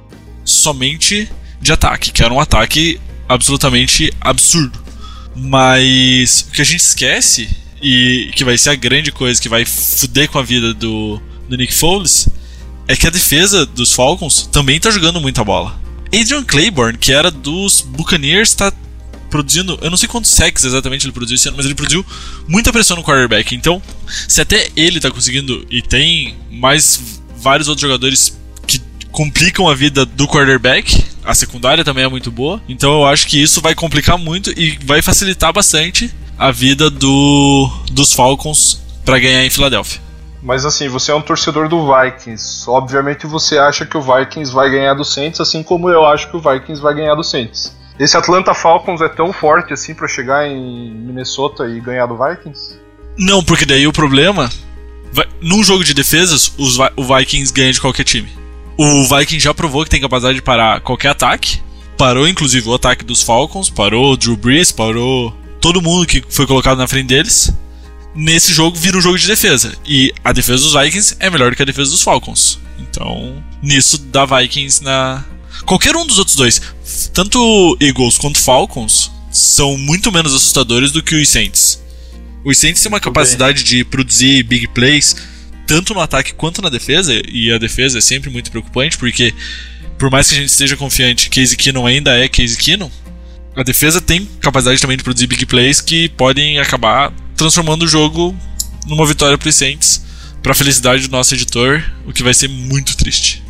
somente 0.44 1.30
de 1.60 1.72
ataque, 1.72 2.12
que 2.12 2.22
era 2.22 2.32
um 2.32 2.40
ataque 2.40 3.00
absolutamente 3.28 4.12
absurdo. 4.20 4.78
Mas 5.34 6.46
o 6.48 6.52
que 6.52 6.62
a 6.62 6.64
gente 6.64 6.80
esquece, 6.80 7.48
e 7.82 8.30
que 8.34 8.44
vai 8.44 8.56
ser 8.56 8.70
a 8.70 8.74
grande 8.74 9.10
coisa 9.10 9.40
que 9.40 9.48
vai 9.48 9.64
fuder 9.64 10.28
com 10.28 10.38
a 10.38 10.42
vida 10.42 10.72
do, 10.74 11.20
do 11.48 11.56
Nick 11.56 11.72
Foles, 11.72 12.28
é 12.86 12.94
que 12.94 13.06
a 13.06 13.10
defesa 13.10 13.64
dos 13.66 13.92
Falcons 13.92 14.46
também 14.52 14.78
tá 14.78 14.90
jogando 14.90 15.20
muita 15.20 15.42
bola. 15.42 15.80
Adrian 16.06 16.44
Claiborne, 16.44 16.98
que 16.98 17.12
era 17.12 17.30
dos 17.30 17.80
Buccaneers, 17.80 18.54
tá 18.54 18.72
produzindo, 19.34 19.76
eu 19.82 19.90
não 19.90 19.96
sei 19.96 20.08
quantos 20.08 20.30
sacks 20.30 20.62
exatamente 20.62 21.04
ele 21.04 21.12
produziu 21.12 21.34
esse 21.34 21.48
ano, 21.48 21.56
mas 21.56 21.66
ele 21.66 21.74
produziu 21.74 22.06
muita 22.46 22.72
pressão 22.72 22.96
no 22.96 23.02
quarterback. 23.02 23.52
Então, 23.52 23.82
se 24.28 24.40
até 24.40 24.68
ele 24.76 25.00
tá 25.00 25.10
conseguindo, 25.10 25.66
e 25.68 25.82
tem 25.82 26.36
mais 26.52 27.20
vários 27.36 27.66
outros 27.66 27.82
jogadores 27.82 28.38
que 28.64 28.80
complicam 29.10 29.68
a 29.68 29.74
vida 29.74 30.06
do 30.06 30.28
quarterback, 30.28 31.04
a 31.24 31.34
secundária 31.34 31.82
também 31.82 32.04
é 32.04 32.08
muito 32.08 32.30
boa. 32.30 32.62
Então 32.68 32.92
eu 32.92 33.04
acho 33.04 33.26
que 33.26 33.42
isso 33.42 33.60
vai 33.60 33.74
complicar 33.74 34.16
muito 34.16 34.52
e 34.56 34.78
vai 34.84 35.02
facilitar 35.02 35.52
bastante 35.52 36.14
a 36.38 36.52
vida 36.52 36.88
do 36.88 37.68
dos 37.90 38.12
Falcons 38.12 38.80
para 39.04 39.18
ganhar 39.18 39.44
em 39.44 39.50
Filadélfia. 39.50 40.00
Mas 40.40 40.64
assim, 40.64 40.86
você 40.86 41.10
é 41.10 41.14
um 41.14 41.22
torcedor 41.22 41.68
do 41.68 41.92
Vikings. 41.92 42.70
Obviamente 42.70 43.26
você 43.26 43.58
acha 43.58 43.84
que 43.84 43.96
o 43.96 44.00
Vikings 44.00 44.52
vai 44.52 44.70
ganhar 44.70 44.94
do 44.94 45.04
Saints, 45.04 45.40
assim 45.40 45.60
como 45.60 45.90
eu 45.90 46.06
acho 46.06 46.30
que 46.30 46.36
o 46.36 46.40
Vikings 46.40 46.80
vai 46.80 46.94
ganhar 46.94 47.16
do 47.16 47.24
Saints. 47.24 47.74
Esse 47.98 48.16
Atlanta 48.16 48.54
Falcons 48.54 49.00
é 49.00 49.08
tão 49.08 49.32
forte 49.32 49.72
assim 49.72 49.94
pra 49.94 50.08
chegar 50.08 50.48
em 50.48 50.90
Minnesota 50.90 51.68
e 51.68 51.80
ganhar 51.80 52.06
do 52.06 52.16
Vikings? 52.16 52.78
Não, 53.16 53.42
porque 53.42 53.64
daí 53.64 53.86
o 53.86 53.92
problema 53.92 54.50
vai, 55.12 55.26
num 55.40 55.62
jogo 55.62 55.84
de 55.84 55.94
defesas, 55.94 56.52
os, 56.58 56.76
o 56.96 57.04
Vikings 57.04 57.52
ganha 57.52 57.72
de 57.72 57.80
qualquer 57.80 58.04
time. 58.04 58.28
O 58.76 59.04
Vikings 59.04 59.40
já 59.40 59.54
provou 59.54 59.84
que 59.84 59.90
tem 59.90 60.00
capacidade 60.00 60.34
de 60.34 60.42
parar 60.42 60.80
qualquer 60.80 61.10
ataque. 61.10 61.62
Parou 61.96 62.26
inclusive 62.26 62.68
o 62.68 62.74
ataque 62.74 63.04
dos 63.04 63.22
Falcons, 63.22 63.70
parou 63.70 64.12
o 64.12 64.16
Drew 64.16 64.36
Brees, 64.36 64.72
parou 64.72 65.32
todo 65.60 65.80
mundo 65.80 66.06
que 66.06 66.24
foi 66.28 66.46
colocado 66.46 66.78
na 66.78 66.88
frente 66.88 67.06
deles. 67.06 67.54
Nesse 68.12 68.52
jogo 68.52 68.76
vira 68.76 68.98
um 68.98 69.00
jogo 69.00 69.16
de 69.16 69.26
defesa. 69.26 69.76
E 69.86 70.12
a 70.24 70.32
defesa 70.32 70.64
dos 70.64 70.72
Vikings 70.72 71.16
é 71.20 71.30
melhor 71.30 71.50
do 71.50 71.56
que 71.56 71.62
a 71.62 71.66
defesa 71.66 71.92
dos 71.92 72.02
Falcons. 72.02 72.58
Então, 72.78 73.42
nisso 73.62 73.98
dá 73.98 74.24
Vikings 74.24 74.82
na. 74.82 75.24
Qualquer 75.64 75.96
um 75.96 76.04
dos 76.04 76.18
outros 76.18 76.36
dois, 76.36 76.60
tanto 77.12 77.76
Eagles 77.80 78.18
quanto 78.18 78.38
Falcons, 78.38 79.10
são 79.30 79.76
muito 79.76 80.12
menos 80.12 80.34
assustadores 80.34 80.92
do 80.92 81.02
que 81.02 81.14
os 81.14 81.28
Saints. 81.28 81.82
Os 82.44 82.58
Saints 82.58 82.82
têm 82.82 82.90
uma 82.90 83.00
capacidade 83.00 83.64
de 83.64 83.84
produzir 83.84 84.42
big 84.42 84.68
plays 84.68 85.16
tanto 85.66 85.94
no 85.94 86.00
ataque 86.00 86.34
quanto 86.34 86.60
na 86.60 86.68
defesa, 86.68 87.12
e 87.28 87.52
a 87.52 87.58
defesa 87.58 87.98
é 87.98 88.00
sempre 88.00 88.30
muito 88.30 88.50
preocupante, 88.50 88.98
porque 88.98 89.32
por 89.98 90.10
mais 90.10 90.28
que 90.28 90.34
a 90.34 90.38
gente 90.38 90.50
esteja 90.50 90.76
confiante 90.76 91.30
que 91.30 91.40
Casey 91.40 91.56
Keenum 91.56 91.86
ainda 91.86 92.16
é 92.18 92.28
Casey 92.28 92.56
Keenum, 92.56 92.90
a 93.56 93.62
defesa 93.62 94.00
tem 94.00 94.26
capacidade 94.40 94.80
também 94.80 94.96
de 94.96 95.04
produzir 95.04 95.26
big 95.26 95.46
plays 95.46 95.80
que 95.80 96.08
podem 96.10 96.58
acabar 96.58 97.12
transformando 97.36 97.84
o 97.84 97.88
jogo 97.88 98.36
numa 98.86 99.06
vitória 99.06 99.38
para 99.38 99.48
os 99.48 99.54
Saints, 99.54 100.04
para 100.42 100.52
a 100.52 100.54
felicidade 100.54 101.08
do 101.08 101.12
nosso 101.12 101.34
editor, 101.34 101.82
o 102.04 102.12
que 102.12 102.22
vai 102.22 102.34
ser 102.34 102.48
muito 102.48 102.96
triste. 102.96 103.43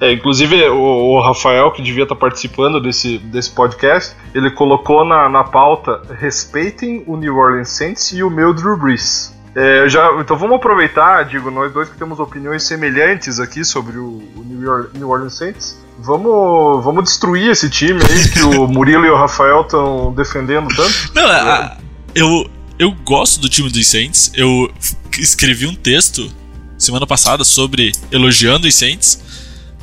É, 0.00 0.12
inclusive 0.12 0.68
o, 0.68 0.76
o 1.16 1.20
Rafael, 1.22 1.70
que 1.70 1.80
devia 1.82 2.02
estar 2.02 2.14
participando 2.16 2.80
desse, 2.80 3.18
desse 3.18 3.50
podcast, 3.50 4.14
ele 4.34 4.50
colocou 4.50 5.04
na, 5.04 5.28
na 5.28 5.42
pauta 5.44 6.02
respeitem 6.18 7.02
o 7.06 7.16
New 7.16 7.36
Orleans 7.36 7.70
Saints 7.70 8.12
e 8.12 8.22
o 8.22 8.28
meu 8.30 8.52
Drew 8.52 8.76
Brees. 8.76 9.34
É, 9.54 9.88
já, 9.88 10.10
então 10.20 10.36
vamos 10.36 10.56
aproveitar, 10.56 11.24
digo, 11.24 11.50
nós 11.50 11.72
dois 11.72 11.88
que 11.88 11.96
temos 11.96 12.20
opiniões 12.20 12.62
semelhantes 12.62 13.40
aqui 13.40 13.64
sobre 13.64 13.96
o, 13.96 14.22
o 14.36 14.44
New, 14.44 14.70
Or- 14.70 14.90
New 14.92 15.08
Orleans 15.08 15.34
Saints. 15.34 15.78
Vamos, 15.98 16.84
vamos 16.84 17.04
destruir 17.04 17.50
esse 17.50 17.70
time 17.70 17.98
aí 18.02 18.28
que 18.32 18.40
o 18.42 18.68
Murilo 18.68 19.06
e 19.06 19.08
o 19.08 19.16
Rafael 19.16 19.62
estão 19.62 20.12
defendendo 20.12 20.68
tanto. 20.76 21.10
Não, 21.14 21.24
a- 21.26 21.78
eu, 22.14 22.50
eu 22.78 22.92
gosto 23.02 23.40
do 23.40 23.48
time 23.48 23.70
dos 23.70 23.88
Saints. 23.88 24.30
Eu 24.34 24.70
escrevi 25.18 25.66
um 25.66 25.74
texto 25.74 26.30
semana 26.76 27.06
passada 27.06 27.42
sobre 27.42 27.92
elogiando 28.12 28.66
os 28.66 28.74
Saints. 28.74 29.24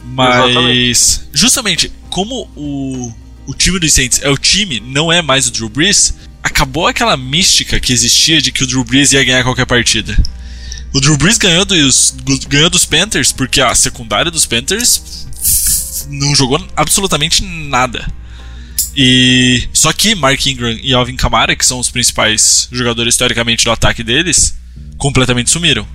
Mas, 0.04 0.46
Exatamente. 0.46 1.22
justamente, 1.34 1.92
como 2.10 2.50
o, 2.56 3.14
o 3.48 3.54
time 3.54 3.80
dos 3.80 3.94
Saints 3.94 4.22
é 4.22 4.30
o 4.30 4.38
time, 4.38 4.80
não 4.80 5.12
é 5.12 5.22
mais 5.22 5.48
o 5.48 5.52
Drew 5.52 5.70
Brees, 5.70 6.14
acabou 6.42 6.88
aquela 6.88 7.16
mística 7.16 7.80
que 7.80 7.94
existia 7.94 8.42
de 8.42 8.52
que 8.52 8.64
o 8.64 8.68
Drew 8.68 8.84
Brees 8.84 9.14
ia 9.14 9.24
ganhar 9.24 9.44
qualquer 9.44 9.66
partida. 9.66 10.16
O 10.94 11.00
Drew 11.00 11.18
Brees 11.18 11.38
ganhou 11.38 11.66
dos, 11.66 12.16
ganhou 12.48 12.70
dos 12.70 12.86
Panthers 12.86 13.32
porque 13.32 13.62
a 13.62 13.74
secundária 13.74 14.30
dos 14.30 14.46
Panthers 14.46 15.26
não 16.08 16.36
jogou 16.36 16.64
absolutamente 16.76 17.44
nada. 17.44 18.06
E 18.96 19.68
só 19.74 19.92
que 19.92 20.14
Mark 20.14 20.46
Ingram 20.46 20.78
e 20.84 20.94
Alvin 20.94 21.16
Kamara, 21.16 21.56
que 21.56 21.66
são 21.66 21.80
os 21.80 21.90
principais 21.90 22.68
jogadores 22.72 23.16
historicamente 23.16 23.66
do 23.66 23.72
ataque 23.72 24.04
deles, 24.04 24.56
completamente 24.98 25.50
sumiram. 25.50 25.88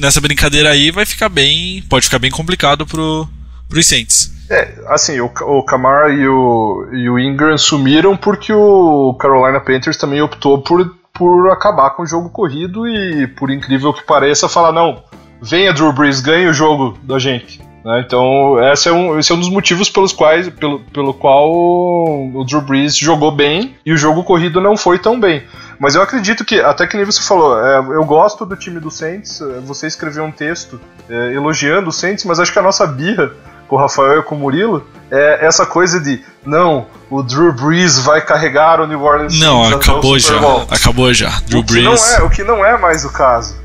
Nessa 0.00 0.20
brincadeira 0.20 0.70
aí 0.70 0.90
vai 0.90 1.06
ficar 1.06 1.28
bem, 1.28 1.82
pode 1.88 2.06
ficar 2.06 2.18
bem 2.18 2.30
complicado 2.30 2.86
pro 2.86 3.28
pros 3.68 3.86
Saints. 3.86 4.32
É, 4.50 4.74
assim, 4.88 5.20
o, 5.20 5.26
o 5.26 5.62
Kamara 5.62 6.12
e 6.12 6.28
o, 6.28 6.88
e 6.92 7.08
o 7.08 7.18
Ingram 7.18 7.56
sumiram 7.56 8.16
porque 8.16 8.52
o 8.52 9.14
Carolina 9.14 9.58
Panthers 9.58 9.96
também 9.96 10.20
optou 10.20 10.60
por, 10.60 10.94
por 11.12 11.50
acabar 11.50 11.90
com 11.90 12.02
o 12.02 12.06
jogo 12.06 12.28
corrido 12.28 12.86
e, 12.86 13.26
por 13.26 13.50
incrível 13.50 13.92
que 13.92 14.04
pareça, 14.04 14.48
falar: 14.48 14.72
não, 14.72 15.02
venha 15.40 15.72
Drew 15.72 15.92
Brees, 15.92 16.20
ganhe 16.20 16.46
o 16.46 16.54
jogo 16.54 16.98
da 17.02 17.18
gente. 17.18 17.60
Né? 17.84 18.00
Então, 18.04 18.56
esse 18.72 18.88
é, 18.88 18.92
um, 18.92 19.18
esse 19.18 19.30
é 19.30 19.34
um 19.34 19.38
dos 19.40 19.50
motivos 19.50 19.90
pelos 19.90 20.12
quais, 20.12 20.48
pelo, 20.48 20.80
pelo 20.80 21.12
qual 21.12 21.52
o 21.52 22.44
Drew 22.46 22.60
Brees 22.62 22.96
jogou 22.96 23.30
bem 23.30 23.76
e 23.84 23.92
o 23.92 23.96
jogo 23.96 24.24
corrido 24.24 24.60
não 24.60 24.76
foi 24.76 24.98
tão 24.98 25.18
bem. 25.20 25.42
Mas 25.78 25.94
eu 25.94 26.02
acredito 26.02 26.44
que, 26.44 26.60
até 26.60 26.86
que 26.86 26.96
nem 26.96 27.04
você 27.04 27.20
falou, 27.22 27.58
é, 27.58 27.78
eu 27.78 28.04
gosto 28.04 28.46
do 28.46 28.56
time 28.56 28.80
do 28.80 28.90
Saints. 28.90 29.40
é, 29.40 29.60
Você 29.60 29.86
escreveu 29.86 30.24
um 30.24 30.30
texto 30.30 30.80
é, 31.10 31.32
elogiando 31.34 31.88
o 31.88 31.92
Saints, 31.92 32.24
mas 32.24 32.40
acho 32.40 32.52
que 32.52 32.58
a 32.58 32.62
nossa 32.62 32.86
birra 32.86 33.32
com 33.68 33.76
o 33.76 33.78
Rafael 33.78 34.20
e 34.20 34.22
com 34.22 34.34
o 34.34 34.38
Murilo 34.38 34.86
é 35.10 35.44
essa 35.44 35.66
coisa 35.66 35.98
de 36.00 36.22
não, 36.44 36.86
o 37.10 37.22
Drew 37.22 37.52
Brees 37.52 37.98
vai 37.98 38.20
carregar 38.20 38.80
o 38.80 38.86
New 38.86 39.02
Orleans 39.02 39.38
Não, 39.40 39.64
Saints 39.64 39.88
acabou 39.88 40.18
já. 40.18 40.34
Acabou 40.70 41.14
já. 41.14 41.40
Drew 41.46 41.60
o 41.60 41.64
que 41.64 41.72
Brees. 41.72 41.84
não 41.84 42.16
é, 42.16 42.22
o 42.22 42.30
que 42.30 42.44
não 42.44 42.64
é 42.64 42.78
mais 42.78 43.04
o 43.04 43.12
caso. 43.12 43.56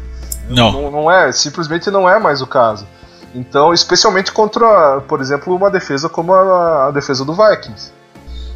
Não. 0.50 0.72
não, 0.72 0.92
não 0.92 1.12
é, 1.12 1.32
simplesmente 1.32 1.92
não 1.92 2.10
é 2.10 2.18
mais 2.20 2.42
o 2.42 2.48
caso. 2.48 2.88
Então, 3.34 3.74
especialmente 3.74 4.32
contra, 4.32 5.02
por 5.02 5.22
exemplo, 5.22 5.56
uma 5.56 5.70
defesa 5.70 6.10
como 6.10 6.34
a, 6.34 6.88
a 6.88 6.92
defesa 6.92 7.24
do 7.24 7.34
Vikings. 7.34 7.92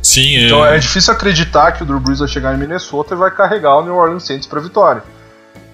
Sim, 0.02 0.46
Então 0.46 0.66
é, 0.66 0.76
é 0.76 0.80
difícil 0.80 1.14
acreditar 1.14 1.72
que 1.72 1.84
o 1.84 1.86
Drew 1.86 2.00
Brees 2.00 2.20
vai 2.20 2.28
chegar 2.28 2.54
em 2.54 2.58
Minnesota 2.58 3.14
e 3.14 3.18
vai 3.18 3.32
carregar 3.32 3.78
o 3.78 3.84
New 3.84 3.96
Orleans 3.96 4.26
Saints 4.26 4.46
para 4.46 4.60
vitória. 4.60 5.04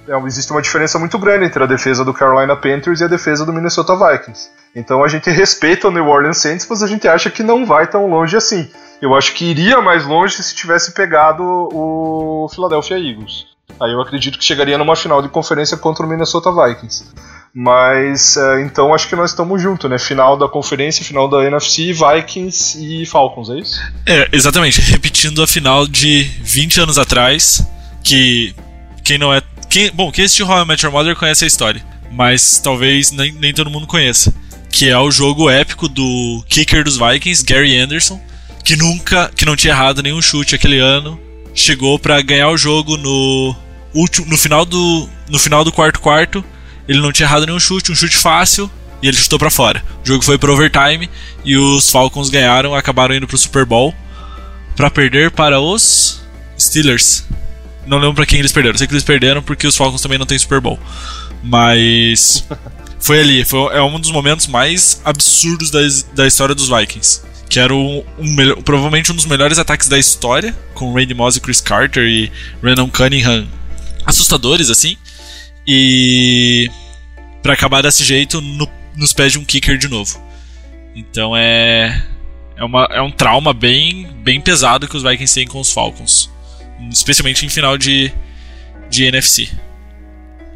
É, 0.08 0.18
existe 0.26 0.52
uma 0.52 0.62
diferença 0.62 1.00
muito 1.00 1.18
grande 1.18 1.46
entre 1.46 1.64
a 1.64 1.66
defesa 1.66 2.06
do 2.06 2.14
Carolina 2.14 2.56
Panthers 2.56 3.02
e 3.02 3.04
a 3.04 3.08
defesa 3.08 3.46
do 3.46 3.54
Minnesota 3.54 3.96
Vikings. 3.96 4.50
Então 4.76 5.04
a 5.04 5.08
gente 5.08 5.30
respeita 5.32 5.88
o 5.88 5.92
New 5.92 6.08
Orleans 6.08 6.38
Saints, 6.38 6.68
mas 6.70 6.84
a 6.84 6.88
gente 6.88 7.08
acha 7.08 7.30
que 7.30 7.42
não 7.42 7.66
vai 7.66 7.88
tão 7.88 8.08
longe 8.08 8.38
assim. 8.38 8.70
Eu 9.02 9.16
acho 9.16 9.34
que 9.34 9.46
iria 9.46 9.82
mais 9.82 10.06
longe 10.06 10.42
se 10.44 10.54
tivesse 10.54 10.92
pegado 10.94 11.44
o 11.44 12.48
Philadelphia 12.54 12.98
Eagles. 12.98 13.48
Aí 13.80 13.92
eu 13.92 14.02
acredito 14.02 14.38
que 14.38 14.44
chegaria 14.44 14.78
numa 14.78 14.96
final 14.96 15.22
de 15.22 15.30
conferência 15.30 15.78
contra 15.78 16.06
o 16.06 16.10
Minnesota 16.10 16.52
Vikings. 16.52 17.06
Mas 17.54 18.38
é, 18.38 18.62
então 18.62 18.94
acho 18.94 19.08
que 19.08 19.16
nós 19.16 19.32
estamos 19.32 19.62
juntos, 19.62 19.90
né? 19.90 19.98
Final 19.98 20.38
da 20.38 20.48
conferência, 20.48 21.04
final 21.04 21.28
da 21.28 21.44
NFC, 21.44 21.94
Vikings 21.94 22.78
e 22.80 23.06
Falcons, 23.06 23.50
é 23.50 23.60
isso? 23.60 23.80
é, 24.06 24.30
exatamente. 24.32 24.80
Repetindo 24.82 25.42
a 25.42 25.48
final 25.48 25.88
de 25.88 26.24
20 26.42 26.82
anos 26.82 26.98
atrás, 26.98 27.66
que 28.04 28.54
quem 29.04 29.18
não 29.18 29.34
é. 29.34 29.42
Quem, 29.70 29.92
bom, 29.92 30.12
quem 30.12 30.26
assistiu 30.26 30.48
How 30.48 30.64
I 30.64 30.76
Your 30.82 30.92
Mother 30.92 31.16
conhece 31.16 31.44
a 31.44 31.48
história, 31.48 31.84
mas 32.12 32.60
talvez 32.60 33.12
nem, 33.12 33.32
nem 33.34 33.54
todo 33.54 33.70
mundo 33.70 33.88
conheça. 33.88 34.34
Que 34.72 34.90
é 34.90 34.98
o 34.98 35.12
jogo 35.12 35.50
épico 35.50 35.88
do 35.90 36.44
kicker 36.48 36.84
dos 36.84 36.98
Vikings, 36.98 37.44
Gary 37.44 37.78
Anderson, 37.80 38.20
que 38.64 38.76
nunca, 38.76 39.32
que 39.36 39.46
não 39.46 39.56
tinha 39.56 39.74
errado 39.74 40.04
nenhum 40.04 40.22
chute 40.22 40.54
aquele 40.56 40.80
ano, 40.80 41.20
chegou 41.56 41.98
para 41.98 42.22
ganhar 42.22 42.50
o 42.50 42.58
jogo 42.58 42.98
no 42.98 43.56
último, 43.94 44.28
no 44.28 44.38
final 44.38 44.66
do 44.66 45.10
no 45.28 45.40
final 45.40 45.64
do 45.64 45.72
quarto 45.72 46.00
quarto. 46.00 46.44
Ele 46.90 47.00
não 47.00 47.12
tinha 47.12 47.28
errado 47.28 47.46
nenhum 47.46 47.60
chute, 47.60 47.92
um 47.92 47.96
chute 47.96 48.18
fácil, 48.18 48.70
e 49.00 49.08
ele 49.08 49.16
chutou 49.16 49.38
para 49.38 49.52
fora. 49.52 49.84
O 50.04 50.08
jogo 50.08 50.24
foi 50.24 50.40
pro 50.40 50.52
overtime 50.52 51.08
e 51.46 51.56
os 51.56 51.92
Falcons 51.92 52.32
ganharam, 52.32 52.74
acabaram 52.74 53.14
indo 53.14 53.28
pro 53.28 53.38
Super 53.38 53.64
Bowl 53.64 53.94
para 54.76 54.90
perder 54.90 55.30
para 55.30 55.60
os 55.60 56.20
Steelers. 56.60 57.24
Não 57.86 58.00
lembro 58.00 58.16
para 58.16 58.26
quem 58.26 58.40
eles 58.40 58.52
perderam. 58.52 58.76
Sei 58.76 58.88
que 58.88 58.94
eles 58.94 59.04
perderam 59.04 59.44
porque 59.44 59.68
os 59.68 59.78
Falcons 59.78 60.02
também 60.02 60.18
não 60.18 60.26
têm 60.26 60.38
Super 60.38 60.60
Bowl. 60.60 60.80
Mas 61.44 62.44
foi 63.00 63.20
ali, 63.20 63.46
foi, 63.46 63.72
é 63.76 63.82
um 63.82 64.00
dos 64.00 64.12
momentos 64.12 64.48
mais 64.48 65.00
absurdos 65.06 65.70
da, 65.70 65.80
da 66.16 66.28
história 66.28 66.56
dos 66.56 66.68
Vikings. 66.68 67.22
Que 67.48 67.60
era 67.60 67.74
um, 67.74 68.04
um, 68.18 68.62
provavelmente 68.64 69.12
um 69.12 69.16
dos 69.16 69.26
melhores 69.26 69.60
ataques 69.60 69.88
da 69.88 69.98
história, 69.98 70.56
com 70.74 70.94
Randy 70.94 71.14
Moss 71.14 71.36
e 71.36 71.40
Chris 71.40 71.62
Carter 71.62 72.04
e 72.04 72.32
Renan 72.64 72.90
Cunningham 72.90 73.48
assustadores, 74.06 74.70
assim. 74.70 74.98
E 75.66 76.70
para 77.42 77.54
acabar 77.54 77.82
desse 77.82 78.04
jeito 78.04 78.42
no, 78.42 78.68
nos 78.96 79.14
pés 79.14 79.32
de 79.32 79.40
um 79.40 79.46
kicker 79.46 79.78
de 79.78 79.88
novo. 79.88 80.22
Então 80.96 81.36
é 81.36 82.04
é, 82.60 82.64
uma, 82.64 82.84
é 82.92 83.02
um 83.02 83.10
trauma 83.10 83.54
bem, 83.54 84.06
bem 84.22 84.42
pesado 84.42 84.88
que 84.88 84.98
os 84.98 85.02
Vikings 85.02 85.34
têm 85.34 85.48
com 85.48 85.62
os 85.62 85.72
Falcons. 85.72 86.30
Especialmente 86.92 87.46
em 87.46 87.50
final 87.50 87.78
de, 87.78 88.12
de 88.90 89.06
NFC. 89.06 89.50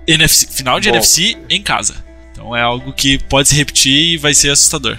NFC 0.05 0.47
final 0.51 0.81
de 0.81 0.89
Bom. 0.89 0.95
NFC 0.95 1.37
em 1.49 1.61
casa. 1.63 2.03
Então 2.31 2.53
é 2.53 2.61
algo 2.61 2.91
que 2.91 3.17
pode 3.17 3.47
se 3.47 3.55
repetir 3.55 4.13
e 4.13 4.17
vai 4.17 4.33
ser 4.33 4.49
assustador. 4.49 4.97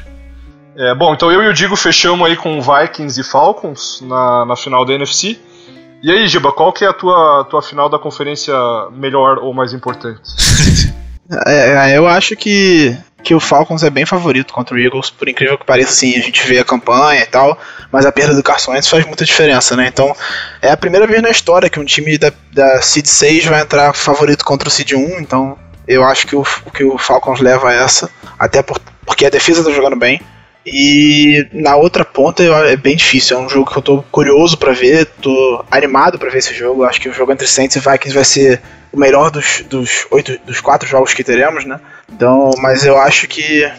É, 0.77 0.95
bom, 0.95 1.13
então 1.13 1.31
eu 1.31 1.43
e 1.43 1.49
o 1.49 1.53
Digo 1.53 1.77
fechamos 1.77 2.27
aí 2.27 2.37
com 2.37 2.61
Vikings 2.61 3.21
e 3.21 3.23
Falcons 3.23 4.01
na, 4.01 4.47
na 4.47 4.57
final 4.57 4.85
da 4.85 4.95
NFC. 4.95 5.39
E 6.05 6.11
aí, 6.11 6.29
Giba, 6.29 6.53
qual 6.53 6.71
que 6.71 6.85
é 6.85 6.89
a 6.89 6.93
tua, 6.93 7.47
tua 7.49 7.63
final 7.63 7.89
da 7.89 7.99
conferência 7.99 8.55
melhor 8.93 9.39
ou 9.39 9.55
mais 9.55 9.73
importante? 9.73 10.21
é, 11.47 11.93
é 11.93 11.97
eu 11.97 12.07
acho 12.07 12.37
que 12.37 12.95
que 13.23 13.35
o 13.35 13.41
Falcons 13.41 13.83
é 13.83 13.89
bem 13.89 14.05
favorito 14.05 14.53
contra 14.53 14.77
o 14.77 14.79
Eagles, 14.79 15.09
por 15.09 15.27
incrível 15.27 15.57
que 15.57 15.65
pareça, 15.65 15.93
sim, 15.93 16.15
a 16.15 16.21
gente 16.21 16.47
vê 16.47 16.59
a 16.59 16.65
campanha 16.65 17.23
e 17.23 17.27
tal, 17.27 17.59
mas 17.91 18.05
a 18.05 18.13
perda 18.13 18.35
do 18.35 18.43
Carson 18.43 18.73
Wentz 18.73 18.87
faz 18.87 19.07
muita 19.07 19.25
diferença, 19.25 19.75
né? 19.75 19.87
Então, 19.87 20.15
é 20.61 20.71
a 20.71 20.77
primeira 20.77 21.07
vez 21.07 21.23
na 21.23 21.31
história 21.31 21.71
que 21.71 21.81
um 21.81 21.87
time 21.87 22.19
da, 22.19 22.31
da 22.53 22.83
Seed 22.83 23.07
6 23.07 23.47
vai 23.47 23.63
entrar 23.63 23.95
favorito 23.95 24.45
contra 24.45 24.69
o 24.69 24.71
Seed 24.71 24.93
1, 24.93 25.21
então 25.21 25.57
eu 25.89 26.05
acho 26.05 26.27
que 26.27 26.37
o, 26.37 26.45
que 26.75 26.85
o 26.85 26.99
Falcons 26.99 27.41
leva 27.41 27.73
essa, 27.73 28.11
até 28.39 28.63
por, 28.63 28.79
porque 29.07 29.25
a 29.25 29.31
defesa 29.31 29.65
tá 29.65 29.71
jogando 29.71 29.97
bem. 29.97 30.21
E 30.67 31.47
na 31.53 31.77
outra 31.77 32.05
ponta 32.05 32.43
é 32.43 32.77
bem 32.77 32.97
difícil, 32.97 33.37
é 33.37 33.41
um 33.41 33.49
jogo 33.49 33.71
que 33.71 33.77
eu 33.77 33.83
tô 33.83 34.03
curioso 34.11 34.57
para 34.57 34.73
ver, 34.73 35.07
tô 35.21 35.65
animado 35.71 36.19
para 36.19 36.31
ver 36.31 36.39
esse 36.39 36.55
jogo. 36.55 36.85
Acho 36.85 37.01
que 37.01 37.09
o 37.09 37.13
jogo 37.13 37.33
entre 37.33 37.47
Saints 37.47 37.77
e 37.77 37.81
Vikings 37.81 38.15
vai 38.15 38.25
ser 38.25 38.63
o 38.91 38.99
melhor 38.99 39.31
dos, 39.31 39.63
dos, 39.69 40.07
oito, 40.11 40.39
dos 40.47 40.61
quatro 40.61 40.89
jogos 40.89 41.13
que 41.13 41.23
teremos, 41.23 41.67
né? 41.67 41.79
Então, 42.11 42.51
mas 42.59 42.85
eu 42.85 42.97
acho 42.97 43.29
que. 43.29 43.71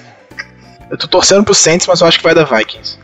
Eu 0.90 0.98
tô 0.98 1.08
torcendo 1.08 1.44
pro 1.44 1.56
Saints, 1.56 1.88
mas 1.88 2.02
eu 2.02 2.08
acho 2.08 2.20
que 2.20 2.24
vai 2.24 2.36
dar 2.36 2.44
Vikings. 2.44 3.00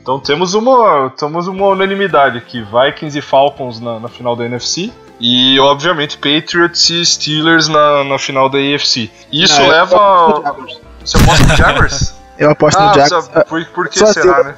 Então 0.00 0.20
temos 0.20 0.54
uma, 0.54 1.12
temos 1.18 1.48
uma 1.48 1.66
unanimidade 1.68 2.38
aqui: 2.38 2.62
Vikings 2.62 3.18
e 3.18 3.22
Falcons 3.22 3.80
na, 3.80 3.98
na 3.98 4.08
final 4.08 4.36
da 4.36 4.44
NFC. 4.44 4.92
E, 5.18 5.58
obviamente, 5.60 6.18
Patriots 6.18 6.90
e 6.90 7.04
Steelers 7.04 7.68
na, 7.68 8.04
na 8.04 8.18
final 8.18 8.48
da 8.48 8.58
AFC. 8.58 9.10
Isso 9.32 9.60
Não, 9.60 9.68
leva. 9.68 10.56
Você 11.04 11.16
aposta 11.16 11.46
no 11.46 11.56
Jaguars? 11.56 12.14
Eu 12.38 12.50
aposto 12.50 12.78
ah, 12.78 12.88
no 12.88 12.94
Jaguars. 12.94 13.28
Por, 13.48 13.64
por 13.66 13.88
que 13.88 13.98
será, 13.98 14.38
assim, 14.38 14.48
né? 14.48 14.54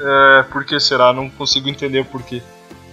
É, 0.00 0.42
por 0.44 0.64
que 0.64 0.78
será? 0.78 1.12
Não 1.12 1.28
consigo 1.30 1.68
entender 1.68 2.04
por 2.04 2.22
quê. 2.22 2.42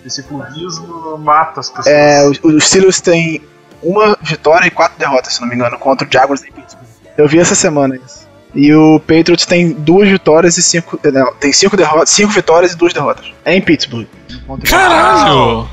Esse 0.06 0.24
clubismo 0.24 1.18
mata 1.18 1.60
as 1.60 1.70
pessoas. 1.70 1.88
É, 1.88 2.28
os, 2.28 2.40
os 2.44 2.64
Steelers 2.66 3.02
têm 3.02 3.42
uma 3.82 4.18
vitória 4.22 4.68
e 4.68 4.72
quatro 4.72 4.98
derrotas, 4.98 5.34
se 5.34 5.42
não 5.42 5.48
me 5.48 5.56
engano, 5.56 5.78
contra 5.78 6.08
o 6.08 6.12
Jaguars 6.12 6.44
em 6.44 6.52
Pittsburgh. 6.52 6.88
Eu 7.18 7.28
vi 7.28 7.40
essa 7.40 7.56
semana 7.56 7.96
isso. 7.96 8.26
E 8.54 8.74
o 8.74 9.00
Patriots 9.02 9.46
tem 9.46 9.74
duas 9.74 10.08
vitórias 10.08 10.58
e 10.58 10.64
cinco. 10.64 11.00
Não, 11.12 11.34
tem 11.36 11.52
cinco 11.52 11.76
derrotas, 11.76 12.10
cinco 12.10 12.32
vitórias 12.32 12.72
e 12.72 12.78
duas 12.78 12.94
derrotas. 12.94 13.34
É 13.44 13.54
em 13.54 13.62
Pittsburgh. 13.62 14.08
Caralho! 14.68 15.68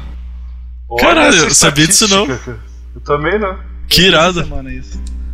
Caralho, 0.98 1.44
eu 1.44 1.54
sabia 1.54 1.86
disso 1.86 2.08
não. 2.08 2.26
Eu 2.26 3.00
também 3.04 3.38
não. 3.38 3.56
Que 3.88 4.08
irado. 4.08 4.46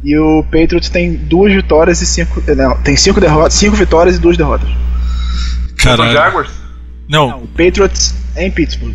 E 0.02 0.16
o 0.16 0.44
Patriots 0.44 0.88
tem 0.88 1.14
duas 1.14 1.52
vitórias 1.52 2.00
e 2.00 2.06
cinco. 2.06 2.42
Não, 2.54 2.80
tem 2.82 2.96
cinco 2.96 3.20
derrotas, 3.20 3.54
cinco 3.54 3.76
vitórias 3.76 4.16
e 4.16 4.18
duas 4.18 4.36
derrotas. 4.36 4.68
Caralho. 5.76 6.12
Jaguars? 6.12 6.50
Não. 7.08 7.28
não. 7.28 7.42
O 7.44 7.48
Patriots 7.48 8.14
é 8.36 8.46
em 8.46 8.50
Pittsburgh. 8.50 8.94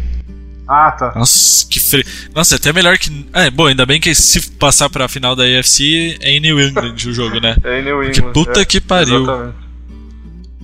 Ah, 0.67 0.91
tá. 0.91 1.13
Nossa, 1.15 1.67
que 1.67 1.79
frio. 1.79 2.05
Nossa, 2.33 2.55
é 2.55 2.57
até 2.57 2.71
melhor 2.71 2.97
que. 2.97 3.27
É, 3.33 3.49
bom, 3.49 3.67
ainda 3.67 3.85
bem 3.85 3.99
que 3.99 4.15
se 4.15 4.51
passar 4.51 4.89
pra 4.89 5.09
final 5.09 5.35
da 5.35 5.43
AFC 5.43 6.17
é 6.21 6.31
em 6.31 6.39
New 6.39 6.59
England 6.59 6.95
o 6.95 7.13
jogo, 7.13 7.39
né? 7.41 7.55
É 7.63 7.79
em 7.79 7.83
New 7.83 8.01
England. 8.01 8.13
Porque 8.13 8.21
puta 8.21 8.61
é, 8.61 8.65
que 8.65 8.79
pariu. 8.79 9.23
Exatamente. 9.23 9.63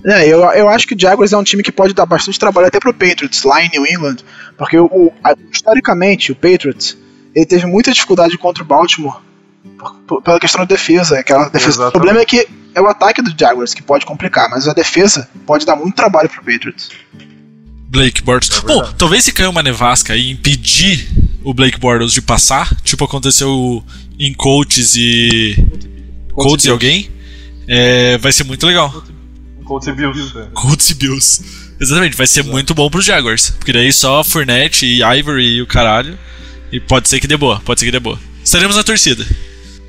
É, 0.06 0.26
eu, 0.26 0.40
eu 0.40 0.68
acho 0.70 0.86
que 0.86 0.94
o 0.94 0.98
Jaguars 0.98 1.32
é 1.34 1.36
um 1.36 1.44
time 1.44 1.62
que 1.62 1.70
pode 1.70 1.92
dar 1.92 2.06
bastante 2.06 2.38
trabalho 2.38 2.66
até 2.66 2.80
pro 2.80 2.94
Patriots 2.94 3.42
lá 3.44 3.62
em 3.62 3.68
New 3.68 3.86
England, 3.86 4.16
porque 4.56 4.78
o, 4.78 5.12
a, 5.22 5.34
historicamente 5.52 6.32
o 6.32 6.34
Patriots 6.34 6.96
ele 7.34 7.44
teve 7.44 7.66
muita 7.66 7.92
dificuldade 7.92 8.38
contra 8.38 8.62
o 8.62 8.66
Baltimore 8.66 9.20
por, 10.06 10.22
pela 10.22 10.40
questão 10.40 10.60
da 10.60 10.66
defesa. 10.66 11.18
Aquela 11.18 11.48
defesa. 11.48 11.88
O 11.88 11.92
problema 11.92 12.20
é 12.20 12.24
que 12.24 12.46
é 12.74 12.80
o 12.80 12.86
ataque 12.86 13.22
do 13.22 13.34
Jaguars 13.38 13.74
que 13.74 13.82
pode 13.82 14.06
complicar, 14.06 14.48
mas 14.50 14.68
a 14.68 14.72
defesa 14.72 15.28
pode 15.46 15.66
dar 15.66 15.76
muito 15.76 15.94
trabalho 15.94 16.28
pro 16.28 16.38
Patriots. 16.44 16.90
Blake 17.88 18.22
Bortles. 18.22 18.56
É 18.58 18.66
Bom, 18.66 18.92
talvez 18.96 19.24
se 19.24 19.32
cair 19.32 19.48
uma 19.48 19.62
nevasca 19.62 20.16
e 20.16 20.30
impedir 20.30 21.08
o 21.42 21.52
Blake 21.52 21.80
Bortles 21.80 22.12
de 22.12 22.22
passar, 22.22 22.72
tipo 22.82 23.04
aconteceu 23.04 23.84
em 24.18 24.32
Colts 24.32 24.94
e. 24.96 25.56
Colts 26.32 26.64
e 26.64 26.70
alguém, 26.70 27.10
é, 27.66 28.16
vai 28.18 28.32
ser 28.32 28.44
muito 28.44 28.64
legal. 28.66 29.04
Colts 29.64 29.88
e 29.88 29.92
Bills. 29.92 30.38
É. 30.38 30.46
Colts 30.52 30.90
e 30.90 30.94
Bills. 30.94 31.44
Exatamente, 31.80 32.16
vai 32.16 32.26
ser 32.26 32.40
Exato. 32.40 32.52
muito 32.52 32.74
bom 32.74 32.90
pros 32.90 33.04
Jaguars. 33.04 33.50
Porque 33.50 33.72
daí 33.72 33.92
só 33.92 34.22
Fournette 34.22 34.86
e 34.86 35.02
Ivory 35.02 35.56
e 35.56 35.62
o 35.62 35.66
caralho. 35.66 36.18
E 36.70 36.78
pode 36.78 37.08
ser 37.08 37.18
que 37.18 37.26
dê 37.26 37.36
boa, 37.36 37.60
pode 37.60 37.80
ser 37.80 37.86
que 37.86 37.92
dê 37.92 37.98
boa. 37.98 38.18
Estaremos 38.44 38.76
na 38.76 38.84
torcida. 38.84 39.26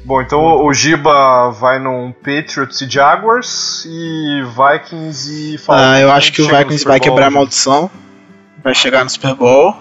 Bom, 0.04 0.22
então 0.22 0.66
o 0.66 0.74
Giba 0.74 1.52
vai 1.52 1.80
num 1.80 2.12
Patriots 2.12 2.82
e 2.82 2.90
Jaguars 2.90 3.86
e 3.86 4.42
Vikings 4.44 5.54
e 5.54 5.58
Falcons. 5.58 5.86
Ah, 5.86 6.00
eu 6.00 6.12
acho 6.12 6.32
que 6.32 6.42
o 6.42 6.48
Vikings 6.48 6.84
vai 6.84 7.00
quebrar 7.00 7.28
a 7.28 7.32
maldição. 7.32 7.90
Vai 8.64 8.74
chegar 8.74 9.04
no 9.04 9.10
Super 9.10 9.36
Bowl. 9.36 9.76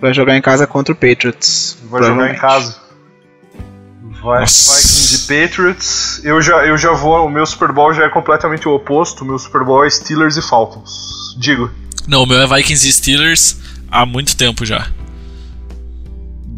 Vai 0.00 0.14
jogar 0.14 0.36
em 0.36 0.40
casa 0.40 0.66
contra 0.66 0.94
o 0.94 0.96
Patriots. 0.96 1.78
Vai 1.84 2.02
jogar 2.02 2.32
em 2.32 2.36
casa. 2.36 2.76
Vai, 4.22 4.44
Vikings 4.44 5.14
e 5.14 5.18
Patriots. 5.28 6.20
Eu 6.24 6.40
já, 6.40 6.64
eu 6.64 6.78
já 6.78 6.92
vou. 6.92 7.26
O 7.26 7.30
meu 7.30 7.44
Super 7.44 7.72
Bowl 7.72 7.92
já 7.92 8.04
é 8.04 8.08
completamente 8.08 8.66
o 8.66 8.72
oposto. 8.72 9.22
O 9.22 9.26
meu 9.26 9.38
Super 9.38 9.64
Bowl 9.64 9.84
é 9.84 9.90
Steelers 9.90 10.38
e 10.38 10.42
Falcons. 10.42 11.36
Digo. 11.38 11.70
Não, 12.08 12.22
o 12.22 12.26
meu 12.26 12.40
é 12.40 12.46
Vikings 12.46 12.88
e 12.88 12.92
Steelers 12.92 13.58
há 13.90 14.06
muito 14.06 14.34
tempo 14.36 14.64
já 14.64 14.88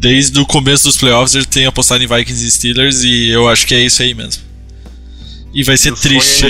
desde 0.03 0.37
o 0.37 0.45
começo 0.45 0.83
dos 0.83 0.97
playoffs 0.97 1.33
ele 1.33 1.45
tem 1.45 1.65
apostado 1.65 2.03
em 2.03 2.07
Vikings 2.07 2.45
e 2.45 2.51
Steelers 2.51 3.03
e 3.05 3.29
eu 3.29 3.47
acho 3.47 3.65
que 3.65 3.73
é 3.73 3.79
isso 3.79 4.01
aí 4.01 4.13
mesmo. 4.13 4.43
E 5.53 5.63
vai 5.63 5.77
ser 5.77 5.93
triste. 5.93 6.45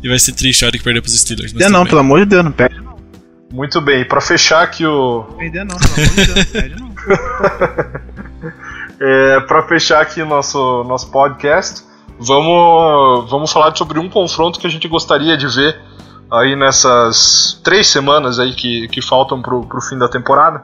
E 0.00 0.08
vai 0.08 0.18
ser 0.18 0.32
triste 0.32 0.64
a 0.64 0.68
hora 0.68 0.78
que 0.78 0.84
perder 0.84 1.00
pros 1.02 1.18
Steelers. 1.18 1.52
Não, 1.52 1.68
não, 1.68 1.84
pelo 1.84 1.98
amor 1.98 2.20
de 2.20 2.26
Deus, 2.26 2.44
não 2.44 2.52
perde 2.52 2.80
não. 2.80 2.96
Muito 3.52 3.80
bem, 3.80 4.04
pra 4.04 4.20
fechar 4.20 4.62
aqui 4.62 4.86
o. 4.86 5.24
Perder 5.36 5.64
não, 5.64 5.76
pelo 5.76 5.92
amor 5.92 6.08
de 6.08 6.24
Deus, 6.24 6.36
não 6.36 6.44
perde 6.44 6.80
não. 6.80 6.92
é, 9.08 9.40
pra 9.40 9.66
fechar 9.66 10.00
aqui 10.00 10.22
o 10.22 10.26
nosso, 10.26 10.84
nosso 10.84 11.10
podcast, 11.10 11.82
vamos, 12.16 13.28
vamos 13.28 13.52
falar 13.52 13.74
sobre 13.74 13.98
um 13.98 14.08
confronto 14.08 14.60
que 14.60 14.68
a 14.68 14.70
gente 14.70 14.86
gostaria 14.86 15.36
de 15.36 15.48
ver 15.48 15.76
aí 16.30 16.54
nessas 16.54 17.60
três 17.64 17.88
semanas 17.88 18.38
aí 18.38 18.54
que, 18.54 18.86
que 18.86 19.02
faltam 19.02 19.42
pro, 19.42 19.66
pro 19.66 19.80
fim 19.80 19.98
da 19.98 20.08
temporada. 20.08 20.62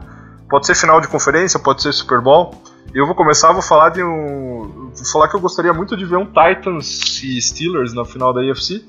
Pode 0.49 0.67
ser 0.67 0.75
final 0.75 1.01
de 1.01 1.09
conferência, 1.09 1.59
pode 1.59 1.83
ser 1.83 1.93
Super 1.93 2.21
Bowl. 2.21 2.55
Eu 2.95 3.07
vou 3.07 3.15
começar, 3.15 3.53
vou 3.53 3.63
falar 3.63 3.91
de 3.91 4.03
um. 4.03 4.91
Vou 4.95 5.05
falar 5.13 5.29
que 5.29 5.37
eu 5.37 5.41
gostaria 5.41 5.73
muito 5.73 5.97
de 5.97 6.05
ver 6.07 6.17
um 6.17 6.27
Titans 6.27 7.23
e 7.23 7.41
Steelers 7.41 7.93
na 7.93 8.05
final 8.05 8.33
da 8.33 8.41
AFC. 8.41 8.83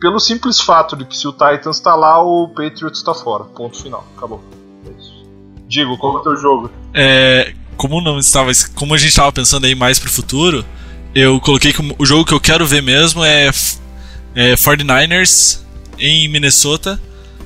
Pelo 0.00 0.18
simples 0.18 0.60
fato 0.60 0.96
de 0.96 1.04
que 1.04 1.16
se 1.16 1.28
o 1.28 1.32
Titans 1.32 1.78
tá 1.78 1.94
lá, 1.94 2.22
o 2.22 2.48
Patriots 2.48 3.02
tá 3.02 3.14
fora. 3.14 3.44
Ponto 3.44 3.80
final. 3.80 4.04
Acabou. 4.16 4.42
É 4.86 4.90
isso. 4.98 5.26
Digo, 5.68 5.96
qual 5.98 6.16
é 6.16 6.20
o 6.20 6.22
teu 6.22 6.36
jogo? 6.36 6.70
É. 6.94 7.54
Como 7.76 8.00
não 8.00 8.18
estava. 8.18 8.50
Como 8.74 8.94
a 8.94 8.98
gente 8.98 9.10
estava 9.10 9.30
pensando 9.30 9.66
aí 9.66 9.74
mais 9.74 9.98
pro 9.98 10.10
futuro, 10.10 10.64
eu 11.14 11.38
coloquei 11.40 11.72
que 11.72 11.94
o 11.98 12.06
jogo 12.06 12.24
que 12.24 12.32
eu 12.32 12.40
quero 12.40 12.66
ver 12.66 12.82
mesmo 12.82 13.22
é, 13.22 13.48
é 14.34 14.54
49ers 14.54 15.60
em 15.98 16.28
Minnesota 16.28 17.00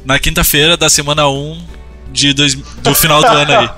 na 0.05 0.19
quinta-feira 0.19 0.77
da 0.77 0.89
semana 0.89 1.29
1 1.29 1.78
de 2.13 2.33
dois, 2.33 2.55
do 2.55 2.95
final 2.95 3.21
do 3.21 3.27
ano 3.27 3.53
aí. 3.53 3.69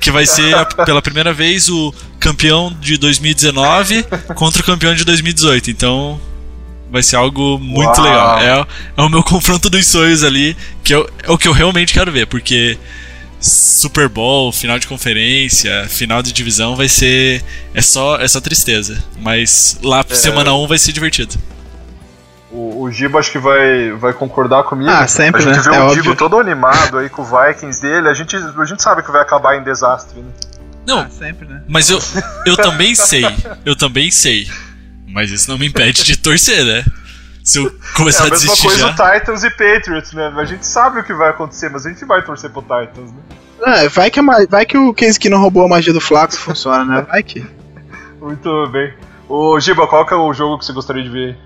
Que 0.00 0.10
vai 0.10 0.26
ser 0.26 0.54
pela 0.84 1.00
primeira 1.02 1.32
vez 1.32 1.68
o 1.68 1.92
campeão 2.18 2.74
de 2.80 2.96
2019 2.96 4.04
contra 4.34 4.62
o 4.62 4.64
campeão 4.64 4.94
de 4.94 5.04
2018. 5.04 5.70
Então 5.70 6.20
vai 6.90 7.02
ser 7.02 7.16
algo 7.16 7.58
muito 7.58 8.00
Uau. 8.00 8.02
legal. 8.02 8.38
É, 8.40 8.66
é 8.96 9.02
o 9.02 9.08
meu 9.08 9.22
confronto 9.22 9.68
dos 9.68 9.86
sonhos 9.86 10.22
ali, 10.24 10.56
que 10.82 10.94
eu, 10.94 11.08
é 11.22 11.30
o 11.30 11.36
que 11.38 11.48
eu 11.48 11.52
realmente 11.52 11.92
quero 11.92 12.10
ver, 12.12 12.26
porque 12.26 12.78
Super 13.40 14.08
Bowl, 14.08 14.50
final 14.50 14.78
de 14.78 14.86
conferência, 14.86 15.86
final 15.88 16.22
de 16.22 16.32
divisão 16.32 16.74
vai 16.74 16.88
ser. 16.88 17.42
É 17.74 17.82
só, 17.82 18.16
é 18.18 18.26
só 18.26 18.40
tristeza. 18.40 19.02
Mas 19.20 19.78
lá 19.82 20.04
É. 20.08 20.14
semana 20.14 20.54
1 20.54 20.66
vai 20.66 20.78
ser 20.78 20.92
divertido. 20.92 21.34
O, 22.50 22.82
o 22.82 22.90
Giba 22.90 23.18
acho 23.18 23.32
que 23.32 23.38
vai, 23.38 23.90
vai 23.92 24.12
concordar 24.12 24.62
comigo. 24.64 24.88
Ah, 24.90 25.06
sempre, 25.06 25.42
A 25.42 25.44
gente 25.44 25.56
né? 25.68 25.70
vê 25.72 25.76
É 25.76 25.82
o. 25.82 25.94
Digo 25.94 26.14
todo 26.14 26.38
animado 26.38 26.98
aí 26.98 27.08
com 27.08 27.22
o 27.22 27.24
Vikings 27.24 27.82
dele, 27.82 28.08
a 28.08 28.14
gente, 28.14 28.36
a 28.36 28.64
gente 28.64 28.82
sabe 28.82 29.02
que 29.02 29.10
vai 29.10 29.20
acabar 29.20 29.56
em 29.56 29.64
desastre, 29.64 30.20
né? 30.20 30.30
Não, 30.86 31.10
sempre, 31.10 31.48
né? 31.48 31.62
mas 31.68 31.90
eu, 31.90 31.98
eu 32.46 32.56
também 32.56 32.94
sei. 32.94 33.24
Eu 33.64 33.74
também 33.74 34.08
sei. 34.10 34.48
Mas 35.08 35.30
isso 35.32 35.50
não 35.50 35.58
me 35.58 35.66
impede 35.66 36.04
de 36.04 36.16
torcer, 36.16 36.64
né? 36.64 36.84
Se 37.42 37.58
eu 37.58 37.66
É 37.66 37.96
começar 37.96 38.24
a 38.24 38.26
a 38.26 38.30
mesma 38.30 38.46
desistir 38.46 38.66
coisa 38.68 38.78
já. 38.78 38.86
o 38.90 39.14
Titans 39.18 39.42
e 39.44 39.50
Patriots, 39.50 40.12
né? 40.12 40.32
A 40.36 40.44
gente 40.44 40.64
sabe 40.64 41.00
o 41.00 41.04
que 41.04 41.12
vai 41.12 41.30
acontecer, 41.30 41.68
mas 41.70 41.86
a 41.86 41.88
gente 41.90 42.04
vai 42.04 42.22
torcer 42.22 42.50
pro 42.50 42.62
Titans, 42.62 43.10
né? 43.12 43.18
É, 43.84 43.88
vai, 43.88 44.10
que 44.10 44.20
a 44.20 44.22
vai 44.48 44.64
que 44.66 44.76
o 44.78 44.92
Case 44.94 45.18
que 45.18 45.28
não 45.28 45.40
roubou 45.40 45.64
a 45.64 45.68
magia 45.68 45.92
do 45.92 46.00
Flaco 46.00 46.36
funciona, 46.36 46.84
né? 46.84 47.06
Vai 47.08 47.22
que. 47.22 47.44
Muito 48.20 48.68
bem. 48.68 48.92
Ô, 49.28 49.58
Giba, 49.58 49.86
qual 49.88 50.06
que 50.06 50.14
é 50.14 50.16
o 50.16 50.32
jogo 50.32 50.58
que 50.58 50.64
você 50.64 50.72
gostaria 50.72 51.02
de 51.02 51.08
ver 51.08 51.36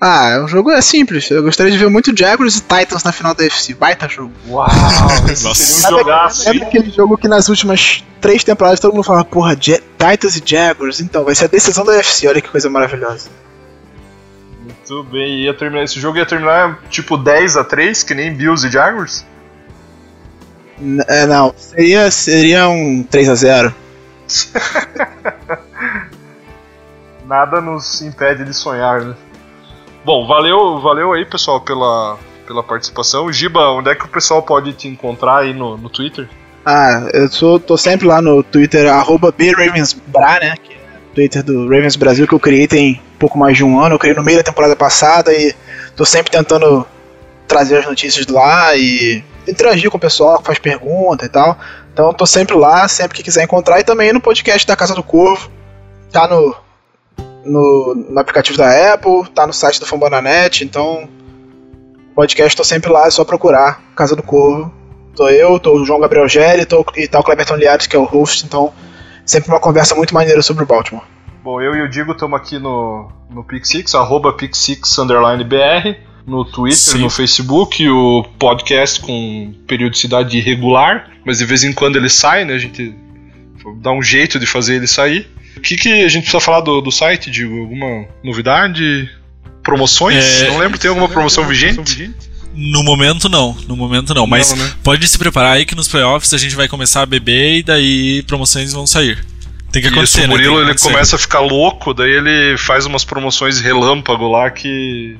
Ah, 0.00 0.40
o 0.42 0.48
jogo 0.48 0.70
é 0.70 0.80
simples. 0.80 1.30
Eu 1.30 1.42
gostaria 1.42 1.70
de 1.70 1.76
ver 1.76 1.90
muito 1.90 2.16
Jaguars 2.16 2.56
e 2.56 2.60
Titans 2.62 3.04
na 3.04 3.12
final 3.12 3.34
da 3.34 3.42
UFC. 3.44 3.74
Baita 3.74 4.08
jogo. 4.08 4.32
Uau, 4.48 4.66
Nossa. 5.28 5.54
seria 5.54 5.96
um 5.96 5.98
jogaço. 6.00 6.42
sabe 6.44 6.62
aquele 6.62 6.90
jogo 6.90 7.18
que 7.18 7.28
nas 7.28 7.48
últimas 7.50 8.02
três 8.20 8.42
temporadas 8.42 8.80
todo 8.80 8.94
mundo 8.94 9.04
fala, 9.04 9.24
porra, 9.24 9.54
Ja- 9.60 9.80
Titans 9.98 10.36
e 10.36 10.42
Jaguars? 10.44 11.00
Então, 11.00 11.22
vai 11.24 11.34
ser 11.34 11.44
a 11.44 11.48
decisão 11.48 11.84
da 11.84 11.92
UFC, 11.92 12.26
olha 12.26 12.40
que 12.40 12.48
coisa 12.48 12.70
maravilhosa. 12.70 13.28
Muito 14.62 15.04
bem, 15.04 15.40
ia 15.42 15.52
terminar, 15.52 15.84
esse 15.84 16.00
jogo 16.00 16.16
ia 16.16 16.24
terminar 16.26 16.78
tipo 16.88 17.18
10 17.18 17.58
a 17.58 17.64
3 17.64 18.02
que 18.02 18.14
nem 18.14 18.34
Bills 18.34 18.66
e 18.66 18.70
Jaguars? 18.70 19.24
N- 20.80 21.04
é, 21.08 21.26
não, 21.26 21.54
seria, 21.58 22.10
seria 22.10 22.68
um 22.70 23.04
3x0. 23.04 23.74
Nada 27.26 27.60
nos 27.60 28.00
impede 28.02 28.44
de 28.44 28.54
sonhar, 28.54 29.02
né? 29.02 29.14
Bom, 30.04 30.26
valeu, 30.26 30.80
valeu 30.80 31.12
aí, 31.12 31.24
pessoal, 31.24 31.60
pela, 31.60 32.18
pela 32.46 32.62
participação. 32.62 33.32
Giba, 33.32 33.70
onde 33.70 33.90
é 33.90 33.94
que 33.94 34.04
o 34.04 34.08
pessoal 34.08 34.42
pode 34.42 34.72
te 34.72 34.88
encontrar 34.88 35.38
aí 35.38 35.52
no, 35.52 35.76
no 35.76 35.88
Twitter? 35.88 36.28
Ah, 36.64 37.08
eu 37.12 37.28
sou, 37.28 37.58
tô 37.58 37.76
sempre 37.76 38.06
lá 38.06 38.20
no 38.20 38.42
Twitter, 38.42 38.90
arroba 38.92 39.32
BRavensBra, 39.32 40.40
né? 40.40 40.54
Que 40.62 40.74
é 40.74 40.76
o 41.10 41.14
Twitter 41.14 41.42
do 41.42 41.64
Ravens 41.64 41.96
Brasil 41.96 42.26
que 42.26 42.34
eu 42.34 42.40
criei 42.40 42.66
tem 42.66 43.00
pouco 43.18 43.38
mais 43.38 43.56
de 43.56 43.64
um 43.64 43.78
ano. 43.80 43.94
Eu 43.94 43.98
criei 43.98 44.14
no 44.14 44.22
meio 44.22 44.38
da 44.38 44.44
temporada 44.44 44.76
passada 44.76 45.32
e 45.32 45.54
tô 45.96 46.04
sempre 46.04 46.30
tentando 46.30 46.86
trazer 47.46 47.78
as 47.78 47.86
notícias 47.86 48.26
lá 48.26 48.74
e 48.76 49.24
interagir 49.46 49.90
com 49.90 49.96
o 49.96 50.00
pessoal 50.00 50.38
que 50.38 50.46
faz 50.46 50.58
pergunta 50.58 51.24
e 51.24 51.28
tal. 51.28 51.58
Então 51.92 52.12
tô 52.14 52.24
sempre 52.24 52.56
lá, 52.56 52.86
sempre 52.88 53.16
que 53.16 53.22
quiser 53.22 53.44
encontrar. 53.44 53.80
E 53.80 53.84
também 53.84 54.12
no 54.12 54.20
podcast 54.20 54.66
da 54.66 54.76
Casa 54.76 54.94
do 54.94 55.02
Corvo. 55.02 55.50
Tá 56.12 56.26
no, 56.26 56.54
no, 57.44 57.94
no 57.94 58.18
aplicativo 58.18 58.58
da 58.58 58.94
Apple, 58.94 59.28
tá 59.34 59.46
no 59.46 59.52
site 59.52 59.80
do 59.80 59.86
Fambonanet. 59.86 60.64
Então, 60.64 61.08
podcast 62.14 62.56
tô 62.56 62.64
sempre 62.64 62.90
lá, 62.90 63.06
é 63.06 63.10
só 63.10 63.24
procurar 63.24 63.82
Casa 63.94 64.14
do 64.14 64.22
Corvo. 64.22 64.72
Tô 65.14 65.28
eu, 65.28 65.58
tô 65.58 65.80
o 65.80 65.84
João 65.84 66.00
Gabriel 66.00 66.28
Gelli 66.28 66.64
tô, 66.64 66.84
e 66.96 67.08
tá 67.08 67.18
o 67.18 67.22
Cleberton 67.22 67.56
Liares, 67.56 67.86
que 67.86 67.96
é 67.96 67.98
o 67.98 68.04
host, 68.04 68.46
então 68.46 68.72
sempre 69.24 69.50
uma 69.50 69.60
conversa 69.60 69.94
muito 69.94 70.14
maneira 70.14 70.42
sobre 70.42 70.64
o 70.64 70.66
Baltimore. 70.66 71.04
Bom, 71.42 71.60
eu 71.60 71.74
e 71.74 71.82
o 71.82 71.88
Digo 71.88 72.12
estamos 72.12 72.38
aqui 72.38 72.58
no, 72.58 73.10
no 73.30 73.42
Pixix, 73.42 73.94
arroba 73.94 74.32
Pixix 74.32 74.98
underline 74.98 75.42
BR, 75.42 75.96
no 76.26 76.44
Twitter, 76.44 76.78
Sim. 76.78 76.98
no 76.98 77.10
Facebook, 77.10 77.88
o 77.88 78.24
podcast 78.38 79.00
com 79.00 79.54
periodicidade 79.66 80.36
irregular, 80.36 81.10
mas 81.24 81.38
de 81.38 81.44
vez 81.44 81.64
em 81.64 81.72
quando 81.72 81.96
ele 81.96 82.10
sai, 82.10 82.44
né? 82.44 82.54
A 82.54 82.58
gente 82.58 82.94
dá 83.76 83.90
um 83.90 84.02
jeito 84.02 84.38
de 84.38 84.46
fazer 84.46 84.76
ele 84.76 84.86
sair. 84.86 85.28
O 85.60 85.62
que, 85.62 85.76
que 85.76 85.88
a 86.02 86.08
gente 86.08 86.22
precisa 86.22 86.40
falar 86.40 86.62
do, 86.62 86.80
do 86.80 86.90
site, 86.90 87.30
Digo? 87.30 87.60
Alguma 87.60 88.06
novidade? 88.24 89.10
Promoções? 89.62 90.24
É, 90.40 90.48
Não 90.48 90.58
lembro, 90.58 90.78
tem 90.78 90.88
alguma 90.88 91.08
promoção 91.08 91.46
vigente? 91.46 92.10
No 92.54 92.82
momento 92.82 93.28
não, 93.28 93.54
no 93.68 93.76
momento 93.76 94.14
não. 94.14 94.26
Mas 94.26 94.50
Não, 94.50 94.64
né? 94.64 94.72
pode 94.82 95.06
se 95.06 95.18
preparar 95.18 95.52
aí 95.52 95.66
que 95.66 95.74
nos 95.74 95.86
playoffs 95.86 96.32
a 96.32 96.38
gente 96.38 96.56
vai 96.56 96.66
começar 96.66 97.02
a 97.02 97.06
beber 97.06 97.58
e 97.58 97.62
daí 97.62 98.22
promoções 98.22 98.72
vão 98.72 98.86
sair. 98.86 99.22
Tem 99.70 99.82
que 99.82 99.88
acontecer, 99.88 100.22
Isso, 100.22 100.30
o 100.30 100.30
né? 100.30 100.34
Murilo 100.34 100.64
que 100.64 100.70
ele 100.70 100.78
começa 100.78 101.14
a 101.14 101.18
ficar 101.18 101.40
louco, 101.40 101.94
daí 101.94 102.10
ele 102.10 102.56
faz 102.56 102.86
umas 102.86 103.04
promoções 103.04 103.60
relâmpago 103.60 104.28
lá 104.28 104.50
que. 104.50 105.16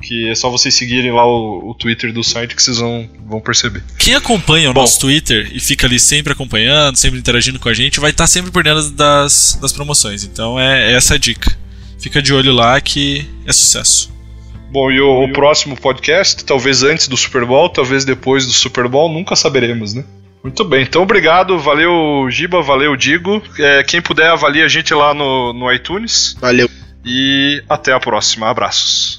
Que 0.00 0.28
é 0.28 0.34
só 0.34 0.48
vocês 0.48 0.74
seguirem 0.74 1.10
lá 1.12 1.26
o, 1.26 1.70
o 1.70 1.74
Twitter 1.74 2.12
do 2.12 2.22
site 2.22 2.54
que 2.54 2.62
vocês 2.62 2.78
vão, 2.78 3.08
vão 3.26 3.40
perceber. 3.40 3.82
Quem 3.98 4.14
acompanha 4.14 4.70
o 4.70 4.72
Bom. 4.72 4.80
nosso 4.80 5.00
Twitter 5.00 5.50
e 5.52 5.60
fica 5.60 5.86
ali 5.86 5.98
sempre 5.98 6.32
acompanhando, 6.32 6.96
sempre 6.96 7.18
interagindo 7.18 7.58
com 7.58 7.68
a 7.68 7.74
gente, 7.74 8.00
vai 8.00 8.10
estar 8.10 8.26
sempre 8.26 8.50
por 8.50 8.62
dentro 8.62 8.90
das, 8.90 9.58
das 9.60 9.72
promoções. 9.72 10.24
Então 10.24 10.58
é, 10.58 10.92
é 10.92 10.94
essa 10.94 11.14
a 11.14 11.18
dica. 11.18 11.56
Fica 11.98 12.22
de 12.22 12.32
olho 12.32 12.52
lá 12.52 12.80
que 12.80 13.28
é 13.44 13.52
sucesso. 13.52 14.16
Bom, 14.70 14.90
e 14.90 15.00
o, 15.00 15.24
o 15.24 15.32
próximo 15.32 15.76
podcast, 15.76 16.44
talvez 16.44 16.82
antes 16.82 17.08
do 17.08 17.16
Super 17.16 17.44
Bowl, 17.44 17.68
talvez 17.68 18.04
depois 18.04 18.46
do 18.46 18.52
Super 18.52 18.86
Bowl, 18.86 19.10
nunca 19.12 19.34
saberemos, 19.34 19.94
né? 19.94 20.04
Muito 20.42 20.64
bem, 20.64 20.82
então 20.82 21.02
obrigado, 21.02 21.58
valeu 21.58 22.28
Giba, 22.30 22.62
valeu 22.62 22.94
Digo. 22.96 23.42
É, 23.58 23.82
quem 23.82 24.00
puder 24.00 24.30
avalie 24.30 24.62
a 24.62 24.68
gente 24.68 24.94
lá 24.94 25.12
no, 25.12 25.52
no 25.52 25.72
iTunes 25.72 26.36
Valeu. 26.40 26.70
e 27.04 27.62
até 27.68 27.92
a 27.92 27.98
próxima. 27.98 28.48
Abraços. 28.48 29.17